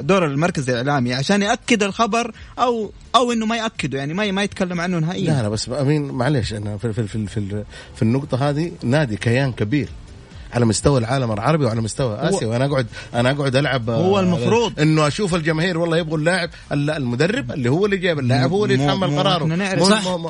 دور 0.00 0.26
المركز 0.26 0.70
الإعلامي 0.70 1.14
عشان 1.14 1.42
يأكد 1.42 1.82
الخبر 1.82 2.32
أو 2.58 2.92
أو 3.14 3.32
إنه 3.32 3.46
ما 3.46 3.56
يأكده 3.56 3.98
يعني 3.98 4.14
ما 4.14 4.32
ما 4.32 4.42
يتكلم 4.42 4.80
عنه 4.80 4.98
نهائيا. 4.98 5.32
لا 5.32 5.42
لا 5.42 5.48
بس 5.48 5.68
أمين 5.68 6.02
معلش 6.02 6.52
أنا 6.52 6.76
في 6.76 6.92
في 6.92 7.06
في 7.06 7.26
في, 7.26 7.64
في 7.96 8.02
النقطة 8.02 8.50
هذه 8.50 8.72
نادي 8.82 9.16
كيان 9.16 9.52
كبير. 9.52 9.88
على 10.54 10.64
مستوى 10.64 10.98
العالم 11.00 11.32
العربي 11.32 11.64
وعلى 11.64 11.80
مستوى 11.80 12.16
آسيا 12.16 12.46
وأنا 12.46 12.64
اقعد 12.64 12.86
أنا 13.14 13.30
أقعد 13.30 13.56
ألعب 13.56 13.90
هو 13.90 14.18
آه، 14.18 14.20
المفروض. 14.20 14.80
إنه 14.80 15.06
أشوف 15.06 15.34
الجماهير 15.34 15.78
والله 15.78 15.96
يبغوا 15.96 16.18
اللاعب 16.18 16.50
لا 16.70 16.96
المدرب 16.96 17.52
اللي 17.52 17.70
هو 17.70 17.86
اللي 17.86 17.96
جايب 17.96 18.18
اللاعب 18.18 18.50
هو 18.52 18.64
اللي 18.64 18.74
يتحمل 18.74 19.18
قراره. 19.18 19.44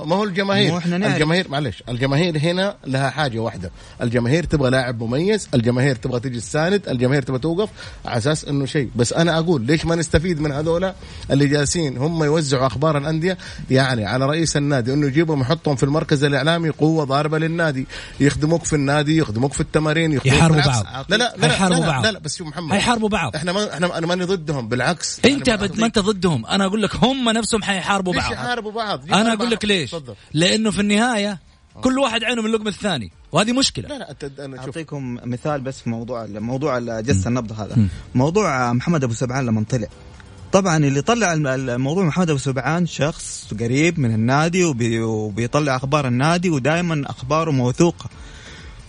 ما 0.04 0.16
هو 0.16 0.24
الجماهير. 0.24 0.78
الجماهير 0.86 1.48
معلش 1.48 1.82
الجماهير 1.88 2.38
هنا 2.38 2.76
لها 2.86 3.10
حاجة 3.10 3.38
واحدة. 3.38 3.70
الجماهير 4.02 4.44
تبغى 4.44 4.70
لاعب 4.70 5.02
مميز 5.02 5.48
الجماهير 5.54 5.96
تبغى 5.96 6.20
تجي 6.20 6.40
تساند 6.40 6.88
الجماهير 6.88 7.22
تبغى 7.22 7.38
توقف 7.38 7.68
على 8.06 8.18
أساس 8.18 8.44
إنه 8.44 8.66
شيء. 8.66 8.88
بس 8.96 9.12
أنا 9.12 9.38
أقول 9.38 9.62
ليش 9.62 9.86
ما 9.86 9.94
نستفيد 9.94 10.40
من 10.40 10.52
هذولا 10.52 10.94
اللي 11.30 11.46
جالسين؟ 11.46 11.98
هم 11.98 12.24
يوزعوا 12.24 12.66
أخبار 12.66 12.98
الأندية 12.98 13.38
يعني 13.70 14.04
على 14.04 14.26
رئيس 14.26 14.56
النادي 14.56 14.92
إنه 14.92 15.06
يجيبهم 15.06 15.40
يحطهم 15.40 15.76
في 15.76 15.82
المركز 15.82 16.24
الإعلامي 16.24 16.68
قوة 16.70 17.04
ضاربة 17.04 17.38
للنادي. 17.38 17.86
يخدموك 18.20 18.64
في 18.64 18.76
النادي 18.76 19.16
يخدموك 19.16 19.52
في 19.52 19.60
التمارين 19.60 20.13
يخدموك 20.14 20.36
يحاربوا. 20.36 20.60
بعض. 20.60 21.06
لا 21.08 21.16
لا 21.16 21.34
لا 21.36 21.46
لا, 21.46 21.68
لا, 21.68 21.74
لا, 21.80 21.86
بعض. 21.86 22.06
لا, 22.06 22.12
لا 22.12 22.18
بس 22.18 22.36
شوف 22.36 22.46
محمد. 22.48 22.72
حيحاربوا 22.72 23.08
بعض. 23.08 23.36
إحنا 23.36 23.52
ما 23.52 23.74
إحنا 23.74 23.98
أنا 23.98 24.06
ماني 24.06 24.24
ضدهم 24.24 24.68
بالعكس. 24.68 25.20
أنت 25.24 25.50
بد... 25.50 25.80
ما 25.80 25.86
أنت 25.86 25.98
ضدهم. 25.98 26.46
أنا 26.46 26.64
أقول 26.64 26.82
لك 26.82 26.96
هم 26.96 27.30
نفسهم 27.30 27.62
حيحاربوا 27.62 28.12
ليش 28.14 28.22
بعض. 28.22 28.32
يحاربوا 28.32 28.72
بعض؟ 28.72 29.12
أنا. 29.12 29.32
أقول 29.32 29.50
لك 29.50 29.64
ليش. 29.64 29.90
تفضل. 29.90 30.14
لأنه 30.32 30.70
في 30.70 30.80
النهاية 30.80 31.38
كل 31.80 31.98
واحد 31.98 32.24
عينه 32.24 32.42
من 32.42 32.48
اللقمة 32.48 32.68
الثاني. 32.68 33.12
وهذه 33.32 33.52
مشكلة. 33.52 33.88
لا 33.88 33.98
لا 33.98 34.08
أنت- 34.22 34.40
أنا 34.40 34.56
شوف. 34.56 34.66
أعطيكم 34.66 35.18
مثال 35.24 35.60
بس 35.60 35.80
في 35.80 35.90
موضوع 35.90 36.26
موضوع 36.26 36.78
جس 37.00 37.26
النبض 37.26 37.60
هذا. 37.60 37.76
موضوع 38.14 38.72
محمد 38.72 39.04
أبو 39.04 39.14
سبعان 39.14 39.46
لما 39.46 39.64
طلع. 39.70 39.88
طبعا 40.52 40.76
اللي 40.76 41.00
طلع 41.02 41.32
الم- 41.32 41.46
الموضوع 41.46 42.04
محمد 42.04 42.30
أبو 42.30 42.38
سبعان 42.38 42.86
شخص 42.86 43.54
قريب 43.60 43.98
من 44.00 44.14
النادي 44.14 44.64
وبي 44.64 45.00
وبيطلع 45.00 45.76
أخبار 45.76 46.06
النادي 46.08 46.50
ودائما 46.50 47.02
أخباره 47.06 47.50
موثوقة. 47.50 48.10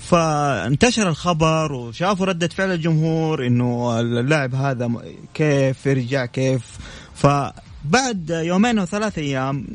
فانتشر 0.06 1.10
الخبر 1.10 1.74
وشافوا 1.74 2.26
ردة 2.26 2.48
فعل 2.48 2.72
الجمهور 2.72 3.48
إنه 3.48 4.00
اللاعب 4.00 4.56
هذا 4.56 4.92
كيف 5.34 5.86
يرجع 5.86 6.26
كيف. 6.26 6.62
فبعد 7.16 8.30
يومين 8.30 8.80
أو 8.80 8.86
ثلاث 8.86 9.18
أيام 9.18 9.68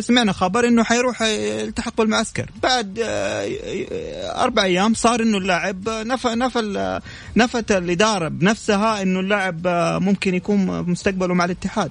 سمعنا 0.00 0.32
خبر 0.32 0.68
إنه 0.68 0.84
حيروح 0.84 1.22
يلتحق 1.22 1.96
بالمعسكر. 1.98 2.50
بعد 2.62 3.00
آه، 3.04 4.42
أربع 4.44 4.64
أيام 4.64 4.94
صار 4.94 5.22
إنه 5.22 5.38
اللاعب 5.38 5.88
نفى 5.88 6.28
نفى 6.28 7.00
نفت 7.36 7.72
الإدارة 7.72 8.28
بنفسها 8.28 9.02
إنه 9.02 9.20
اللاعب 9.20 9.60
ممكن 10.02 10.34
يكون 10.34 10.90
مستقبله 10.90 11.34
مع 11.34 11.44
الاتحاد. 11.44 11.90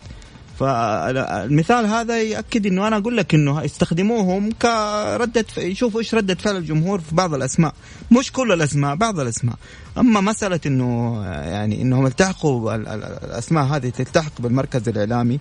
فالمثال 0.61 1.85
هذا 1.85 2.21
ياكد 2.21 2.65
إنه 2.65 2.87
أنا 2.87 2.97
أقول 2.97 3.17
لك 3.17 3.33
إنه 3.35 3.61
يستخدموهم 3.63 4.51
كردة 4.51 5.45
يشوفوا 5.57 5.99
إيش 5.99 6.15
ردة 6.15 6.35
فعل 6.35 6.57
الجمهور 6.57 6.99
في 7.01 7.15
بعض 7.15 7.33
الأسماء. 7.33 7.73
مش 8.11 8.31
كل 8.31 8.51
الأسماء 8.51 8.95
بعض 8.95 9.19
الأسماء. 9.19 9.55
أما 9.97 10.21
مسألة 10.21 10.59
إنه 10.65 11.21
يعني 11.25 11.81
إنهم 11.81 12.05
التحقوا 12.05 12.75
ال- 12.75 12.87
ال- 12.87 13.03
الأسماء 13.03 13.63
هذه 13.63 13.89
تلتحق 13.89 14.41
بالمركز 14.41 14.89
الإعلامي 14.89 15.39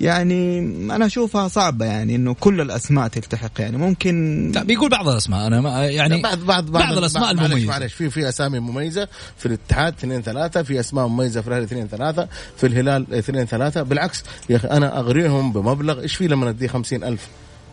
يعني 0.00 0.58
أنا 0.94 1.06
أشوفها 1.06 1.48
صعبة 1.48 1.84
يعني 1.86 2.14
إنه 2.16 2.34
كل 2.34 2.60
الأسماء 2.60 3.08
تلتحق 3.08 3.50
يعني. 3.60 3.76
ممكن 3.76 4.50
لا 4.54 4.62
بيقول 4.62 4.90
بعض 4.90 5.08
الأسماء 5.08 5.46
أنا 5.46 5.60
ما 5.60 5.86
يعني 5.86 6.22
بعض 6.22 6.38
بعض 6.38 6.70
بعض 6.70 6.98
الأسماء 6.98 7.34
معلش- 7.34 7.40
المميزة. 7.44 7.66
معلش 7.68 7.92
في 7.92 8.10
في 8.10 8.28
أسامي 8.28 8.58
مميزة 8.60 9.08
في 9.36 9.46
الاتحاد 9.46 9.94
اثنين 9.98 10.22
ثلاثة 10.22 10.62
في 10.62 10.80
أسماء 10.80 11.06
مميزة 11.06 11.40
في 11.40 11.48
الأهلي 11.48 11.64
اثنين 11.64 11.86
ثلاثة 11.88 12.28
في 12.56 12.66
الهلال 12.66 13.14
اثنين 13.14 13.44
ثلاثة. 13.44 13.82
بالعكس 13.82 14.22
يا 14.50 14.56
أخي 14.56 14.68
أنا 14.68 14.98
أغريهم 15.00 15.52
بمبلغ 15.52 16.00
إيش 16.00 16.14
في 16.16 16.26
لما 16.28 16.48
أديه 16.50 16.66
خمسين 16.68 17.04
ألف؟ 17.04 17.28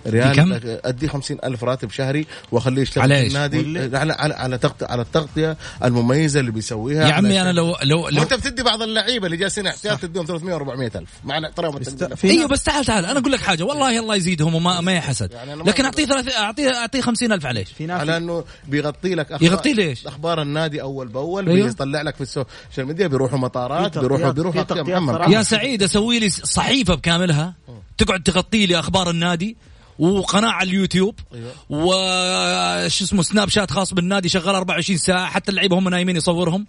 ريال 0.09 0.35
كم؟ 0.35 0.59
اديه 0.85 1.07
خمسين 1.07 1.37
ألف 1.43 1.63
راتب 1.63 1.91
شهري 1.91 2.25
وأخليه 2.51 2.81
يشتغل 2.81 3.03
على 3.03 3.21
في؟ 3.21 3.27
النادي 3.27 3.97
على 3.97 4.13
على 4.13 4.33
على, 4.33 4.57
تغطية 4.57 4.85
على 4.85 5.01
التغطية 5.01 5.57
المميزة 5.83 6.39
اللي 6.39 6.51
بيسويها 6.51 7.07
يا 7.07 7.13
عمي 7.13 7.41
أنا 7.41 7.51
لو 7.51 7.75
لو 7.83 8.09
لو 8.09 8.19
وأنت 8.21 8.33
بتدي 8.33 8.63
بعض 8.63 8.81
اللعيبة 8.81 9.25
اللي 9.25 9.37
جالسين 9.37 9.67
احتياط 9.67 9.99
تديهم 9.99 10.25
300 10.25 10.57
و400 10.57 10.95
ألف 10.95 11.09
مع 11.23 11.39
احترام 11.45 11.77
است- 11.77 11.87
التقدير. 11.87 12.15
في 12.15 12.29
أيوه 12.31 12.47
بس 12.47 12.63
تعال 12.63 12.85
تعال 12.85 13.05
أنا 13.05 13.19
أقول 13.19 13.31
لك 13.31 13.39
حاجة 13.39 13.63
والله 13.63 13.99
الله 13.99 14.15
يزيدهم 14.15 14.55
وما 14.55 14.81
ما 14.81 14.93
يحسد 14.93 15.31
يعني 15.31 15.55
لكن. 15.55 15.85
أعطيه 15.85 16.05
ثلاث 16.05 16.35
اعطيه 16.35 16.69
أعطيه 16.69 17.01
50000 17.01 17.45
عليه 17.45 17.63
في 17.63 17.85
ناس 17.85 17.99
على 17.99 18.17
أنه 18.17 18.43
بيغطي 18.67 19.15
لك 19.15 19.31
أخبار 19.31 19.51
يغطي 19.51 19.73
ليش؟ 19.73 20.07
أخبار 20.07 20.41
النادي 20.41 20.81
أول 20.81 21.07
بأول 21.07 21.49
أيوه. 21.49 21.67
بيطلع 21.67 22.01
لك 22.01 22.15
في 22.15 22.21
ال 22.21 22.30
social 22.30 22.85
media 22.87 23.07
بيروحوا 23.07 23.37
مطارات 23.39 23.97
بيروحوا 23.97 24.31
بيروحوا. 24.31 25.29
يا 25.29 25.41
سعيد 25.41 25.83
أسوي 25.83 26.19
لي 26.19 26.29
صحيفة 26.29 26.95
بكاملها 26.95 27.53
تقعد 27.97 28.23
تغطي 28.23 28.65
لي 28.65 28.79
أخبار 28.79 29.09
النادي 29.09 29.57
وقناة 29.99 30.49
على 30.49 30.69
اليوتيوب. 30.69 31.15
أيوه. 31.33 31.51
وش 31.69 33.01
اسمه 33.01 33.21
سناب 33.21 33.49
شات 33.49 33.71
خاص 33.71 33.93
بالنادي 33.93 34.29
شغال 34.29 34.55
24 34.55 34.97
ساعة 34.97 35.25
حتى 35.25 35.51
اللعيبة 35.51 35.77
هم 35.77 35.89
نايمين 35.89 36.15
يصورهم. 36.15 36.67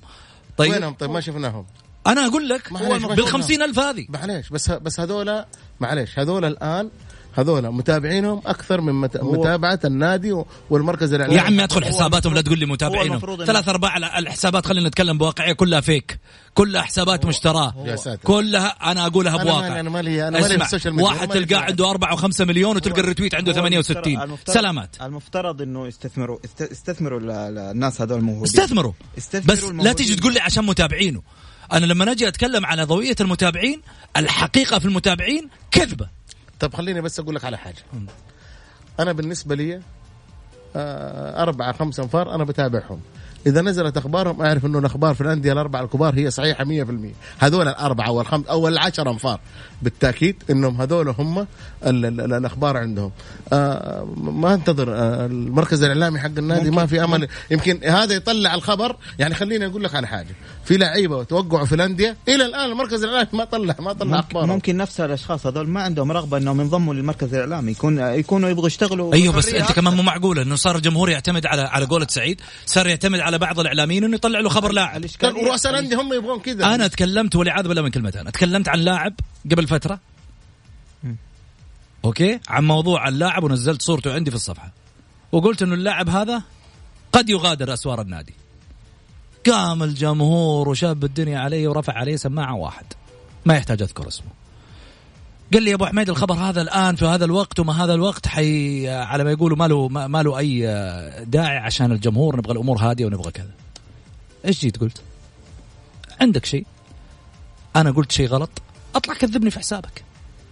طيب. 0.56 0.70
وينهم؟ 0.70 0.94
طيب 0.94 1.10
ما 1.10 1.20
شفناهم. 1.20 1.66
أنا 2.06 2.26
أقول 2.26 2.48
لك 2.48 2.72
بال. 2.72 3.26
50000 3.26 3.78
هذه. 3.78 4.06
معليش 4.08 4.48
بس 4.48 4.70
بس 4.70 5.00
هذول 5.00 5.44
معليش 5.80 6.18
هذول 6.18 6.44
الآن 6.44 6.90
هذول 7.38 7.70
متابعينهم 7.70 8.42
أكثر 8.46 8.80
من 8.80 8.92
مت... 8.92 9.16
متابعة 9.16 9.80
النادي 9.84 10.42
والمركز 10.70 11.12
الإعلامي. 11.12 11.38
يا 11.38 11.42
عمي 11.42 11.64
أدخل 11.64 11.84
حساباتهم 11.84 12.34
لا 12.34 12.40
تقول 12.40 12.58
لي 12.58 12.66
متابعينهم. 12.66 13.44
ثلاث 13.46 13.68
أرباع 13.68 13.96
ال- 13.96 14.04
الحسابات 14.04 14.66
خلينا 14.66 14.88
نتكلم 14.88 15.18
بواقعية 15.18 15.52
كلها 15.52 15.80
فيك. 15.80 16.18
كلها 16.54 16.82
حسابات 16.82 17.26
مشتراه. 17.26 17.74
يا 17.84 17.96
ساتر. 17.96 18.22
كلها 18.24 18.90
أنا 18.92 19.06
أقولها 19.06 19.34
أنا 19.34 19.44
بواقع. 19.44 19.60
مالي- 19.68 19.80
أنا 19.80 19.90
مالي- 19.90 20.28
أنا 20.28 20.40
مالي 20.40 20.46
اسمع، 20.54 20.56
بال 20.64 20.72
social 20.72 20.94
media، 20.94 21.08
واحد 21.10 21.28
تلقاه 21.28 21.58
عنده 21.60 21.90
4 21.90 22.16
و5 22.16 22.40
مليون 22.40 22.76
وتلقى 22.76 23.00
ال 23.00 23.05
retweet 23.05 23.34
عنده 23.34 23.52
هو 23.52 23.56
68 23.56 24.20
المفترض- 24.22 24.54
سلامات. 24.54 24.96
المفترض 25.02 25.62
إنه 25.62 25.86
يستثمروا 25.86 26.38
است- 26.44 26.62
استثمروا 26.72 27.20
ال- 27.20 27.30
ال- 27.30 27.58
الناس 27.58 28.00
هذول 28.00 28.18
الموهوبين 28.18 28.44
استثمروا. 28.44 28.92
استثمروا 29.18 29.56
بس 29.56 29.62
لا 29.62 29.68
الموهوبين. 29.70 29.96
تيجي 29.96 30.16
تقول 30.16 30.34
لي 30.34 30.40
عشان 30.40 30.64
متابعينه. 30.66 31.22
أنا 31.72 31.86
لما 31.86 32.12
أجي 32.12 32.28
أتكلم 32.28 32.66
على 32.66 32.82
ضوئية 32.84 33.16
المتابعين 33.20 33.82
الحقيقة 34.16 34.78
في 34.78 34.84
المتابعين 34.84 35.48
كذبة. 35.70 36.17
طب 36.60 36.74
خليني 36.74 37.00
بس 37.00 37.20
أقول 37.20 37.34
لك 37.34 37.44
على 37.44 37.58
حاجة. 37.58 37.82
أنا 39.00 39.12
بالنسبة 39.12 39.54
لي 39.54 39.80
آه، 40.76 41.42
أربعة 41.42 41.72
خمسة 41.72 42.02
أنفار 42.02 42.34
أنا 42.34 42.44
بتابعهم. 42.44 43.00
إذا 43.46 43.62
نزلت 43.62 43.96
أخبارهم 43.96 44.42
أعرف 44.42 44.66
إنه 44.66 44.78
الأخبار 44.78 45.14
في 45.14 45.20
الأندية 45.20 45.52
الأربعة 45.52 45.82
الكبار 45.82 46.14
هي 46.14 46.30
صحيحة 46.30 46.64
100% 46.64 46.68
هذول 47.38 47.68
الأربعة 47.68 48.10
والخمس 48.10 48.46
أو 48.46 48.68
العشر 48.68 49.10
أنفار. 49.10 49.40
بالتأكيد 49.82 50.42
إنهم 50.50 50.80
هذول 50.80 51.08
هم 51.08 51.38
ال 51.38 51.46
ال 51.86 52.20
ال 52.20 52.32
الأخبار 52.32 52.76
عندهم. 52.76 53.10
آه 53.52 54.04
ما 54.16 54.54
أنتظر 54.54 54.94
آه 54.94 55.26
المركز 55.26 55.82
الإعلامي 55.82 56.18
حق 56.18 56.26
النادي 56.38 56.70
ما 56.70 56.86
في 56.86 57.04
أمل. 57.04 57.28
يمكن 57.50 57.80
هذا 57.84 58.14
يطلع 58.14 58.54
الخبر. 58.54 58.96
يعني 59.18 59.34
خليني 59.34 59.66
أقول 59.66 59.84
لك 59.84 59.94
على 59.94 60.06
حاجة. 60.06 60.34
في 60.68 60.76
لعيبة 60.76 61.22
توقعوا 61.22 61.66
في 61.66 61.74
الأندية. 61.74 62.16
إلى 62.28 62.44
الآن 62.44 62.70
المركز 62.70 63.04
الإعلامي 63.04 63.28
ما 63.32 63.44
طلع 63.44 63.76
ما 63.80 63.92
طلع 63.92 64.16
ممكن, 64.16 64.38
ممكن 64.48 64.76
نفس 64.76 65.00
الأشخاص 65.00 65.46
هذول 65.46 65.68
ما 65.68 65.82
عندهم 65.82 66.12
رغبة 66.12 66.36
إنهم 66.36 66.60
ينضموا 66.60 66.94
للمركز 66.94 67.34
الإعلامي. 67.34 67.72
يكون 67.72 67.98
يكونوا 67.98 68.48
يبغوا 68.48 68.66
يشتغلوا 68.66 69.14
أيوه 69.14 69.34
بس 69.34 69.48
أنت. 69.48 69.72
كمان 69.72 69.94
مو 69.94 70.02
معقوله 70.02 70.42
إنه 70.42 70.56
صار 70.56 70.76
الجمهور 70.76 71.10
يعتمد 71.10 71.46
على 71.46 71.62
على 71.62 71.86
قولة 71.86 72.06
سعيد. 72.10 72.40
صار 72.66 72.86
يعتمد 72.86 73.20
على 73.20 73.38
بعض 73.38 73.60
الإعلاميين 73.60 74.04
إنه 74.04 74.14
يطلع 74.14 74.40
له 74.40 74.48
خبر 74.48 74.72
لاعب. 74.72 75.04
ورؤساء 75.22 75.72
الأندية 75.72 76.00
هم 76.00 76.12
يبغون 76.12 76.40
كذا. 76.40 76.74
أنا 76.74 76.86
تكلمت 76.86 77.36
والعياذ 77.36 77.68
بالله 77.68 77.82
من 77.82 77.90
كلمتين 77.90 78.20
أنا. 78.20 78.30
تكلمت 78.30 78.68
عن 78.68 78.78
لاعب 78.78 79.14
قبل 79.50 79.66
فترة. 79.66 80.00
أوكي؟ 82.04 82.40
عن 82.48 82.64
موضوع 82.64 83.08
اللاعب 83.08 83.44
ونزلت 83.44 83.82
صورته 83.82 84.14
عندي 84.14 84.30
في 84.30 84.36
الصفحة. 84.36 84.72
وقلت 85.32 85.62
إنه 85.62 85.74
اللاعب 85.74 86.08
هذا 86.08 86.42
قد 87.12 87.30
يغادر 87.30 87.74
أسوار 87.74 88.00
النادي. 88.00 88.34
قام 89.46 89.82
الجمهور 89.82 90.68
وشاب 90.68 91.04
الدنيا 91.04 91.38
علي 91.38 91.66
ورفع 91.66 91.92
عليه 91.92 92.16
سماعة 92.16 92.54
واحد. 92.54 92.86
ما 93.44 93.56
يحتاج 93.56 93.82
أذكر 93.82 94.08
اسمه. 94.08 94.28
قال 95.52 95.62
لي 95.62 95.70
يا 95.70 95.74
أبو 95.74 95.86
حميد 95.86 96.10
الخبر 96.10 96.34
هذا 96.34 96.62
الآن 96.62 96.96
في 96.96 97.04
هذا 97.04 97.24
الوقت 97.24 97.60
وما 97.60 97.84
هذا 97.84 97.94
الوقت 97.94 98.28
حي 98.28 98.88
على 98.88 99.24
ما 99.24 99.30
يقولوا 99.30 99.56
ما 99.56 99.68
له 99.68 99.88
ما 99.88 100.22
له 100.22 100.38
أي 100.38 100.60
داعي 101.24 101.56
عشان 101.56 101.92
الجمهور 101.92 102.36
نبغى 102.36 102.52
الأمور 102.52 102.78
هادية 102.78 103.06
ونبغى 103.06 103.30
كذا. 103.30 103.50
إيش 104.44 104.60
جيت 104.60 104.76
قلت؟ 104.76 105.02
عندك 106.20 106.44
شيء؟ 106.44 106.66
أنا 107.76 107.90
قلت 107.90 108.12
شيء 108.12 108.28
غلط؟ 108.28 108.50
أطلع 108.94 109.14
كذبني 109.14 109.50
في 109.50 109.58
حسابك. 109.58 110.04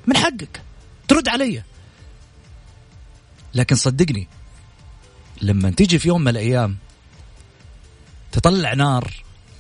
من 0.06 0.16
حقك. 0.16 0.62
ترد 1.08 1.28
علي. 1.28 1.62
لكن 3.54 3.76
صدقني 3.76 4.28
لما 5.42 5.70
تيجي 5.70 5.98
في 5.98 6.08
يوم 6.08 6.20
من 6.20 6.28
الأيام 6.28 6.76
تطلع 8.32 8.74
نار 8.74 9.12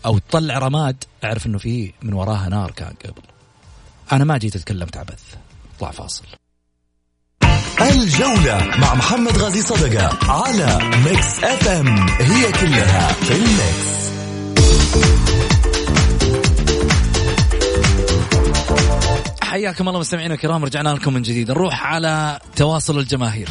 أو 0.06 0.18
تطلع 0.18 0.58
رماد 0.58 1.04
أعرف 1.24 1.46
إنه 1.46 1.58
في 1.58 1.92
من 2.02 2.12
وراها 2.12 2.48
نار 2.48 2.70
كان 2.70 2.94
قبل. 3.04 3.22
أنا 4.12 4.24
ما 4.24 4.38
جيت 4.38 4.56
اتكلمت 4.56 4.96
عبث 4.96 5.22
اطلع 5.76 5.90
فاصل. 5.90 6.24
الجولة 7.80 8.76
مع 8.78 8.94
محمد 8.94 9.38
غازي 9.38 9.62
صدقة 9.62 10.32
على 10.32 10.78
Mix 11.04 11.44
FM 11.44 12.08
هي 12.08 12.52
كلها 12.52 13.12
في 13.12 13.32
ال 13.36 13.51
mix 13.51 13.96
حياكم 19.42 19.88
الله 19.88 20.00
مستمعينا 20.00 20.34
الكرام 20.34 20.64
رجعنا 20.64 20.88
لكم 20.88 21.14
من 21.14 21.22
جديد. 21.22 21.50
نروح 21.50 21.86
على 21.86 22.40
تواصل 22.56 22.98
الجماهير. 22.98 23.48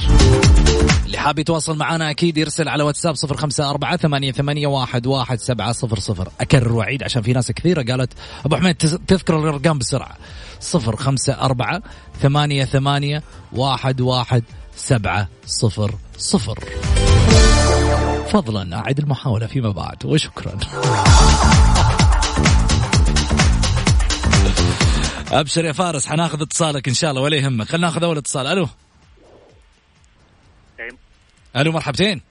اللي 1.16 1.26
حاب 1.26 1.40
يتواصل 1.40 1.78
معنا 1.78 2.10
أكيد 2.10 2.38
يرسل 2.38 2.70
على 2.70 2.84
واتساب 2.84 3.16
صفر 3.16 3.38
خمسة 3.38 3.70
أربعة 3.70 3.98
ثمانية, 3.98 4.32
ثمانية 4.32 4.68
واحد, 4.68 5.08
واحد 5.08 5.40
سبعة 5.40 5.72
صفر 5.72 6.00
صفر. 6.00 6.30
أكرر 6.42 6.74
وأعيد 6.74 7.04
عشان 7.04 7.22
في 7.22 7.34
ناس 7.34 7.52
كثيرة 7.52 7.84
قالت 7.92 8.14
أبو 8.46 8.56
حميد 8.56 8.76
تذكر 9.08 9.40
الأرقام 9.40 9.78
بسرعة. 9.78 10.16
صفر 10.60 10.96
خمسة 10.96 11.34
أربعة 11.34 11.82
ثمانية, 12.22 12.66
ثمانية 12.66 13.24
واحد, 13.52 14.02
واحد 14.02 14.44
سبعة 14.76 15.28
صفر 15.46 15.96
صفر. 16.18 16.60
فضلا 18.30 18.78
أعد 18.78 19.00
المحاولة 19.00 19.48
فيما 19.48 19.70
بعد 19.70 20.06
وشكرا. 20.06 20.60
أبشر 25.32 25.66
يا 25.66 25.72
فارس 25.72 26.08
حناخذ 26.08 26.42
اتصالك 26.42 26.88
إن 26.88 26.94
شاء 26.94 27.10
الله 27.12 27.22
ولا 27.22 27.38
يهمك 27.38 27.68
خلينا 27.68 27.88
ناخذ 27.88 28.04
أول 28.04 28.18
اتصال. 28.18 28.48
ألو. 28.48 28.68
ألو 31.58 31.72
مرحبتين. 31.72 32.22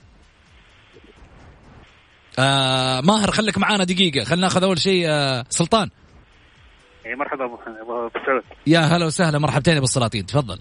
آه 2.38 3.00
ماهر 3.00 3.30
خليك 3.30 3.58
معانا 3.58 3.84
دقيقة. 3.84 4.24
خلينا 4.24 4.42
ناخذ 4.42 4.62
أول 4.64 4.78
شيء 4.78 5.04
آه 5.08 5.44
سلطان. 5.48 5.90
إي 7.06 7.14
مرحبا 7.14 7.44
أبو 7.44 7.58
سعود. 8.26 8.42
يا 8.66 8.78
هلا 8.78 9.06
وسهلا 9.06 9.38
مرحبتين 9.38 9.76
أبو 9.76 9.84
السلاطين. 9.84 10.26
تفضل. 10.26 10.58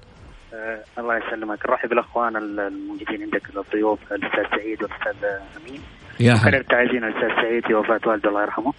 آه 0.54 0.84
الله 0.98 1.18
يسلمك. 1.18 1.70
نرحب 1.70 1.90
بالأخوان 1.90 2.36
الموجودين 2.36 3.22
عندك 3.24 3.50
الضيوف 3.58 4.00
الأستاذ 4.12 4.58
سعيد 4.58 4.84
والأستاذ 4.84 5.30
أمين. 5.62 5.82
يا 6.20 6.34
هلا. 6.34 6.58
التعازينا 6.58 7.08
الأستاذ 7.08 7.42
سعيد 7.42 7.68
في 7.68 7.74
وفاه 7.74 8.02
والده 8.06 8.30
الله 8.30 8.42
يرحمه. 8.42 8.74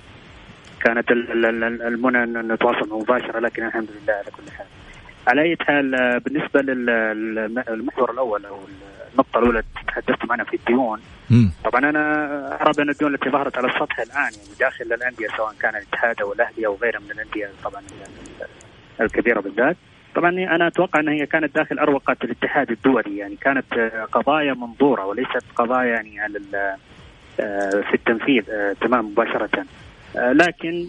كانت 0.80 1.10
ال- 1.10 1.32
ال- 1.46 1.64
ال- 1.64 1.82
المنى 1.82 2.22
ان 2.22 2.52
نتواصل 2.52 2.88
مباشرة 3.00 3.38
لكن 3.40 3.66
الحمد 3.66 3.88
لله 3.90 4.12
على 4.14 4.30
كل 4.30 4.50
حال. 4.52 4.66
على 5.26 5.42
أي 5.42 5.56
حال 5.60 5.94
آه، 5.94 6.18
بالنسبة 6.18 6.60
للمحور 6.60 8.10
الأول 8.10 8.46
أو 8.46 8.60
النقطة 9.14 9.38
الأولى 9.38 9.58
اللي 9.58 9.84
تحدثت 9.86 10.24
معنا 10.24 10.44
في 10.44 10.56
الديون. 10.56 11.00
مم. 11.30 11.50
طبعا 11.64 11.90
أنا 11.90 12.62
ارى 12.62 12.72
بان 12.76 12.90
الديون 12.90 13.14
التي 13.14 13.30
ظهرت 13.30 13.58
على 13.58 13.68
السطح 13.68 13.98
الآن 14.00 14.16
يعني 14.16 14.58
داخل 14.60 14.84
الأندية 14.84 15.28
سواء 15.36 15.54
كان 15.60 15.76
الاتحاد 15.76 16.20
أو 16.20 16.32
الأهلي 16.32 16.66
أو 16.66 16.78
غيرها 16.82 17.00
من 17.00 17.10
الأندية 17.10 17.50
طبعا 17.64 17.82
الكبيرة 19.00 19.40
بالذات. 19.40 19.76
طبعا 20.14 20.30
أنا 20.30 20.66
أتوقع 20.66 21.00
ان 21.00 21.08
هي 21.08 21.26
كانت 21.26 21.54
داخل 21.54 21.78
أروقة 21.78 22.16
الاتحاد 22.24 22.70
الدولي 22.70 23.16
يعني 23.16 23.36
كانت 23.36 23.74
قضايا 24.12 24.54
منظورة 24.54 25.06
وليست 25.06 25.44
قضايا 25.56 25.94
يعني 25.94 26.20
على 26.20 26.38
آه، 27.40 27.70
في 27.70 27.94
التنفيذ 27.94 28.50
آه، 28.50 28.72
تمام 28.80 29.06
مباشرة. 29.06 29.64
آه، 30.16 30.32
لكن 30.32 30.88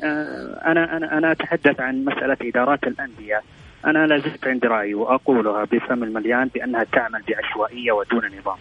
أنا 0.65 0.97
أنا 0.97 1.17
أنا 1.17 1.31
أتحدث 1.31 1.79
عن 1.79 2.05
مسألة 2.05 2.37
إدارات 2.41 2.83
الأندية. 2.83 3.41
أنا 3.85 4.07
لا 4.07 4.17
زلت 4.17 4.47
عندي 4.47 4.67
رأي 4.67 4.93
وأقولها 4.93 5.63
بفم 5.63 6.03
المليان 6.03 6.47
بأنها 6.53 6.83
تعمل 6.83 7.21
بعشوائية 7.29 7.91
ودون 7.91 8.21
نظام 8.39 8.57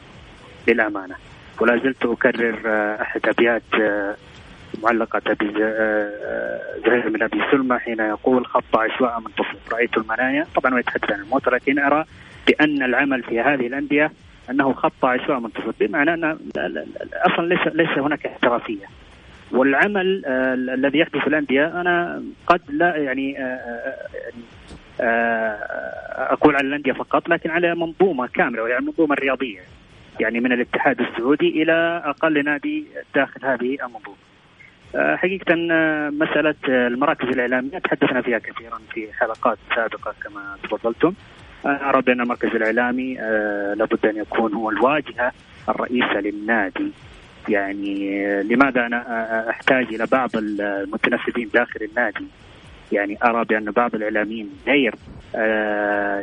للامانه 0.69 1.15
ولا 1.61 1.77
زلت 1.77 2.07
أكرر 2.07 2.61
آه، 2.67 3.03
احد 3.03 3.21
ابيات 3.29 3.63
آه، 3.81 4.17
معلقة 4.83 5.23
آه، 5.63 6.61
زهير 6.87 7.11
من 7.11 7.23
أبي 7.23 7.43
سلمى 7.51 7.79
حين 7.79 8.01
يقول 8.01 8.47
خط 8.47 8.77
عشواء 8.77 9.21
من 9.21 9.27
طفل 9.27 9.57
رأيت 9.73 9.97
المنايا 9.97 10.47
طبعا 10.57 10.75
هو 10.75 10.79
يتحدث 10.79 11.13
عن 11.13 11.21
الموت 11.21 11.49
ولكن 11.49 11.79
أرى 11.79 12.05
بأن 12.47 12.83
العمل 12.83 13.23
في 13.23 13.41
هذه 13.41 13.67
الأندية 13.67 14.13
أنه 14.51 14.73
خط 14.73 15.05
عشواء 15.05 15.41
من 15.41 15.49
طفل 15.49 15.73
بمعنى 15.81 16.15
أن 16.15 16.21
لا- 16.21 16.39
لا- 16.57 16.69
لا- 16.69 16.87
أصلا 17.27 17.47
ليس 17.47 17.67
ليس 17.75 17.99
هناك 17.99 18.27
احترافية. 18.27 18.87
والعمل 19.53 20.23
الذي 20.75 20.99
يحدث 20.99 21.17
في 21.17 21.27
الأندية 21.27 21.81
أنا 21.81 22.23
قد 22.47 22.61
لا 22.69 22.97
يعني 22.97 23.33
يعني 23.33 23.61
أقول 25.01 26.57
على 26.57 26.69
الأندية 26.69 26.93
فقط 26.93 27.29
لكن 27.29 27.51
على 27.51 27.75
منظومة 27.75 28.27
كاملة 28.27 28.63
وهي 28.63 28.79
المنظومه 28.79 29.13
الرياضية 29.13 29.61
يعني 30.21 30.41
من 30.41 30.53
الاتحاد 30.53 31.01
السعودي 31.01 31.63
إلى 31.63 32.03
أقل 32.05 32.45
نادي 32.45 32.85
داخل 33.15 33.47
هذه 33.47 33.77
المنظومة. 33.83 34.17
حقيقة 35.17 35.55
مسألة 36.11 36.55
المراكز 36.69 37.29
الإعلامية 37.29 37.79
تحدثنا 37.79 38.23
فيها 38.23 38.39
كثيرا 38.39 38.79
في 38.93 39.13
حلقات 39.13 39.59
سابقة 39.75 40.15
كما 40.25 40.57
تفضلتم. 40.63 41.13
أرى 41.67 42.03
بأن 42.03 42.21
المركز 42.21 42.49
الإعلامي 42.49 43.15
لابد 43.77 44.07
أن 44.07 44.17
يكون 44.17 44.55
هو 44.55 44.71
الواجهة 44.71 45.33
الرئيسة 45.69 46.21
للنادي. 46.21 46.93
يعني 47.49 48.23
لماذا 48.43 48.87
أنا 48.87 49.51
أحتاج 49.51 49.95
إلى 49.95 50.07
بعض 50.13 50.31
المتنفذين 50.37 51.51
داخل 51.55 51.81
النادي؟ 51.83 52.27
يعني 52.93 53.19
أرى 53.25 53.45
بأن 53.45 53.65
بعض 53.65 53.95
الإعلاميين 53.95 54.51
غير 54.67 54.95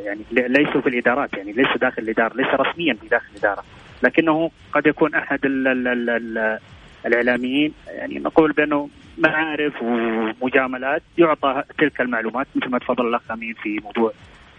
يعني 0.06 0.22
ليسوا 0.32 0.82
في 0.82 0.90
الإدارات 0.90 1.34
يعني 1.34 1.52
ليسوا 1.52 1.78
داخل 1.78 2.02
الإدارة 2.02 2.34
ليس 2.36 2.48
رسميا 2.48 2.94
في 2.94 3.08
داخل 3.08 3.26
الإدارة. 3.32 3.64
لكنه 4.04 4.52
قد 4.74 4.86
يكون 4.86 5.16
أحد 5.16 5.46
ال 5.46 5.68
ال 5.68 5.88
ال 5.88 6.10
ال 6.10 6.60
الإعلاميين 7.06 7.74
يعني 7.88 8.20
نقول 8.20 8.52
بأنه 8.52 8.90
معارف 9.18 9.74
ومجاملات 9.82 11.02
يعطى 11.18 11.64
تلك 11.78 12.02
المعلومات. 12.02 12.48
مثل 12.56 12.70
ما 12.70 12.80
تفضل 12.80 13.08
الأخ 13.08 13.32
أمين 13.32 13.54
في 13.54 13.80
موضوع 13.84 14.12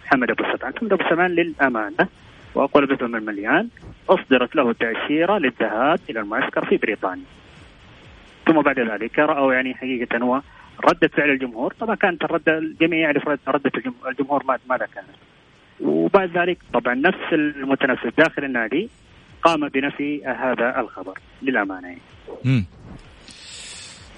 محمد 0.06 0.30
أبو 0.30 0.42
سبعان، 0.42 0.72
محمد 0.76 0.92
أبو 0.92 1.04
سبعان 1.10 1.30
للأمانة 1.30 2.08
وأقول 2.54 2.86
بفم 2.86 3.16
المليان 3.16 3.68
أصدرت 4.08 4.56
له 4.56 4.72
تاشيره 4.72 5.38
للذهاب 5.38 6.00
إلى 6.10 6.20
المعسكر 6.20 6.64
في 6.64 6.76
بريطانيا. 6.76 7.24
ثم 8.46 8.60
بعد 8.60 8.78
ذلك 8.78 9.18
رأوا 9.18 9.54
يعني 9.54 9.74
حقيقة 9.74 10.18
هو 10.18 10.40
ردة 10.80 11.08
فعل 11.08 11.30
الجمهور 11.30 11.74
طبعا 11.80 11.94
كانت 11.94 12.24
الردة 12.24 12.58
الجميع 12.58 12.98
يعرف 12.98 13.28
ردة 13.48 13.72
الجمهور 14.08 14.44
ماذا 14.68 14.86
كانت 14.94 15.08
وبعد 15.80 16.38
ذلك 16.38 16.58
طبعا 16.74 16.94
نفس 16.94 17.32
المتنفس 17.32 18.06
داخل 18.18 18.44
النادي 18.44 18.88
قام 19.42 19.68
بنفي 19.68 20.24
هذا 20.24 20.80
الخبر 20.80 21.18
للأمانة 21.42 21.88
يعني. 21.88 22.00
مم. 22.44 22.64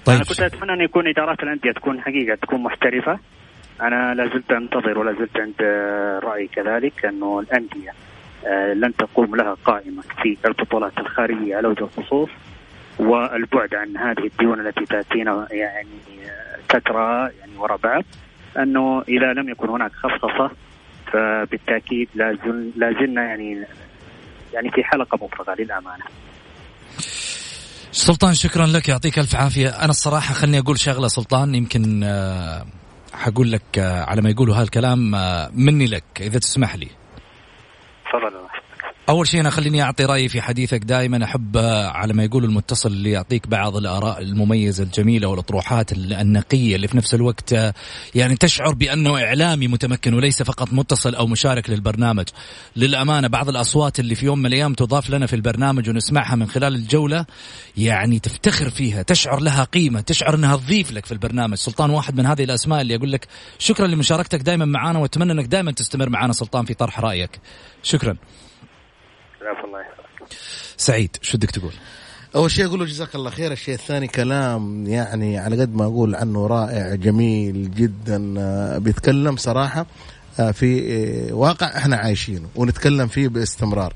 طيب. 0.05 0.15
أنا 0.15 0.23
كنت 0.23 0.39
أتمنى 0.39 0.73
أن 0.73 0.81
يكون 0.81 1.07
إدارات 1.07 1.43
الأندية 1.43 1.71
تكون 1.71 2.01
حقيقة 2.01 2.35
تكون 2.35 2.63
محترفة 2.63 3.19
أنا 3.81 4.13
لا 4.13 4.27
زلت 4.27 4.51
أنتظر 4.51 4.99
ولا 4.99 5.13
زلت 5.13 5.37
عند 5.37 5.61
رايي 6.23 6.47
كذلك 6.47 7.05
انه 7.05 7.39
الأندية 7.39 7.93
لن 8.73 8.93
تقوم 8.95 9.35
لها 9.35 9.53
قائمة 9.65 10.01
في 10.01 10.37
البطولات 10.45 10.97
الخارجية 10.97 11.55
على 11.55 11.67
وجه 11.67 11.83
الخصوص 11.83 12.29
والبعد 12.99 13.75
عن 13.75 13.97
هذه 13.97 14.25
الديون 14.25 14.67
التي 14.67 14.85
تأتينا 14.85 15.47
يعني 15.51 15.87
تترى 16.69 17.29
يعني 17.39 17.57
وراء 17.57 17.77
بعض 17.77 18.03
أنه 18.57 19.01
إذا 19.01 19.33
لم 19.33 19.49
يكن 19.49 19.69
هناك 19.69 19.91
خصخصه 19.91 20.51
فبالتأكيد 21.13 22.09
لا 22.15 22.93
زلنا 22.99 23.23
يعني 23.23 23.65
يعني 24.53 24.71
في 24.71 24.83
حلقة 24.83 25.25
مفرغة 25.25 25.55
للأمانة. 25.59 26.03
سلطان 27.91 28.33
شكرا 28.33 28.65
لك 28.65 28.89
يعطيك 28.89 29.19
ألف 29.19 29.35
عافية. 29.35 29.69
أنا 29.69 29.89
الصراحة 29.89 30.33
خلني 30.33 30.59
أقول 30.59 30.79
شغلة 30.79 31.07
سلطان 31.07 31.55
يمكن 31.55 32.03
حقول 33.13 33.51
لك 33.51 33.79
على 33.79 34.21
ما 34.21 34.29
يقولوا 34.29 34.55
هالكلام 34.55 35.11
مني 35.53 35.85
لك 35.85 36.03
إذا 36.21 36.39
تسمح 36.39 36.75
لي. 36.75 36.87
تفضل. 38.05 38.44
أول 39.09 39.27
شيء 39.27 39.41
أنا 39.41 39.49
خليني 39.49 39.81
أعطي 39.81 40.05
رأيي 40.05 40.29
في 40.29 40.41
حديثك 40.41 40.83
دائما. 40.83 41.23
أحب 41.23 41.57
على 41.87 42.13
ما 42.13 42.23
يقول 42.23 42.43
المتصل 42.43 42.89
اللي 42.89 43.11
يعطيك 43.11 43.47
بعض 43.47 43.77
الآراء 43.77 44.21
المميزة 44.21 44.83
الجميلة 44.83 45.27
والأطروحات 45.27 45.91
النقية 45.91 46.75
اللي 46.75 46.87
في 46.87 46.97
نفس 46.97 47.13
الوقت 47.13 47.55
يعني 48.15 48.35
تشعر 48.35 48.73
بأنه 48.73 49.23
إعلامي 49.23 49.67
متمكن 49.67 50.13
وليس 50.13 50.43
فقط 50.43 50.73
متصل 50.73 51.15
أو 51.15 51.27
مشارك 51.27 51.69
للبرنامج. 51.69 52.25
للأمانة 52.75 53.27
بعض 53.27 53.49
الأصوات 53.49 53.99
اللي 53.99 54.15
في 54.15 54.25
يوم 54.25 54.39
من 54.39 54.45
الأيام 54.45 54.73
تضاف 54.73 55.09
لنا 55.09 55.25
في 55.25 55.35
البرنامج 55.35 55.89
ونسمعها 55.89 56.35
من 56.35 56.47
خلال 56.47 56.75
الجولة 56.75 57.25
يعني 57.77 58.19
تفتخر 58.19 58.69
فيها 58.69 59.01
تشعر 59.01 59.39
لها 59.39 59.63
قيمة 59.63 60.01
تشعر 60.01 60.35
أنها 60.35 60.55
تضيف 60.55 60.91
لك 60.91 61.05
في 61.05 61.11
البرنامج. 61.11 61.57
سلطان 61.57 61.89
واحد 61.89 62.17
من 62.17 62.25
هذه 62.25 62.43
الأسماء 62.43 62.81
اللي 62.81 62.95
أقول 62.95 63.11
لك 63.11 63.27
شكرا 63.59 63.87
لمشاركتك 63.87 64.41
دائما 64.41 64.65
معنا 64.65 64.99
وأتمنى 64.99 65.31
أنك 65.31 65.45
دائما 65.45 65.71
تستمر 65.71 66.09
معنا 66.09 66.33
سلطان 66.33 66.65
في 66.65 66.73
طرح 66.73 66.99
رأيك. 66.99 67.39
شكرا. 67.83 68.15
الله. 69.63 69.85
سعيد 70.77 71.17
شو 71.21 71.37
بدك 71.37 71.51
تقول؟ 71.51 71.73
أول 72.35 72.51
شيء 72.51 72.65
أقول 72.65 72.79
له 72.79 72.85
جزاك 72.85 73.15
الله 73.15 73.29
خير. 73.29 73.51
الشيء 73.51 73.73
الثاني 73.73 74.07
كلام 74.07 74.87
يعني 74.87 75.37
على 75.37 75.61
قد 75.61 75.75
ما 75.75 75.85
أقول 75.85 76.15
عنه 76.15 76.47
رائع 76.47 76.95
جميل 76.95 77.71
جدا 77.71 78.19
بيتكلم 78.77 79.37
صراحة. 79.37 79.85
في 80.53 81.29
واقع 81.31 81.67
إحنا 81.77 81.95
عايشينه 81.95 82.47
ونتكلم 82.55 83.07
فيه 83.07 83.27
باستمرار 83.27 83.93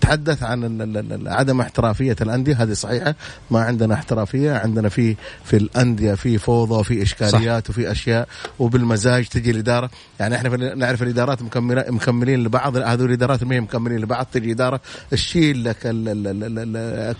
تحدث 0.00 0.42
عن 0.42 1.26
عدم 1.26 1.60
احترافيه 1.60 2.16
الانديه 2.20 2.62
هذه 2.62 2.72
صحيحه 2.72 3.14
ما 3.50 3.60
عندنا 3.60 3.94
احترافيه 3.94 4.52
عندنا 4.52 4.88
في 4.88 5.16
في 5.44 5.56
الانديه 5.56 6.14
في 6.14 6.38
فوضى 6.38 6.74
وفي 6.74 7.02
اشكاليات 7.02 7.64
صح. 7.64 7.70
وفي 7.70 7.90
اشياء 7.90 8.28
وبالمزاج 8.58 9.26
تجي 9.26 9.50
الاداره 9.50 9.90
يعني 10.20 10.36
إحنا 10.36 10.74
نعرف 10.74 11.02
الادارات 11.02 11.42
مكمله 11.42 11.84
مكملين 11.88 12.44
لبعض 12.44 12.76
هذول 12.76 13.08
الادارات 13.08 13.44
ما 13.44 13.54
هي 13.54 13.60
مكملين 13.60 13.98
لبعض 13.98 14.26
تجي 14.32 14.52
اداره 14.52 14.80
تشيل 15.10 15.64
لك 15.64 15.76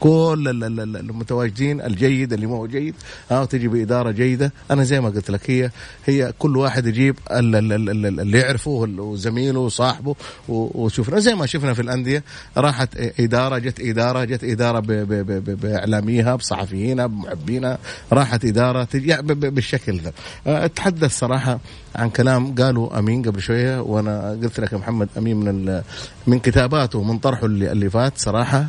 كل 0.01 0.49
المتواجدين 0.97 1.81
الجيد 1.81 2.33
اللي 2.33 2.47
مو 2.47 2.67
جيد 2.67 2.95
ها 3.31 3.41
وتجي 3.41 3.69
باداره 3.69 4.11
جيده 4.11 4.53
أنا 4.71 4.85
زي 4.85 5.01
ما 5.01 5.09
قلت 5.09 5.31
لك 5.31 5.51
هي 5.51 5.71
هي 6.07 6.33
كل 6.39 6.57
واحد 6.57 6.87
يجيب 6.87 7.17
اللي 7.31 8.36
يعرفه 8.37 8.71
وزميله 8.99 9.61
وصاحبه 9.61 10.15
وشوفنا 10.49 11.19
زي 11.19 11.35
ما 11.35 11.47
شفنا 11.47 11.75
في 11.75 11.83
الأندية 11.83 12.23
راحت 12.57 12.89
إدارة 13.21 13.59
جت 13.59 13.81
إدارة 13.81 14.25
جت 14.25 14.45
إدارة 14.45 14.81
بإعلاميها 15.63 16.35
بصحفيينها 16.35 17.07
بمحبينها 17.07 17.79
راحت 18.13 18.45
إدارة 18.45 18.89
بالشكل 18.95 20.01
ذا. 20.01 20.13
أتحدث 20.47 21.19
صراحة 21.19 21.59
عن 21.97 22.11
كلام 22.11 22.55
قالوا 22.55 22.99
أمين 22.99 23.23
قبل 23.23 23.41
شوية 23.41 23.81
وأنا 23.81 24.31
قلت 24.43 24.61
لك 24.61 24.73
يا 24.73 24.79
محمد 24.79 25.09
أمين 25.19 25.37
من 25.37 25.83
من 26.27 26.39
كتاباته 26.39 26.99
ومن 26.99 27.19
طرحه 27.19 27.47
اللي, 27.47 27.73
اللي 27.73 27.91
فات 27.91 28.19
صراحة. 28.19 28.67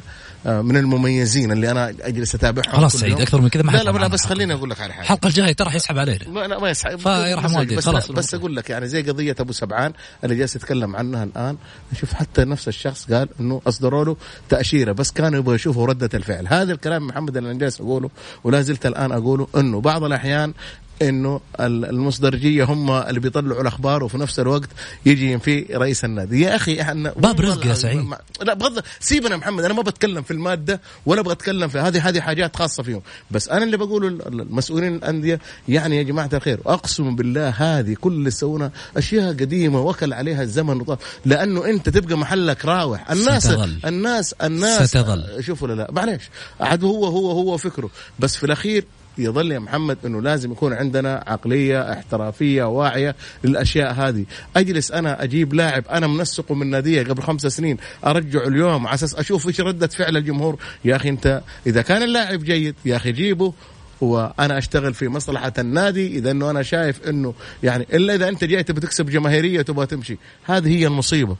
من 0.47 0.77
المميزين 0.77 1.51
اللي 1.51 1.71
أنا 1.71 1.93
أجلس 2.01 2.35
أتابعهم 2.35 2.71
خلاص 2.71 2.95
سعيد 2.95 3.21
أكثر 3.21 3.41
من 3.41 3.49
كذا 3.49 3.63
ما 3.63 3.71
لا 3.71 3.83
لا, 3.83 3.91
لا 3.91 4.07
بس 4.07 4.25
خليني 4.25 4.53
أقول 4.53 4.69
لك 4.69 4.81
على 4.81 4.93
حاجة. 4.93 5.03
الحلقة 5.03 5.27
الجاية 5.27 5.53
ترى 5.53 5.75
يسحب 5.75 5.97
علينا. 5.97 6.17
لا 6.17 6.59
ما 6.59 6.69
يسحب. 6.69 6.99
فيرحم 6.99 7.55
والديك 7.55 7.79
خلاص. 7.79 8.11
بس 8.11 8.33
أقول 8.33 8.55
لك 8.55 8.69
يعني 8.69 8.87
زي 8.87 9.01
قضية 9.01 9.35
أبو 9.39 9.53
سبعان 9.53 9.93
اللي 10.23 10.35
جالس 10.35 10.55
يتكلم 10.55 10.95
عنها 10.95 11.23
الآن 11.23 11.57
شوف 11.99 12.13
حتى 12.13 12.45
نفس 12.45 12.67
الشخص 12.67 13.11
قال 13.11 13.29
إنه 13.39 13.61
أصدروا 13.67 14.05
له 14.05 14.15
تأشيرة 14.49 14.91
بس 14.91 15.11
كانوا 15.11 15.39
يبغوا 15.39 15.55
يشوفوا 15.55 15.85
ردة 15.87 16.09
الفعل. 16.13 16.47
هذا 16.47 16.73
الكلام 16.73 17.07
محمد 17.07 17.37
اللي 17.37 17.57
جالس 17.57 17.81
أقوله 17.81 18.09
ولا 18.43 18.61
زلت 18.61 18.85
الآن 18.85 19.11
أقوله 19.11 19.47
إنه 19.57 19.81
بعض 19.81 20.03
الأحيان 20.03 20.53
إنه 21.01 21.41
المصدرجيه 21.59 22.63
هم 22.63 22.91
اللي 22.91 23.19
بيطلعوا 23.19 23.61
الأخبار 23.61 24.03
وفي 24.03 24.17
نفس 24.17 24.39
الوقت 24.39 24.69
يجي 25.05 25.39
في 25.39 25.65
رئيس 25.71 26.05
النادي. 26.05 26.41
يا 26.41 26.55
أخي 26.55 26.81
إحنا 26.81 27.13
باب 27.17 27.41
رزق 27.41 27.65
يا 27.65 27.73
سعيد. 27.73 28.05
لا 28.41 28.53
بغض 28.53 28.83
سيبنا 28.99 29.37
محمد 29.37 29.63
أنا 29.63 29.73
ما 29.73 29.81
بتكلم 29.81 30.21
في 30.21 30.31
المادة 30.31 30.81
ولا 31.05 31.21
أبغى 31.21 31.33
اتكلم 31.33 31.67
في 31.67 31.79
هذه 31.79 32.09
هذه 32.09 32.19
حاجات 32.21 32.55
خاصة 32.55 32.83
فيهم. 32.83 33.01
بس 33.31 33.49
أنا 33.49 33.63
اللي 33.63 33.77
بقوله 33.77 34.07
المسؤولين 34.07 34.95
الأندية 34.95 35.39
يعني 35.67 35.97
يا 35.97 36.03
جماعة 36.03 36.29
الخير 36.33 36.59
أقسم 36.65 37.15
بالله 37.15 37.49
هذه 37.49 37.95
كل 38.01 38.13
اللي 38.13 38.31
سوونا 38.31 38.71
أشياء 38.97 39.29
قديمة 39.29 39.81
وكل 39.81 40.13
عليها 40.13 40.43
الزمن 40.43 40.81
وطال. 40.81 40.97
لأنه 41.25 41.65
أنت 41.65 41.89
تبقى 41.89 42.17
محلك 42.17 42.65
راوح. 42.65 43.11
الناس 43.11 43.43
ستظل. 43.47 43.79
الناس 43.85 44.33
الناس 44.33 44.89
ستظل. 44.89 45.43
شوفوا 45.43 45.67
لا 45.67 45.87
معليش. 45.91 46.23
عاد 46.59 46.83
هو 46.83 47.05
هو 47.05 47.31
هو 47.31 47.57
فكره. 47.57 47.89
بس 48.19 48.35
في 48.35 48.45
الأخير 48.45 48.85
يظل 49.17 49.51
يا 49.51 49.59
محمد 49.59 49.97
إنه 50.05 50.21
لازم 50.21 50.51
يكون 50.51 50.73
عندنا 50.73 51.23
عقلية 51.27 51.93
احترافية 51.93 52.63
واعية 52.63 53.15
للأشياء 53.43 53.93
هذه. 53.93 54.25
أجلس 54.55 54.91
أنا 54.91 55.23
أجيب 55.23 55.53
لاعب 55.53 55.83
أنا 55.87 56.07
منسقه 56.07 56.55
من 56.55 56.69
ناديه 56.69 57.03
قبل 57.03 57.21
خمس 57.21 57.41
سنين 57.41 57.77
أرجعه 58.05 58.47
اليوم 58.47 58.87
على 58.87 58.93
أساس 58.93 59.15
أشوف 59.15 59.47
إيش 59.47 59.61
ردة 59.61 59.87
فعل 59.87 60.17
الجمهور. 60.17 60.59
يا 60.85 60.95
أخي 60.95 61.09
أنت 61.09 61.41
إذا 61.67 61.81
كان 61.81 62.03
اللاعب 62.03 62.43
جيد 62.43 62.75
يا 62.85 62.95
أخي 62.95 63.11
جيبه 63.11 63.53
وأنا 64.01 64.57
أشتغل 64.57 64.93
في 64.93 65.07
مصلحة 65.07 65.53
النادي. 65.59 66.07
إذا 66.07 66.31
إنه 66.31 66.49
أنا 66.49 66.63
شايف 66.63 67.09
إنه 67.09 67.33
يعني 67.63 67.87
إلا 67.93 68.15
إذا 68.15 68.29
أنت 68.29 68.43
جاي 68.43 68.63
تبي 68.63 68.81
تكسب 68.81 69.09
جماهيرية 69.09 69.61
تبغى 69.61 69.85
تمشي 69.85 70.17
هذه 70.45 70.79
هي 70.79 70.87
المصيبة. 70.87 71.35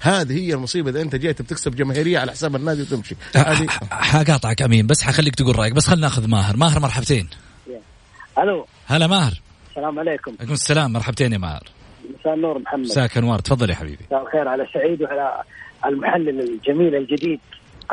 هذه 0.00 0.46
هي 0.46 0.54
المصيبة. 0.54 0.90
إذا 0.90 1.02
أنت 1.02 1.16
جيت 1.16 1.42
بتكسب 1.42 1.76
جماهيرية 1.76 2.18
على 2.18 2.32
حساب 2.32 2.56
النادي 2.56 2.82
وتمشي. 2.82 3.16
هذه 3.36 3.66
حقاطعك 3.90 4.62
أمين 4.62 4.86
بس 4.86 5.02
حخليك 5.02 5.34
تقول 5.34 5.58
رأيك. 5.58 5.72
بس 5.72 5.86
خلينا 5.86 6.02
ناخذ 6.02 6.28
ماهر. 6.28 6.56
ماهر 6.56 6.80
مرحبتين. 6.80 7.28
ألو. 8.38 8.66
هلا 8.86 9.06
ماهر. 9.06 9.40
السلام 9.70 9.98
عليكم. 9.98 10.36
عليكم 10.40 10.52
السلام. 10.52 10.92
مرحبتين 10.92 11.32
يا 11.32 11.38
ماهر. 11.38 11.62
مساء 12.20 12.34
النور 12.34 12.58
محمد. 12.58 12.80
مساك 12.80 13.16
أنوار. 13.16 13.38
تفضل 13.38 13.70
يا 13.70 13.74
حبيبي. 13.74 14.04
مساء 14.06 14.22
الخير 14.22 14.48
على 14.48 14.66
سعيد 14.74 15.02
وعلى 15.02 15.42
المحلل 15.86 16.40
الجميل 16.40 16.94
الجديد. 16.94 17.40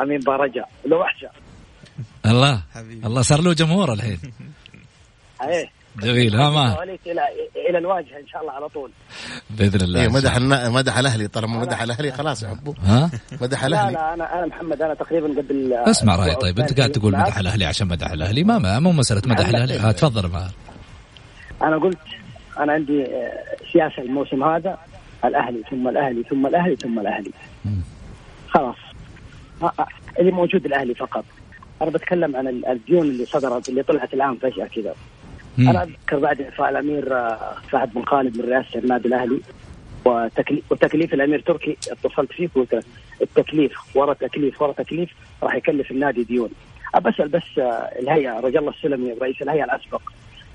أمين 0.00 0.20
بارجا 0.20 0.64
لو 0.86 1.00
وحشه 1.00 1.30
الله. 2.26 2.62
حبيبي. 2.74 3.06
الله 3.06 3.22
صار 3.22 3.40
له 3.40 3.52
جمهور 3.52 3.92
الحين. 3.92 4.20
إيه. 5.42 5.77
جميل 6.02 6.34
ها 6.36 6.50
ما؟ 6.50 6.82
إلى 6.82 7.22
إلى 7.70 7.78
الواجهة 7.78 8.18
إن 8.20 8.26
شاء 8.26 8.40
الله 8.42 8.52
على 8.52 8.68
طول. 8.68 8.90
بإذن 9.50 9.80
الله. 9.80 10.00
إيه 10.02 10.08
مدح 10.08 10.38
مدح 10.68 10.98
الأهلي 10.98 11.28
طالما 11.28 11.58
مدح 11.58 11.82
الأهلي 11.82 12.12
خلاص 12.12 12.42
يحبوه 12.42 12.74
ها؟ 12.84 13.10
مدح 13.40 13.60
لا 13.64 13.66
الأهلي. 13.66 13.92
لا 13.92 14.14
أنا 14.14 14.38
أنا 14.38 14.46
محمد 14.46 14.82
أنا 14.82 14.94
تقريبا 14.94 15.26
قبل 15.26 15.72
اسمع 15.72 16.16
راي 16.16 16.28
أسبوع 16.28 16.40
طيب 16.42 16.60
أنت 16.60 16.78
قاعد 16.78 16.90
تقول 16.90 17.12
مدح 17.18 17.38
الأهلي 17.38 17.64
عشان 17.64 17.86
مدح 17.88 18.10
الأهلي. 18.10 18.44
ما 18.44 18.58
ما 18.58 18.78
مو 18.78 18.92
مسألة 18.92 19.22
مدح. 19.26 19.48
الأهلي. 19.48 19.78
ها 19.78 19.92
تفضل 19.92 20.28
معاه 20.30 20.50
أنا 21.62 21.76
قلت 21.78 21.98
أنا 22.58 22.72
عندي 22.72 23.04
آه، 23.04 23.32
سياسة 23.72 24.02
الموسم 24.02 24.44
هذا 24.44 24.78
الأهلي 25.24 25.62
ثم 25.70 25.88
الأهلي 25.88 26.22
ثم 26.30 26.46
الأهلي 26.46 26.76
ثم 26.76 26.98
الأهلي. 26.98 27.30
خلاص. 28.48 28.76
آه، 29.62 29.72
آه، 29.78 29.86
اللي 30.18 30.30
موجود 30.32 30.66
الأهلي 30.66 30.94
فقط. 30.94 31.24
أنا 31.82 31.90
بتكلم 31.90 32.36
عن 32.36 32.48
ال- 32.48 32.66
الديون 32.66 33.02
اللي 33.02 33.26
صدرت 33.26 33.68
اللي 33.68 33.82
طلعت 33.82 34.14
الآن 34.14 34.36
فجأة 34.36 34.66
كذا. 34.66 34.94
أنا 35.58 35.82
أذكر 35.82 36.18
بعد 36.18 36.40
إعفاء 36.40 36.70
الأمير 36.70 37.16
آه، 37.16 37.54
فهد 37.70 37.94
بن 37.94 38.04
خالد 38.04 38.38
من 38.38 38.44
رئاسة 38.44 38.78
النادي 38.78 39.08
الأهلي 39.08 39.40
وتكليف, 40.04 40.72
وتكليف 40.72 41.14
الأمير 41.14 41.40
تركي 41.40 41.76
اتصلت 41.90 42.32
فيك 42.32 42.56
وقلت 42.56 42.86
التكليف 43.22 43.96
ورا 43.96 44.14
تكليف 44.14 44.62
ورا 44.62 44.72
تكليف 44.72 45.10
راح 45.42 45.54
يكلف 45.54 45.90
النادي 45.90 46.24
ديون 46.24 46.50
بسال 47.04 47.28
بس 47.28 47.58
آه، 47.58 47.62
الهيئة 47.98 48.40
رجال 48.40 48.58
الله 48.58 48.70
السلمي 48.70 49.12
رئيس 49.12 49.42
الهيئة 49.42 49.64
الأسبق 49.64 50.00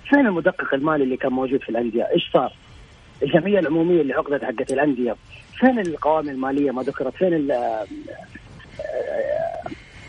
فين 0.09 0.27
المدقق 0.27 0.73
المالي 0.73 1.03
اللي 1.03 1.17
كان 1.17 1.31
موجود 1.31 1.61
في 1.61 1.69
الأندية؟ 1.69 2.03
إيش 2.03 2.29
صار؟ 2.33 2.53
الجمعية 3.23 3.59
العمومية 3.59 4.01
اللي 4.01 4.13
عقدت 4.13 4.43
حقت 4.43 4.71
الأندية 4.71 5.15
فين 5.59 5.79
القوائم 5.79 6.29
المالية 6.29 6.71
ما 6.71 6.81
ذكرت؟ 6.81 7.15
فين 7.15 7.51
آه، 7.51 7.85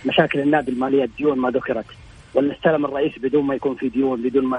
مشاكل 0.06 0.40
النادي 0.40 0.70
المالية 0.70 1.04
الديون 1.04 1.38
ما 1.38 1.50
ذكرت؟ 1.50 1.84
ولا 2.34 2.56
استلم 2.56 2.84
الرئيس 2.84 3.12
بدون 3.22 3.44
ما 3.44 3.54
يكون 3.54 3.74
في 3.76 3.88
ديون 3.88 4.22
بدون 4.22 4.44
ما 4.44 4.58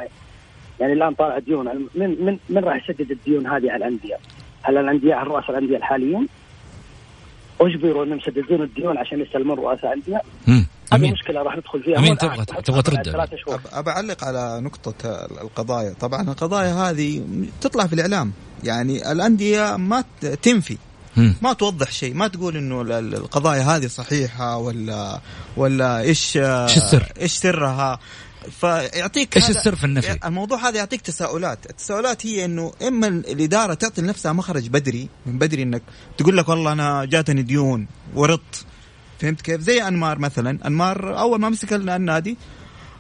يعني 0.80 0.94
الآن 0.94 1.14
طالع 1.14 1.40
ديون 1.40 1.88
من 1.96 2.26
من 2.26 2.38
من 2.50 2.64
راح 2.64 2.84
يسدد 2.90 3.12
الديون 3.12 3.48
هذه 3.48 3.72
على 3.72 3.76
الأندية؟ 3.76 4.16
هل 4.62 4.78
الانديه 4.78 5.22
هل 5.22 5.28
رؤساء 5.28 5.50
الأندية 5.52 5.78
الحاليين؟ 5.78 6.28
اجبروا 7.62 8.04
إنهم 8.06 8.18
يسددون 8.18 8.62
الديون 8.62 8.98
عشان 8.98 9.22
يستلمون 9.22 9.58
رؤساء 9.58 9.94
انديه؟ 9.94 10.22
مم. 10.48 10.66
هذه 10.94 11.00
أمين 11.00 11.12
مشكلة 11.14 11.42
راح 11.42 11.58
ندخل 11.58 11.84
فيها 11.84 12.00
أمين 12.00 12.10
هون 12.10 12.18
تبغى- 12.18 12.62
تبغى 12.64 12.82
ترد 12.82 13.08
أبى 13.74 13.90
أعلق 13.90 14.24
على 14.24 14.62
نقطة 14.62 15.26
القضايا 15.42 15.94
طبعا 16.00 16.22
القضايا 16.22 16.74
هذه 16.74 17.24
تطلع 17.62 17.88
في 17.88 17.94
الإعلام 17.94 18.32
يعني 18.64 19.12
الأندية 19.12 19.76
ما 19.78 20.04
تنفي. 20.42 20.78
ما 21.42 21.54
توضح 21.54 21.92
شيء 21.92 22.14
ما 22.14 22.28
تقول 22.28 22.58
إنه 22.58 22.82
ال- 22.82 22.92
ال- 22.92 23.16
القضايا 23.16 23.62
هذه 23.64 23.88
صحيحة 23.88 24.58
ولا 24.58 25.22
ولا 25.58 26.02
إيش 26.02 26.38
إيش 26.38 26.78
السر؟ 26.78 27.14
إيش 27.22 27.32
سرها؟ 27.32 28.00
فيعطيك 28.52 29.36
إيش 29.38 29.50
السر 29.50 29.76
في 29.76 29.84
النفي؟ 29.84 30.18
الموضوع 30.26 30.68
هذا 30.70 30.78
يعطيك 30.78 31.02
تساؤلات. 31.02 31.60
التساؤلات 31.70 32.26
هي 32.26 32.46
إنه 32.46 32.72
إما 32.88 33.08
الإدارة 33.08 33.74
تعطي 33.74 34.02
لنفسها 34.02 34.34
مخرج 34.34 34.68
بدري 34.68 35.10
من 35.26 35.38
بدري 35.38 35.64
إنك 35.64 35.82
تقول 36.18 36.38
لك 36.38 36.50
والله 36.50 36.72
أنا 36.72 37.06
جاتني 37.06 37.42
ديون 37.42 37.88
ورط. 38.16 38.66
فهمت 39.20 39.42
كيف؟ 39.42 39.62
زي 39.62 39.88
أنمار 39.88 40.20
مثلا. 40.20 40.60
أنمار 40.68 41.20
أول 41.20 41.40
ما 41.40 41.50
مسك 41.50 41.74
النادي 41.74 42.38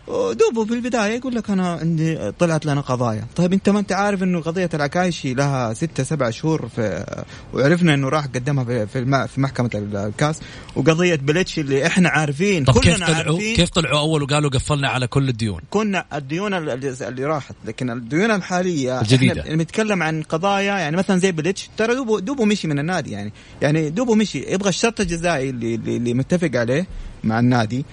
دوبه 0.08 0.66
في 0.66 0.74
البداية 0.74 1.16
يقول 1.16 1.36
لك 1.36 1.49
أنا 1.49 1.70
عندي 1.70 2.32
طلعت 2.32 2.66
لنا 2.66 2.82
قضايا. 2.82 3.26
طيب 3.36 3.53
أنت 3.53 3.70
ما 3.70 3.80
أنت 3.80 3.91
عارف 3.91 4.24
إنه 4.24 4.41
قضية 4.41 4.70
العكايشي 4.74 5.34
لها 5.34 5.74
ستة 5.74 6.03
سبع 6.03 6.30
شهور 6.30 6.68
في 6.76 7.06
وعرفنا 7.53 7.93
إنه 7.93 8.10
راح 8.10 8.26
قدمها 8.26 8.64
في 8.64 8.88
في. 8.88 9.28
في 9.28 9.41
محكمة 9.41 9.70
الكاس. 9.74 10.39
وقضية 10.76 11.16
بليتش 11.16 11.60
اللي 11.60 11.88
إحنا 11.88 12.10
عارفين 12.10 12.64
طب 12.64 12.74
كيف 12.74 12.84
كلنا 12.84 13.06
طلعوا 13.08 13.18
عارفين 13.18 13.56
كيف 13.56 13.70
طلعوا 13.70 13.99
أول 13.99 14.24
وقالوا 14.24 14.49
قفلنا 14.49 14.88
على 14.88 15.08
كل 15.08 15.30
الديون؟ 15.30 15.62
كنا 15.70 16.06
الديون 16.14 16.53
اللي, 16.53 16.74
اللي 17.08 17.26
راحت. 17.26 17.56
لكن 17.66 17.89
الديون 17.89 18.32
الحالية 18.32 19.01
الجديدة. 19.01 19.41
إحنا 19.41 19.56
بنتكلم 19.56 20.03
عن 20.03 20.24
قضايا 20.24 20.78
يعني 20.78 20.97
مثلا 20.97 21.20
زي 21.20 21.32
بليتش 21.32 21.70
ترى 21.78 21.95
دوبه 21.95 22.20
دوبه 22.20 22.45
مشي 22.45 22.68
من 22.68 22.80
النادي 22.80 23.12
يعني. 23.12 23.34
يعني 23.62 23.89
دوبه 23.89 24.16
مشي. 24.16 24.53
يبغى 24.53 24.70
الشرط 24.70 24.99
الجزائي 24.99 25.49
اللي, 25.49 25.76
اللي, 25.76 25.97
اللي 25.97 26.14
متفق 26.14 26.51
عليه 26.56 26.88
مع 27.24 27.39
النادي 27.39 27.86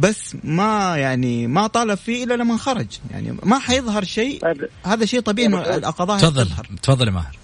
بس 0.00 0.36
ما 0.44 0.96
يعني 0.96 1.46
ما 1.46 1.66
طالب 1.66 1.94
فيه 1.94 2.24
إلا 2.24 2.34
لما 2.34 2.56
خرج. 2.56 2.98
يعني 3.10 3.36
ما 3.42 3.58
حيظهر 3.58 4.04
شيء. 4.04 4.40
طيب. 4.40 4.68
هذا 4.86 5.04
شيء 5.04 5.20
طبيعي 5.20 5.48
إنه 5.48 5.60
القضايا 5.60 6.18
تفضل. 6.20 6.46
تفضل 6.82 7.06
يا 7.06 7.12
ماهر. 7.12 7.38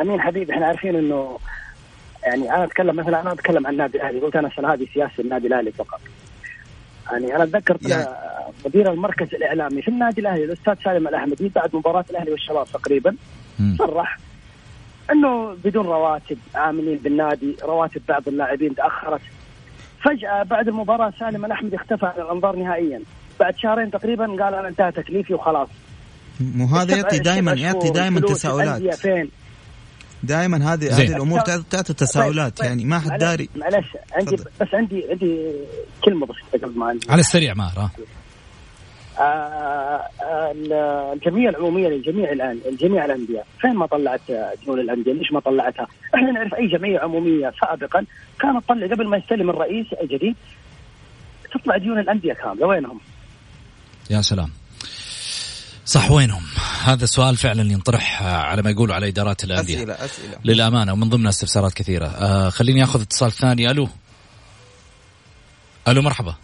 أمين 0.00 0.20
حبيبي 0.20 0.52
إحنا 0.52 0.66
عارفين 0.66 0.96
إنه 0.96 1.38
يعني 2.22 2.54
أنا 2.54 2.64
أتكلم 2.64 2.96
مثلا 2.96 3.20
أنا 3.20 3.32
أتكلم 3.32 3.66
عن 3.66 3.72
النادي 3.72 3.98
الأهلي. 3.98 4.20
قلت 4.20 4.36
أنا 4.36 4.48
عشان 4.48 4.64
هذه 4.64 4.86
سياسة 4.94 5.12
النادي 5.20 5.46
الأهلي 5.46 5.72
فقط. 5.72 6.00
يعني 7.12 7.36
أنا 7.36 7.44
أتذكر 7.44 7.78
يعني- 7.82 8.06
مدير 8.66 8.92
المركز 8.92 9.34
الإعلامي 9.34 9.82
في 9.82 9.88
النادي 9.88 10.20
الأهلي 10.20 10.44
الأستاذ 10.44 10.74
سالم 10.84 11.08
الأحمدي 11.08 11.48
بعد 11.48 11.76
مباراة 11.76 12.04
الأهلي 12.10 12.30
والشباب 12.30 12.66
تقريبا. 12.72 13.16
صرح 13.78 14.18
إنه 15.12 15.56
بدون 15.64 15.86
رواتب 15.86 16.38
عاملين 16.54 16.98
بالنادي 16.98 17.56
رواتب 17.62 18.02
بعض 18.08 18.28
اللاعبين 18.28 18.74
تأخرت. 18.74 19.20
فجأة 20.04 20.42
بعد 20.42 20.68
المباراة 20.68 21.12
سالم 21.18 21.44
الاحمدي 21.44 21.76
اختفى 21.76 22.06
عن 22.06 22.22
الأنظار 22.24 22.56
نهائيا. 22.56 23.02
بعد 23.40 23.54
شهرين 23.58 23.90
تقريبا 23.90 24.26
قال 24.26 24.54
أنا 24.54 24.68
انتهى 24.68 24.92
تكليفي 24.92 25.34
وخلاص. 25.34 25.68
مو 26.40 26.66
هذا 26.66 26.96
يعطي 26.96 27.18
دائما 27.18 27.52
يعطي 27.52 27.90
دائما 27.90 28.20
تساؤلات. 28.20 28.82
دائما 30.22 30.72
هذه. 30.72 30.96
هذه 30.96 31.16
الأمور 31.16 31.40
تعطي 31.40 31.94
تساؤلات 31.94 32.58
طيب، 32.58 32.68
يعني. 32.68 32.84
ما 32.84 32.98
حد 32.98 33.18
داري. 33.18 33.48
معلش 33.56 33.86
عندي. 34.12 34.36
بس 34.36 34.68
عندي 34.74 35.04
عندي 35.10 35.52
كلمة 36.04 36.26
بسيطة 36.26 36.66
قبل 36.66 36.78
ما 36.78 36.86
عندي 36.86 37.06
على 37.10 37.20
السريع 37.20 37.54
ماهر 37.54 37.90
الجمعيه 41.14 41.48
العمومية 41.48 41.88
للجميع 41.88 42.32
الان 42.32 42.60
الجميع 42.66 43.04
الأندية. 43.04 43.44
فين 43.60 43.74
ما 43.74 43.86
طلعت 43.86 44.30
آه، 44.30 44.52
ديون 44.64 44.80
الأندية؟ 44.80 45.12
ليش 45.12 45.32
ما 45.32 45.40
طلعتها؟ 45.40 45.86
إحنا 46.14 46.30
نعرف 46.32 46.54
أي 46.54 46.66
جمعية 46.66 46.98
عمومية 46.98 47.52
سابقا 47.60 48.06
كانت 48.40 48.64
تطلع 48.64 48.86
قبل 48.86 49.08
ما 49.08 49.16
يستلم 49.16 49.50
الرئيس 49.50 49.86
الجديد 50.02 50.36
تطلع 51.54 51.76
ديون 51.76 51.98
الأندية 51.98 52.32
كاملة. 52.32 52.66
وينهم؟ 52.66 53.00
يا 54.10 54.20
سلام. 54.20 54.50
صح 55.84 56.10
وينهم؟ 56.10 56.42
هذا 56.84 57.06
سؤال 57.06 57.36
فعلا 57.36 57.62
ينطرح 57.62 58.22
آه، 58.22 58.36
على 58.36 58.62
ما 58.62 58.70
يقولوا 58.70 58.94
على 58.94 59.08
إدارات 59.08 59.44
الأندية. 59.44 59.76
أسئلة 59.76 59.94
أسئلة. 59.94 60.38
للأمانة 60.44 60.92
ومن 60.92 61.08
ضمنها 61.08 61.30
استفسارات 61.30 61.72
كثيرة. 61.74 62.06
آه 62.06 62.48
خليني 62.48 62.84
أخذ 62.84 63.00
اتصال 63.00 63.32
ثاني. 63.32 63.70
ألو. 63.70 63.88
ألو 65.88 66.02
مرحبا. 66.02 66.34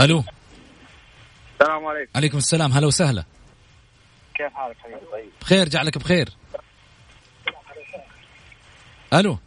ألو. 0.00 0.24
السلام 1.62 1.86
عليكم. 1.86 2.10
عليكم 2.16 2.38
السلام. 2.38 2.72
هلا 2.72 2.86
وسهلا. 2.86 3.24
كيف 4.34 4.52
حالك 4.52 4.76
حبيبي؟ 4.78 5.00
طيب. 5.12 5.30
بخير 5.40 5.68
جعلك 5.68 5.98
بخير. 5.98 6.28
ألو. 9.12 9.38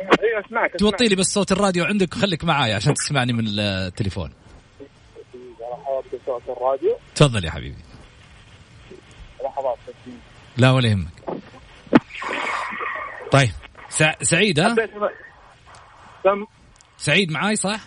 أيوه 0.00 0.46
أسمعك 0.46 0.76
توطي 0.78 1.08
لي 1.08 1.14
بس 1.14 1.26
صوت 1.26 1.52
الراديو 1.52 1.84
عندك 1.84 2.16
وخليك 2.16 2.44
معاي 2.44 2.72
عشان 2.72 2.94
تسمعني 2.94 3.32
من 3.32 3.44
التليفون. 3.58 4.32
صوت 6.26 6.42
الراديو 6.48 6.98
تفضل 7.14 7.44
يا 7.44 7.50
حبيبي. 7.50 7.82
لحظات 9.44 9.78
لا 10.56 10.70
ولا 10.70 10.88
يهمك. 10.88 11.42
طيب 13.32 13.50
سع... 13.88 14.14
سعيد 14.22 14.60
ها؟ 14.60 14.74
سعيد 16.96 17.30
معاي 17.30 17.56
صح؟ 17.56 17.80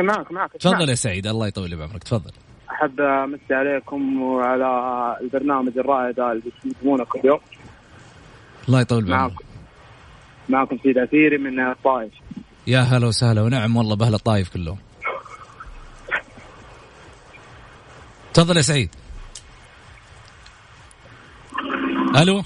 معك 0.00 0.32
معك. 0.32 0.52
تفضل 0.52 0.88
يا 0.88 0.94
سعيد 0.94 1.26
الله 1.26 1.46
يطول 1.46 1.76
بعمرك 1.76 2.02
تفضل. 2.02 2.32
أحب 2.70 3.00
امسي 3.00 3.54
عليكم 3.54 4.22
وعلى 4.22 4.66
البرنامج 5.20 5.78
الرائع 5.78 6.10
ده 6.10 6.32
اللي 6.32 6.42
بتقدمونه 6.64 7.04
كل 7.04 7.20
يوم. 7.24 7.40
الله 8.68 8.80
يطول 8.80 9.04
بعمرك. 9.04 9.32
معكم 9.32 9.44
معكم 10.48 10.78
سيد 10.82 10.98
اثيري 10.98 11.38
من 11.38 11.60
الطائف. 11.60 12.12
يا 12.66 12.80
هلا 12.80 13.06
وسهلا 13.06 13.42
ونعم 13.42 13.76
والله 13.76 13.96
بأهل 13.96 14.14
الطايف 14.14 14.48
كلهم 14.48 14.78
تفضل 18.34 18.56
يا 18.56 18.62
سعيد. 18.62 18.90
ألو؟ 22.16 22.42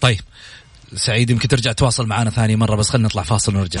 طيب 0.00 0.20
سعيد 0.94 1.30
يمكن 1.30 1.48
ترجع 1.48 1.72
تواصل 1.72 2.06
معنا 2.06 2.30
ثاني 2.30 2.56
مرة 2.56 2.76
بس 2.76 2.90
خلينا 2.90 3.08
نطلع 3.08 3.22
فاصل 3.22 3.56
ونرجع. 3.56 3.80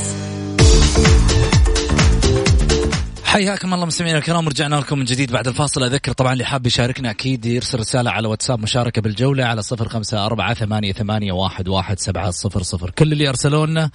حياكم 3.31 3.73
الله 3.73 3.85
مستمعينا 3.85 4.17
الكرام 4.17 4.47
رجعنا 4.47 4.75
لكم 4.75 4.99
من 4.99 5.05
جديد 5.05 5.31
بعد 5.31 5.47
الفاصل. 5.47 5.83
أذكر 5.83 6.11
طبعا 6.11 6.33
اللي 6.33 6.45
حاب 6.45 6.67
يشاركنا 6.67 7.11
أكيد 7.11 7.45
يرسل 7.45 7.79
رسالة 7.79 8.11
على 8.11 8.27
واتساب 8.27 8.59
مشاركة 8.59 9.01
بالجولة 9.01 9.45
على 9.45 9.61
صفر 9.61 9.87
خمسة 9.87 10.25
أربعة 10.25 10.53
ثمانية, 10.53 10.93
ثمانية 10.93 11.31
واحد, 11.31 11.67
واحد 11.67 11.99
سبعة 11.99 12.31
صفر 12.31 12.61
صفر. 12.61 12.89
كل 12.89 13.11
اللي 13.11 13.29
ارسلوا 13.29 13.65
لنا 13.65 13.91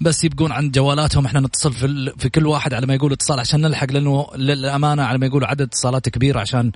بس 0.00 0.24
يبقون 0.24 0.52
عند 0.52 0.72
جوالاتهم 0.72 1.26
إحنا 1.26 1.40
نتصل 1.40 1.72
في, 1.72 1.86
ال... 1.86 2.12
في 2.18 2.28
كل 2.28 2.46
واحد 2.46 2.74
على 2.74 2.86
ما 2.86 2.94
يقول 2.94 3.12
اتصال 3.12 3.40
عشان 3.40 3.60
نلحق 3.60 3.92
لأنه 3.92 4.26
للأمانة 4.36 5.02
على 5.02 5.18
ما 5.18 5.26
يقولوا 5.26 5.48
عدد 5.48 5.62
اتصالات 5.62 6.08
كبير 6.08 6.38
عشان 6.38 6.72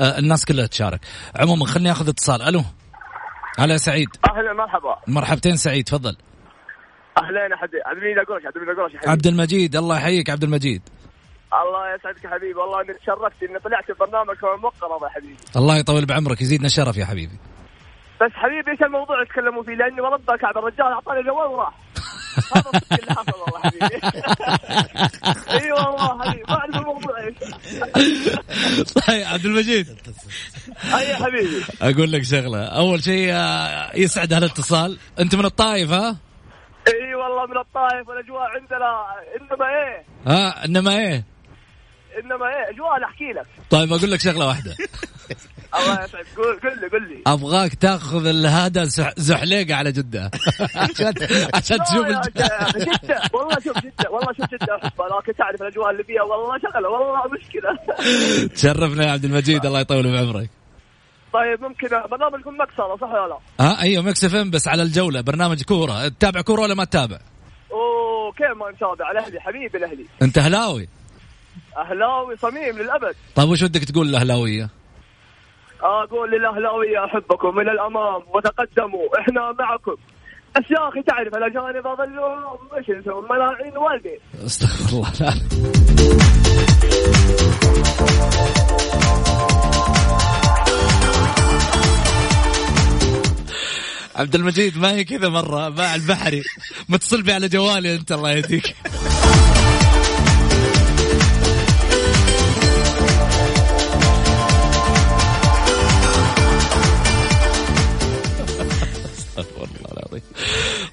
آه 0.00 0.18
الناس 0.18 0.44
كلها 0.44 0.66
تشارك. 0.66 1.00
عموما 1.36 1.66
خليني 1.66 1.90
أخذ 1.90 2.08
اتصال. 2.08 2.42
ألو. 2.42 2.64
هلا 3.58 3.76
سعيد. 3.76 4.08
أهلا 4.30 4.52
مرحبا. 4.52 4.96
مرحبتين 5.06 5.56
سعيد 5.56 5.84
تفضل. 5.84 6.16
أهلين 7.18 7.52
عبد 7.62 7.74
المجيد 7.96 8.18
عبد 8.18 8.56
المجيد 8.56 9.08
عبد 9.08 9.26
المجيد 9.26 9.76
الله 9.76 9.96
يحييك 9.96 10.30
عبد 10.30 10.44
المجيد. 10.44 10.82
الله 11.62 11.94
يسعدك 11.94 12.26
حبيبي. 12.26 12.54
والله 12.54 12.80
اني 12.80 12.94
تشرفت 12.94 13.42
إني 13.42 13.58
طلعت 13.58 13.84
في 13.84 13.92
برنامج 14.00 14.36
مقرض 14.42 15.02
يا 15.02 15.08
حبيبي. 15.08 15.36
الله 15.56 15.76
يطول 15.76 16.06
بعمرك 16.06 16.40
يزيدنا 16.40 16.66
الشرف 16.66 16.96
يا 16.96 17.04
حبيبي. 17.04 17.38
بس 18.20 18.32
حبيبي 18.32 18.70
إيش 18.70 18.82
الموضوع 18.82 19.16
اللي 19.16 19.26
تكلموا 19.26 19.62
فيه؟ 19.62 19.74
لأني 19.74 20.00
وربك 20.00 20.40
كعب 20.40 20.58
الرجال 20.58 20.86
أعطاني 20.86 21.20
الجوال 21.20 21.46
وراح. 21.46 21.74
هذا 22.56 22.80
اللي 22.92 23.14
حصل 23.14 23.40
والله 23.40 23.60
حبيبي. 23.60 24.00
إي 25.60 25.72
والله 25.72 26.22
حبيبي 26.22 26.42
ما 26.48 26.54
أعرف 26.54 26.76
الموضوع 26.76 27.20
إيش. 27.20 27.34
طيب 29.08 29.26
عبد 29.26 29.44
المجيد. 29.44 29.86
أي 30.94 31.14
حبيبي. 31.14 31.64
أقول 31.82 32.12
لك 32.12 32.22
شغلة. 32.22 32.64
أول 32.64 33.02
شيء 33.02 33.32
آه، 33.32 33.96
يسعد 33.96 34.32
هالاتصال 34.32 34.98
أنت 35.20 35.34
من 35.34 35.44
الطايف 35.44 35.90
ها؟ 35.90 36.16
إي 36.88 37.14
والله 37.14 37.46
من 37.46 37.58
الطايف 37.58 38.08
والأجواء 38.08 38.42
عندنا 38.42 39.04
إنما 39.36 39.66
إيه؟ 39.68 40.04
ها 40.26 40.64
إنما 40.64 40.98
إيه؟ 40.98 41.31
إنما 42.20 42.46
إيه 42.48 42.70
اجواء 42.74 43.04
أحكي 43.04 43.32
لك. 43.32 43.46
طيب 43.70 43.92
أقول 43.92 44.10
لك 44.10 44.20
شغلة 44.20 44.46
واحدة. 44.46 44.76
الله 45.80 46.04
يسعدك. 46.04 46.26
قول 46.36 46.60
قل 46.60 46.80
لي 46.80 46.86
قل 46.88 47.08
لي. 47.08 47.22
أبغاك 47.26 47.74
تأخذ 47.74 48.44
هذا 48.46 48.84
زحليقه 49.16 49.74
على 49.74 49.92
جدة. 49.92 50.30
عشان 50.76 51.12
عشان 51.54 51.78
تشوف 51.78 52.06
جدة 52.06 52.48
والله 53.34 53.54
شوف 53.64 53.78
جدة 53.78 54.10
والله 54.10 54.32
شوف 54.32 54.46
جدة. 54.54 54.76
احبها 54.76 55.06
لكن 55.20 55.34
تعرف 55.38 55.62
الأجواء 55.62 55.90
اللي 55.90 56.04
فيها. 56.04 56.22
والله 56.22 56.58
شغلة 56.58 56.88
والله 56.88 57.22
مشكلة. 57.28 57.78
تشرفنا 58.54 59.06
يا 59.06 59.10
عبد 59.10 59.24
المجيد 59.24 59.66
الله 59.66 59.80
يطول 59.80 60.12
بعمرك. 60.12 60.50
طيب 61.32 61.60
ممكن 61.60 61.88
برنامجكم 62.10 62.54
مكسره 62.60 62.96
صح 62.96 63.08
ولا 63.12 63.28
لا؟ 63.28 63.38
ها 63.66 63.82
أيوه 63.82 64.02
Mix 64.02 64.24
FM 64.24 64.50
بس 64.50 64.68
على 64.68 64.82
الجولة. 64.82 65.20
برنامج 65.20 65.62
كورة. 65.62 66.08
تتابع 66.08 66.40
كورة 66.40 66.60
ولا 66.62 66.74
ما 66.74 66.84
تتابع؟ 66.84 67.18
أوه 67.72 68.32
كيف 68.32 68.56
ما 68.56 68.70
نتابع؟ 68.70 69.10
الأهلي 69.10 69.40
حبيبي 69.40 69.78
الأهلي. 69.78 70.06
أنت 70.22 70.38
أهلاوي؟ 70.38 70.88
أهلاوي 71.76 72.36
صميم 72.36 72.78
للأبد. 72.78 73.14
طيب 73.34 73.48
وش 73.48 73.62
ودك 73.62 73.84
تقول 73.84 74.08
للاهلاويه؟ 74.08 74.68
أقول 75.80 76.30
للأهلاوية 76.30 77.04
أحبكم 77.04 77.60
إلى 77.60 77.72
الأمام 77.72 78.22
وتقدموا 78.34 79.20
إحنا 79.20 79.52
معكم. 79.58 79.96
بس 80.56 80.70
يا 80.70 80.88
أخي 80.88 81.02
تعرف 81.02 81.34
الاجانب 81.34 81.86
اظلوا 81.86 82.78
إيش 82.78 82.90
نسوي 82.90 83.22
ملاعين 83.30 83.76
والدين 83.76 84.18
أستغفر 84.46 84.96
الله. 84.96 85.34
عبد 94.16 94.34
المجيد 94.34 94.78
ما 94.78 94.92
هي 94.92 95.04
كذا 95.04 95.28
مرة 95.28 95.68
مع 95.68 95.94
البحري. 95.94 96.42
متصل 96.88 97.22
بي 97.22 97.32
على 97.32 97.48
جوالي 97.48 97.94
أنت 97.94 98.12
الله 98.12 98.30
يهديك. 98.30 98.76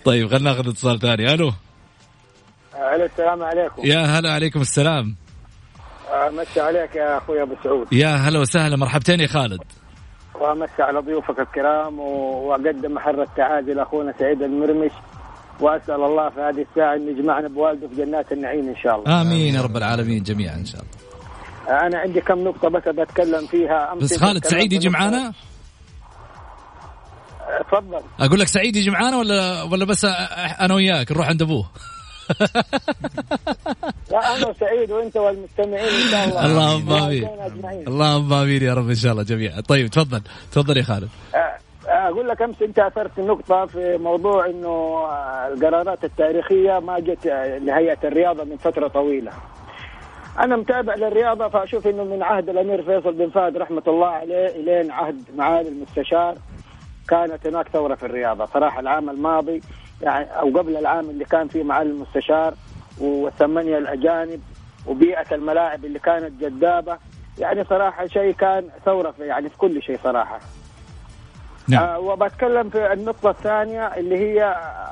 طيب 0.09 0.27
خلينا 0.27 0.51
ناخذ 0.51 0.69
اتصال 0.69 0.99
ثاني. 0.99 1.33
ألو. 1.33 1.51
ألو 2.95 3.05
السلام 3.05 3.43
عليكم. 3.43 3.81
يا 3.85 3.99
هلا 3.99 4.31
عليكم 4.31 4.61
السلام. 4.61 5.15
مسي 6.31 6.61
عليك 6.61 6.95
يا 6.95 7.17
أخوي 7.17 7.41
أبو 7.41 7.55
سعود. 7.63 7.87
يا 7.91 8.07
هلا 8.07 8.39
وسهلا 8.39 8.75
مرحبتين 8.75 9.19
يا 9.19 9.27
خالد. 9.27 9.59
وأمسي 10.35 10.81
على 10.81 10.99
ضيوفك 10.99 11.39
الكرام 11.39 11.99
وأقدم 11.99 12.93
محر 12.93 13.21
التعازي 13.21 13.73
لأخونا 13.73 14.13
سعيد 14.19 14.41
المرمش. 14.41 14.91
وأسأل 15.59 16.03
الله 16.03 16.29
في 16.29 16.39
هذه 16.39 16.65
الساعة 16.69 16.95
أن 16.95 17.07
يجمعنا 17.07 17.47
بوالده 17.47 17.87
في 17.87 17.95
جنات 17.95 18.31
النعيم 18.31 18.67
إن 18.69 18.75
شاء 18.83 18.95
الله. 18.95 19.21
آمين 19.21 19.55
يا 19.55 19.61
رب 19.61 19.77
العالمين 19.77 20.23
جميعا 20.23 20.55
إن 20.55 20.65
شاء 20.65 20.81
الله. 20.81 21.87
أنا 21.87 21.99
عندي 21.99 22.21
كم 22.21 22.39
نقطة 22.39 22.69
بس 22.69 22.83
بتكلم 22.87 23.47
فيها. 23.47 23.93
أمس 23.93 24.03
بس 24.03 24.17
خالد 24.17 24.45
سعيد 24.45 24.73
يجي 24.73 24.87
آه، 24.87 25.33
تفضل. 27.63 28.01
أقول 28.19 28.39
لك 28.39 28.47
سعيد 28.47 28.75
يجي 28.75 28.89
معانا 28.89 29.17
ولا 29.17 29.63
ولا 29.63 29.85
بس 29.85 30.05
أنا 30.61 30.73
وياك؟ 30.73 31.11
نروح 31.11 31.27
عند 31.27 31.41
أبوه. 31.41 31.69
لا 34.11 34.37
أنا 34.37 34.47
وسعيد 34.47 34.91
وأنت 34.91 35.17
والمستمعين 35.17 35.85
إن 35.85 36.11
شاء 36.11 36.25
الله. 36.25 36.45
اللهم 36.45 36.91
آمين. 36.91 37.23
والدين 37.23 37.39
أجمعين. 37.39 37.87
اللهم 37.87 38.33
آمين 38.33 38.63
يا 38.63 38.73
رب 38.73 38.89
إن 38.89 38.95
شاء 38.95 39.11
الله 39.11 39.23
جميعا. 39.23 39.61
طيب 39.61 39.87
تفضل. 39.87 40.21
تفضل 40.51 40.77
يا 40.77 40.83
خالد. 40.83 41.09
آه، 41.35 41.37
آه، 41.87 42.09
أقول 42.09 42.27
لك 42.27 42.41
أمس 42.41 42.61
أنت 42.61 42.79
أثرت 42.79 43.19
نقطة 43.19 43.65
في 43.65 43.97
موضوع 43.97 44.45
إنه 44.45 44.67
آه، 44.67 45.47
القرارات 45.53 46.03
التاريخية 46.03 46.79
ما 46.79 46.99
جت 46.99 47.27
آه، 47.27 47.57
لهيئه 47.57 47.97
الرياضة 48.03 48.43
من 48.43 48.57
فترة 48.57 48.87
طويلة. 48.87 49.31
أنا 50.39 50.55
متابع 50.55 50.95
للرياضة 50.95 51.47
فأشوف 51.47 51.87
إنه 51.87 52.03
من 52.03 52.23
عهد 52.23 52.49
الأمير 52.49 52.83
فيصل 52.83 53.13
بن 53.13 53.29
فهد 53.29 53.57
رحمة 53.57 53.83
الله 53.87 54.07
عليه 54.07 54.47
إلين 54.47 54.91
عهد 54.91 55.23
معالي 55.35 55.69
المستشار. 55.69 56.35
كانت 57.09 57.47
هناك 57.47 57.67
ثورة 57.69 57.95
في 57.95 58.05
الرياضه، 58.05 58.45
صراحة 58.45 58.79
العام 58.79 59.09
الماضي 59.09 59.61
يعني 60.01 60.25
أو 60.25 60.57
قبل 60.57 60.77
العام 60.77 61.09
اللي 61.09 61.25
كان 61.25 61.47
فيه 61.47 61.63
معالي 61.63 61.89
المستشار 61.89 62.53
والثمانيه 62.99 63.77
الأجانب 63.77 64.41
وبيئة 64.87 65.35
الملاعب 65.35 65.85
اللي 65.85 65.99
كانت 65.99 66.41
جذابة 66.41 66.97
يعني 67.39 67.63
صراحة 67.63 68.07
شيء 68.07 68.33
كان 68.33 68.63
ثورة 68.85 69.11
في 69.11 69.23
يعني 69.23 69.49
في 69.49 69.57
كل 69.57 69.81
شيء 69.81 69.99
صراحة. 70.03 70.39
نعم. 71.67 71.83
آه 71.83 71.99
وبتكلم 71.99 72.69
في 72.69 72.93
النقطة 72.93 73.29
الثانية 73.29 73.87
اللي 73.87 74.17
هي 74.17 74.41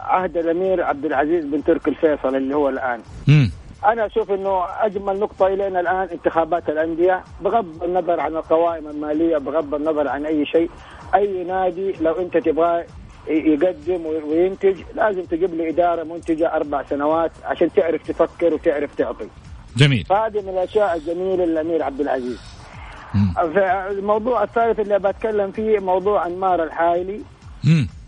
عهد 0.06 0.38
الأمير 0.38 0.84
عبد 0.84 1.06
العزيز 1.06 1.46
بن 1.46 1.64
تركي 1.64 1.90
الفيصل 1.90 2.36
اللي 2.36 2.56
هو 2.56 2.70
الآن 2.70 3.02
امم 3.30 3.52
أنا 3.86 4.06
أشوف 4.06 4.32
أنه 4.32 4.64
أجمل 4.80 5.20
نقطة 5.20 5.48
إلينا 5.48 5.80
الآن 5.80 6.08
انتخابات 6.12 6.70
الأندية 6.70 7.24
بغض 7.42 7.84
النظر 7.84 8.20
عن 8.20 8.36
القوائم 8.36 8.88
المالية 8.88 9.38
بغض 9.38 9.76
النظر 9.76 10.08
عن 10.08 10.26
أي 10.26 10.46
شيء 10.46 10.70
أي 11.16 11.44
نادي 11.44 11.92
لو 12.02 12.14
أنت 12.14 12.38
تبغاه 12.38 12.86
يقدم 13.28 14.06
وينتج 14.06 14.78
لازم 14.96 15.22
تجيب 15.24 15.54
لي 15.54 15.70
إدارة 15.70 16.04
منتجة 16.04 16.54
أربع 16.56 16.84
سنوات 16.90 17.32
عشان 17.46 17.74
تعرف 17.74 18.08
تفكر 18.08 18.54
وتعرف 18.54 18.96
تعطي. 18.96 19.28
جميل. 19.78 20.06
فهذه 20.06 20.42
من 20.42 20.50
الأشياء 20.50 20.96
الجميلة 20.96 21.46
للأمير 21.46 21.84
عبد 21.84 22.02
العزيز. 22.02 22.42
مم. 23.16 23.34
الموضوع 23.92 24.44
الثالث 24.44 24.80
اللي 24.80 25.00
بتكلم 25.00 25.52
فيه 25.52 25.80
موضوع 25.80 26.26
أنمار 26.28 26.64
الحايلي 26.64 27.22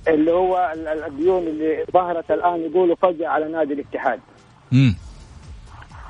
اللي 0.08 0.32
هو 0.32 0.72
ال- 0.74 0.88
ال- 0.88 1.04
الديون 1.04 1.48
اللي 1.48 1.86
ظهرت 1.94 2.32
الآن 2.32 2.60
يقولوا 2.60 2.96
فجأة 3.02 3.28
على 3.28 3.48
نادي 3.48 3.74
الاتحاد. 3.74 4.20
امم 4.74 4.96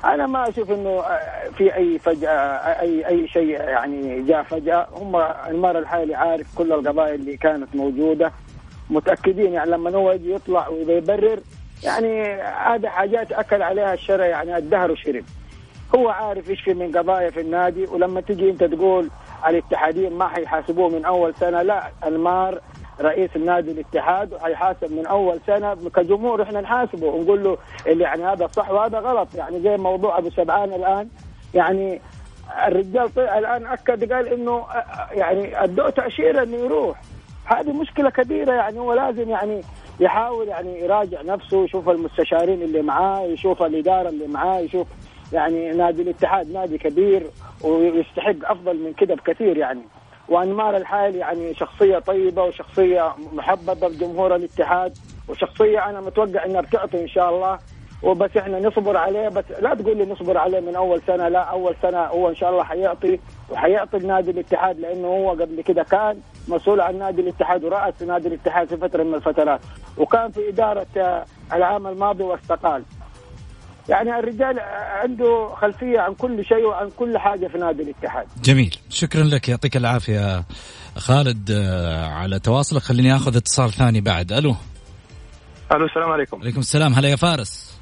أنا 0.04 0.26
ما 0.26 0.48
أشوف 0.48 0.70
إنه 0.70 0.88
آه، 0.90 1.48
في 1.58 1.76
أي 1.76 1.98
فجأة 1.98 2.30
آه، 2.30 2.80
أي 2.80 3.06
أي 3.08 3.28
شيء 3.28 3.48
يعني 3.48 4.22
جاء 4.22 4.42
فجأة. 4.42 4.86
هم 4.92 5.16
انمار 5.16 5.78
الحالي 5.78 6.14
عارف 6.14 6.46
كل 6.58 6.72
القضايا 6.72 7.14
اللي 7.14 7.36
كانت 7.36 7.74
موجودة. 7.74 8.32
متأكدين 8.90 9.52
يعني 9.52 9.70
لما 9.70 9.90
هو 9.90 10.12
يجي 10.12 10.34
يطلع 10.34 10.68
ويبرر 10.68 11.40
يعني 11.84 12.32
هذا 12.42 12.90
حاجات 12.90 13.32
أكل 13.32 13.62
عليها 13.62 13.94
الشرع 13.94 14.26
يعني 14.26 14.56
الدهر 14.56 14.90
وشرب. 14.90 15.24
هو 15.96 16.08
عارف 16.08 16.50
إيش 16.50 16.60
في 16.60 16.74
من 16.74 16.98
قضايا 16.98 17.30
في 17.30 17.40
النادي 17.40 17.84
ولما 17.84 18.20
تجي 18.20 18.50
أنت 18.50 18.64
تقول 18.64 19.10
الاتحاديين 19.48 20.12
ما 20.12 20.28
حيحاسبوه 20.28 20.88
من 20.88 21.04
أول 21.04 21.34
سنة 21.34 21.62
لا 21.62 21.90
انمار 22.06 22.60
رئيس 23.00 23.30
النادي 23.36 23.70
الاتحاد 23.70 24.32
وحيحاسب 24.32 24.92
من 24.92 25.06
أول 25.06 25.40
سنة. 25.46 25.74
كجمهور 25.74 26.42
إحنا 26.42 26.60
نحاسبه 26.60 27.06
ونقول 27.06 27.44
له 27.44 27.58
اللي 27.86 28.04
يعني 28.04 28.24
هذا 28.24 28.46
صح 28.46 28.70
وهذا 28.70 28.98
غلط. 28.98 29.28
يعني 29.34 29.60
زي 29.60 29.76
موضوع 29.76 30.18
أبو 30.18 30.30
سبعان 30.30 30.72
الآن. 30.72 31.08
يعني 31.54 32.00
الرجال 32.66 33.14
طلع 33.14 33.38
الآن 33.38 33.66
أكد 33.66 34.12
قال 34.12 34.28
إنه 34.28 34.64
يعني 35.12 35.64
ادوه 35.64 35.90
تأشيرة 35.90 36.42
إنه 36.42 36.56
يروح. 36.56 37.00
هذه 37.44 37.72
مشكلة 37.72 38.10
كبيرة 38.10 38.52
يعني 38.52 38.78
هو 38.78 38.92
لازم 38.92 39.30
يعني 39.30 39.60
يحاول 40.00 40.48
يعني 40.48 40.80
يراجع 40.80 41.22
نفسه 41.22 41.64
يشوف 41.64 41.88
المستشارين 41.88 42.62
اللي 42.62 42.82
معاه 42.82 43.20
يشوف 43.20 43.62
الإدارة 43.62 44.08
اللي 44.08 44.26
معاه 44.26 44.58
يشوف 44.60 44.86
يعني 45.32 45.72
نادي 45.72 46.02
الاتحاد 46.02 46.50
نادي 46.52 46.78
كبير 46.78 47.26
ويستحق 47.64 48.50
أفضل 48.50 48.76
من 48.76 48.92
كده 48.92 49.14
بكثير 49.14 49.56
يعني. 49.56 49.80
وأنمار 50.30 50.76
الحالي 50.76 51.18
يعني 51.18 51.54
شخصية 51.54 51.98
طيبة 51.98 52.42
وشخصية 52.44 53.14
محببة 53.32 53.88
بجمهور 53.88 54.36
الاتحاد 54.36 54.98
وشخصية 55.28 55.88
أنا 55.88 56.00
متوقع 56.00 56.44
إنها 56.44 56.60
بتعطي 56.60 57.02
إن 57.02 57.08
شاء 57.08 57.30
الله. 57.30 57.58
وبس 58.02 58.36
إحنا 58.36 58.60
نصبر 58.60 58.96
عليه 58.96 59.28
بس 59.28 59.44
لا 59.60 59.74
تقول 59.74 59.96
لي 59.96 60.04
نصبر 60.06 60.38
عليه 60.38 60.60
من 60.60 60.76
أول 60.76 61.02
سنة 61.06 61.28
لا 61.28 61.38
أول 61.40 61.74
سنة 61.82 61.98
هو 61.98 62.28
إن 62.28 62.34
شاء 62.34 62.50
الله 62.50 62.64
حيعطي 62.64 63.18
وحيعطي 63.50 63.96
النادي 63.96 64.30
الاتحاد 64.30 64.80
لأنه 64.80 65.08
هو 65.08 65.30
قبل 65.30 65.60
كده 65.62 65.82
كان 65.82 66.20
مسؤول 66.48 66.80
عن 66.80 66.98
نادي 66.98 67.20
الاتحاد 67.22 67.64
ورأس 67.64 68.02
نادي 68.02 68.28
الاتحاد 68.28 68.68
في 68.68 68.76
فترة 68.76 69.02
من 69.02 69.14
الفترات. 69.14 69.60
وكان 69.98 70.30
في 70.30 70.48
إدارة 70.48 71.24
العام 71.52 71.86
الماضي 71.86 72.22
واستقال. 72.24 72.82
يعني 73.90 74.18
الرجال 74.18 74.60
عنده 75.02 75.54
خلفية 75.60 76.00
عن 76.00 76.14
كل 76.14 76.44
شيء 76.44 76.64
وعن 76.64 76.90
كل 76.96 77.18
حاجة 77.18 77.46
في 77.46 77.58
نادي 77.58 77.82
الاتحاد. 77.82 78.26
جميل. 78.42 78.76
شكرا 78.90 79.22
لك. 79.22 79.48
يعطيك 79.48 79.76
العافية 79.76 80.44
خالد 80.96 81.50
آه، 81.50 82.06
على 82.06 82.38
تواصلك. 82.38 82.82
خليني 82.82 83.16
آخذ 83.16 83.36
اتصال 83.36 83.70
ثاني 83.70 84.00
بعد. 84.00 84.32
ألو. 84.32 84.56
ألو 85.72 85.86
السلام 85.86 86.10
عليكم. 86.10 86.40
عليكم 86.40 86.58
السلام. 86.58 86.92
هلا 86.92 87.08
يا 87.08 87.16
فارس. 87.16 87.80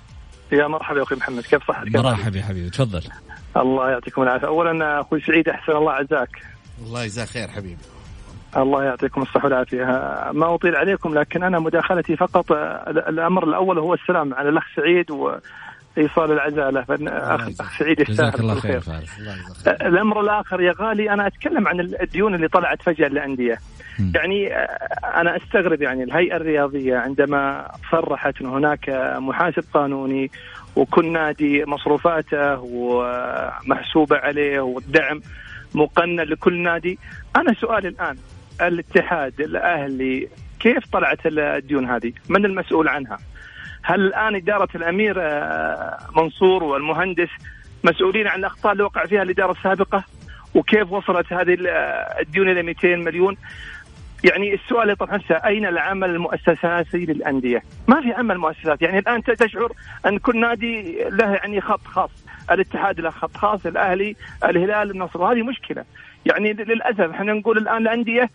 يا 0.52 0.66
مرحبا 0.66 0.98
يا 0.98 1.02
أخوي 1.02 1.18
محمد. 1.18 1.42
كيف 1.42 1.68
صحتك؟ 1.68 1.96
مرحبا 1.96 2.38
يا 2.38 2.42
حبيبي. 2.42 2.70
تفضل. 2.70 3.02
الله 3.56 3.90
يعطيكم 3.90 4.22
العافية. 4.22 4.46
اولا 4.46 5.00
أخوي 5.00 5.20
سعيد 5.20 5.48
أحسن 5.48 5.72
الله 5.72 5.92
عزاك. 5.92 6.42
الله 6.86 7.04
يجزاك 7.04 7.28
خير 7.28 7.48
حبيبي. 7.48 7.82
الله 8.56 8.84
يعطيكم 8.84 9.22
الصحة 9.22 9.44
والعافية. 9.44 9.84
ما 10.32 10.54
أطيل 10.54 10.76
عليكم 10.76 11.18
لكن 11.18 11.42
أنا 11.42 11.58
مداخلتي 11.58 12.16
فقط 12.16 12.52
الأمر 12.88 13.44
الأول 13.44 13.78
هو 13.78 13.94
السلام 13.94 14.34
على 14.34 14.48
الأخ 14.48 14.64
سعيد 14.76 15.10
وإيصال 15.10 15.67
العزاء 16.32 16.70
له 16.70 16.84
أخ 17.08 17.48
سعيد 17.78 18.00
يستاهل 18.00 18.40
الله 18.40 18.54
خير 18.54 18.82
الأمر 19.66 20.20
الآخر 20.20 20.60
يا 20.60 20.74
غالي 20.78 21.10
أنا 21.10 21.26
أتكلم 21.26 21.68
عن 21.68 21.80
الديون 21.80 22.34
اللي 22.34 22.48
طلعت 22.48 22.82
فجأة 22.82 23.08
للأندية. 23.08 23.58
يعني 24.14 24.54
أنا 25.16 25.36
أستغرب 25.36 25.82
يعني 25.82 26.02
الهيئة 26.02 26.36
الرياضية 26.36 26.96
عندما 26.96 27.70
صرحت 27.90 28.40
أن 28.40 28.46
هناك 28.46 28.90
محاسب 29.18 29.64
قانوني 29.74 30.30
وكل 30.76 31.12
نادي 31.12 31.64
مصروفاته 31.64 32.60
ومحسوبة 32.60 34.16
عليه 34.16 34.60
والدعم 34.60 35.20
مقنن 35.74 36.20
لكل 36.20 36.58
نادي. 36.58 36.98
أنا 37.36 37.54
سؤالي 37.54 37.88
الآن 37.88 38.16
الاتحاد 38.62 39.40
الأهلي 39.40 40.28
كيف 40.60 40.86
طلعت 40.92 41.18
الديون 41.26 41.90
هذه؟ 41.90 42.12
من 42.28 42.44
المسؤول 42.44 42.88
عنها؟ 42.88 43.18
هل 43.88 44.00
الآن 44.00 44.34
إدارة 44.34 44.68
الأمير 44.74 45.14
آه، 45.18 45.98
منصور 46.16 46.64
والمهندس 46.64 47.28
مسؤولين 47.84 48.26
عن 48.28 48.38
الاخطاء 48.38 48.72
اللي 48.72 48.82
وقع 48.84 49.04
فيها 49.04 49.22
الإدارة 49.22 49.52
السابقة؟ 49.52 50.04
وكيف 50.54 50.92
وصلت 50.92 51.32
هذه 51.32 51.56
آه، 51.68 52.20
الديون 52.20 52.48
إلى 52.48 52.62
200 52.62 52.96
مليون؟ 52.96 53.36
يعني 54.24 54.54
السؤال 54.54 54.90
يطرح 54.90 55.12
نفسه 55.12 55.34
أين 55.34 55.66
العمل 55.66 56.10
المؤسساتي 56.10 56.98
للأندية؟ 56.98 57.62
ما 57.88 58.00
في 58.00 58.12
عمل 58.12 58.38
مؤسسات، 58.38 58.82
يعني 58.82 58.98
الآن 58.98 59.22
تشعر 59.22 59.72
أن 60.06 60.18
كل 60.18 60.40
نادي 60.40 61.04
له 61.10 61.32
يعني 61.32 61.60
خط 61.60 61.86
خاص، 61.86 62.10
الاتحاد 62.50 63.00
له 63.00 63.10
خط 63.10 63.36
خاص، 63.36 63.66
الأهلي، 63.66 64.16
الهلال، 64.44 64.90
النصر، 64.90 65.22
وهذه 65.22 65.42
مشكلة. 65.42 65.84
يعني 66.26 66.52
للأسف 66.52 67.00
إحنا 67.00 67.32
نقول 67.32 67.58
الآن 67.58 67.76
الأندية 67.76 68.30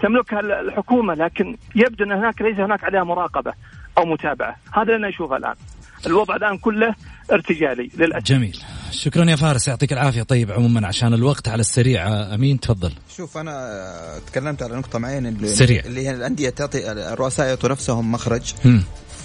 تملكها 0.00 0.40
الحكومة 0.40 1.14
لكن 1.14 1.56
يبدو 1.74 2.04
أن 2.04 2.12
هناك 2.12 2.42
ليس 2.42 2.58
هناك 2.58 2.84
عليها 2.84 3.04
مراقبة 3.04 3.52
أو 3.98 4.04
متابعة، 4.04 4.56
هذا 4.72 4.96
اللي 4.96 5.08
نشوفه 5.08 5.36
الآن. 5.36 5.54
الوضع 6.06 6.36
الآن 6.36 6.58
كله 6.58 6.94
ارتجالي 7.32 7.90
للأسف. 7.96 8.26
جميل، 8.26 8.58
شكرا 8.90 9.30
يا 9.30 9.36
فارس 9.36 9.68
يعطيك 9.68 9.92
العافية 9.92 10.22
طيب 10.22 10.52
عموما 10.52 10.86
عشان 10.86 11.14
الوقت 11.14 11.48
على 11.48 11.60
السريع 11.60 12.06
أمين 12.34 12.60
تفضل. 12.60 12.92
شوف 13.16 13.36
أنا 13.36 14.20
تكلمت 14.26 14.62
على 14.62 14.76
نقطة 14.76 14.98
معينة 14.98 15.28
اللي 15.28 15.48
سريع 15.48 15.84
اللي 15.84 16.06
هي 16.06 16.10
الأندية 16.10 16.50
تعطي 16.50 16.92
الرؤساء 16.92 17.46
يعطوا 17.46 17.68
نفسهم 17.68 18.12
مخرج. 18.12 18.54
م. 18.64 18.80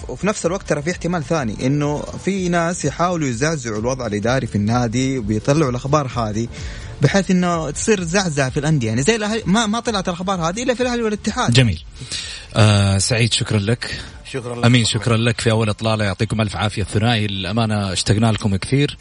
وفي 0.08 0.26
نفس 0.26 0.46
الوقت 0.46 0.68
ترى 0.68 0.82
في 0.82 0.90
احتمال 0.90 1.24
ثاني 1.24 1.66
إنه 1.66 2.02
في 2.02 2.48
ناس 2.48 2.84
يحاولوا 2.84 3.28
يزعزعوا 3.28 3.78
الوضع 3.78 4.06
الإداري 4.06 4.46
في 4.46 4.56
النادي 4.56 5.18
وبيطلعوا 5.18 5.70
الأخبار 5.70 6.06
هذه 6.16 6.48
بحيث 7.02 7.30
إنه 7.30 7.70
تصير 7.70 8.02
زعزعة 8.02 8.50
في 8.50 8.60
الأندية 8.60 8.88
يعني 8.88 9.02
زي 9.02 9.18
ما 9.46 9.66
ما 9.66 9.80
طلعت 9.80 10.08
الأخبار 10.08 10.40
هذه 10.40 10.62
إلا 10.62 10.74
في 10.74 10.82
الأهلي 10.82 11.02
والاتحاد 11.02 11.52
جميل 11.52 11.82
آه 12.56 12.98
سعيد 12.98 13.32
شكرا 13.32 13.58
لك 13.58 14.00
شكرا 14.32 14.56
لك 14.56 14.64
أمين 14.64 14.84
شكرا 14.84 15.16
لك. 15.16 15.40
في 15.40 15.50
أول 15.50 15.68
إطلالة 15.68 16.04
يعطيكم 16.04 16.40
ألف 16.40 16.56
عافية 16.56 16.82
الثنائي. 16.82 17.24
الامانه 17.24 17.92
اشتقنا 17.92 18.32
لكم 18.32 18.56
كثير. 18.56 18.96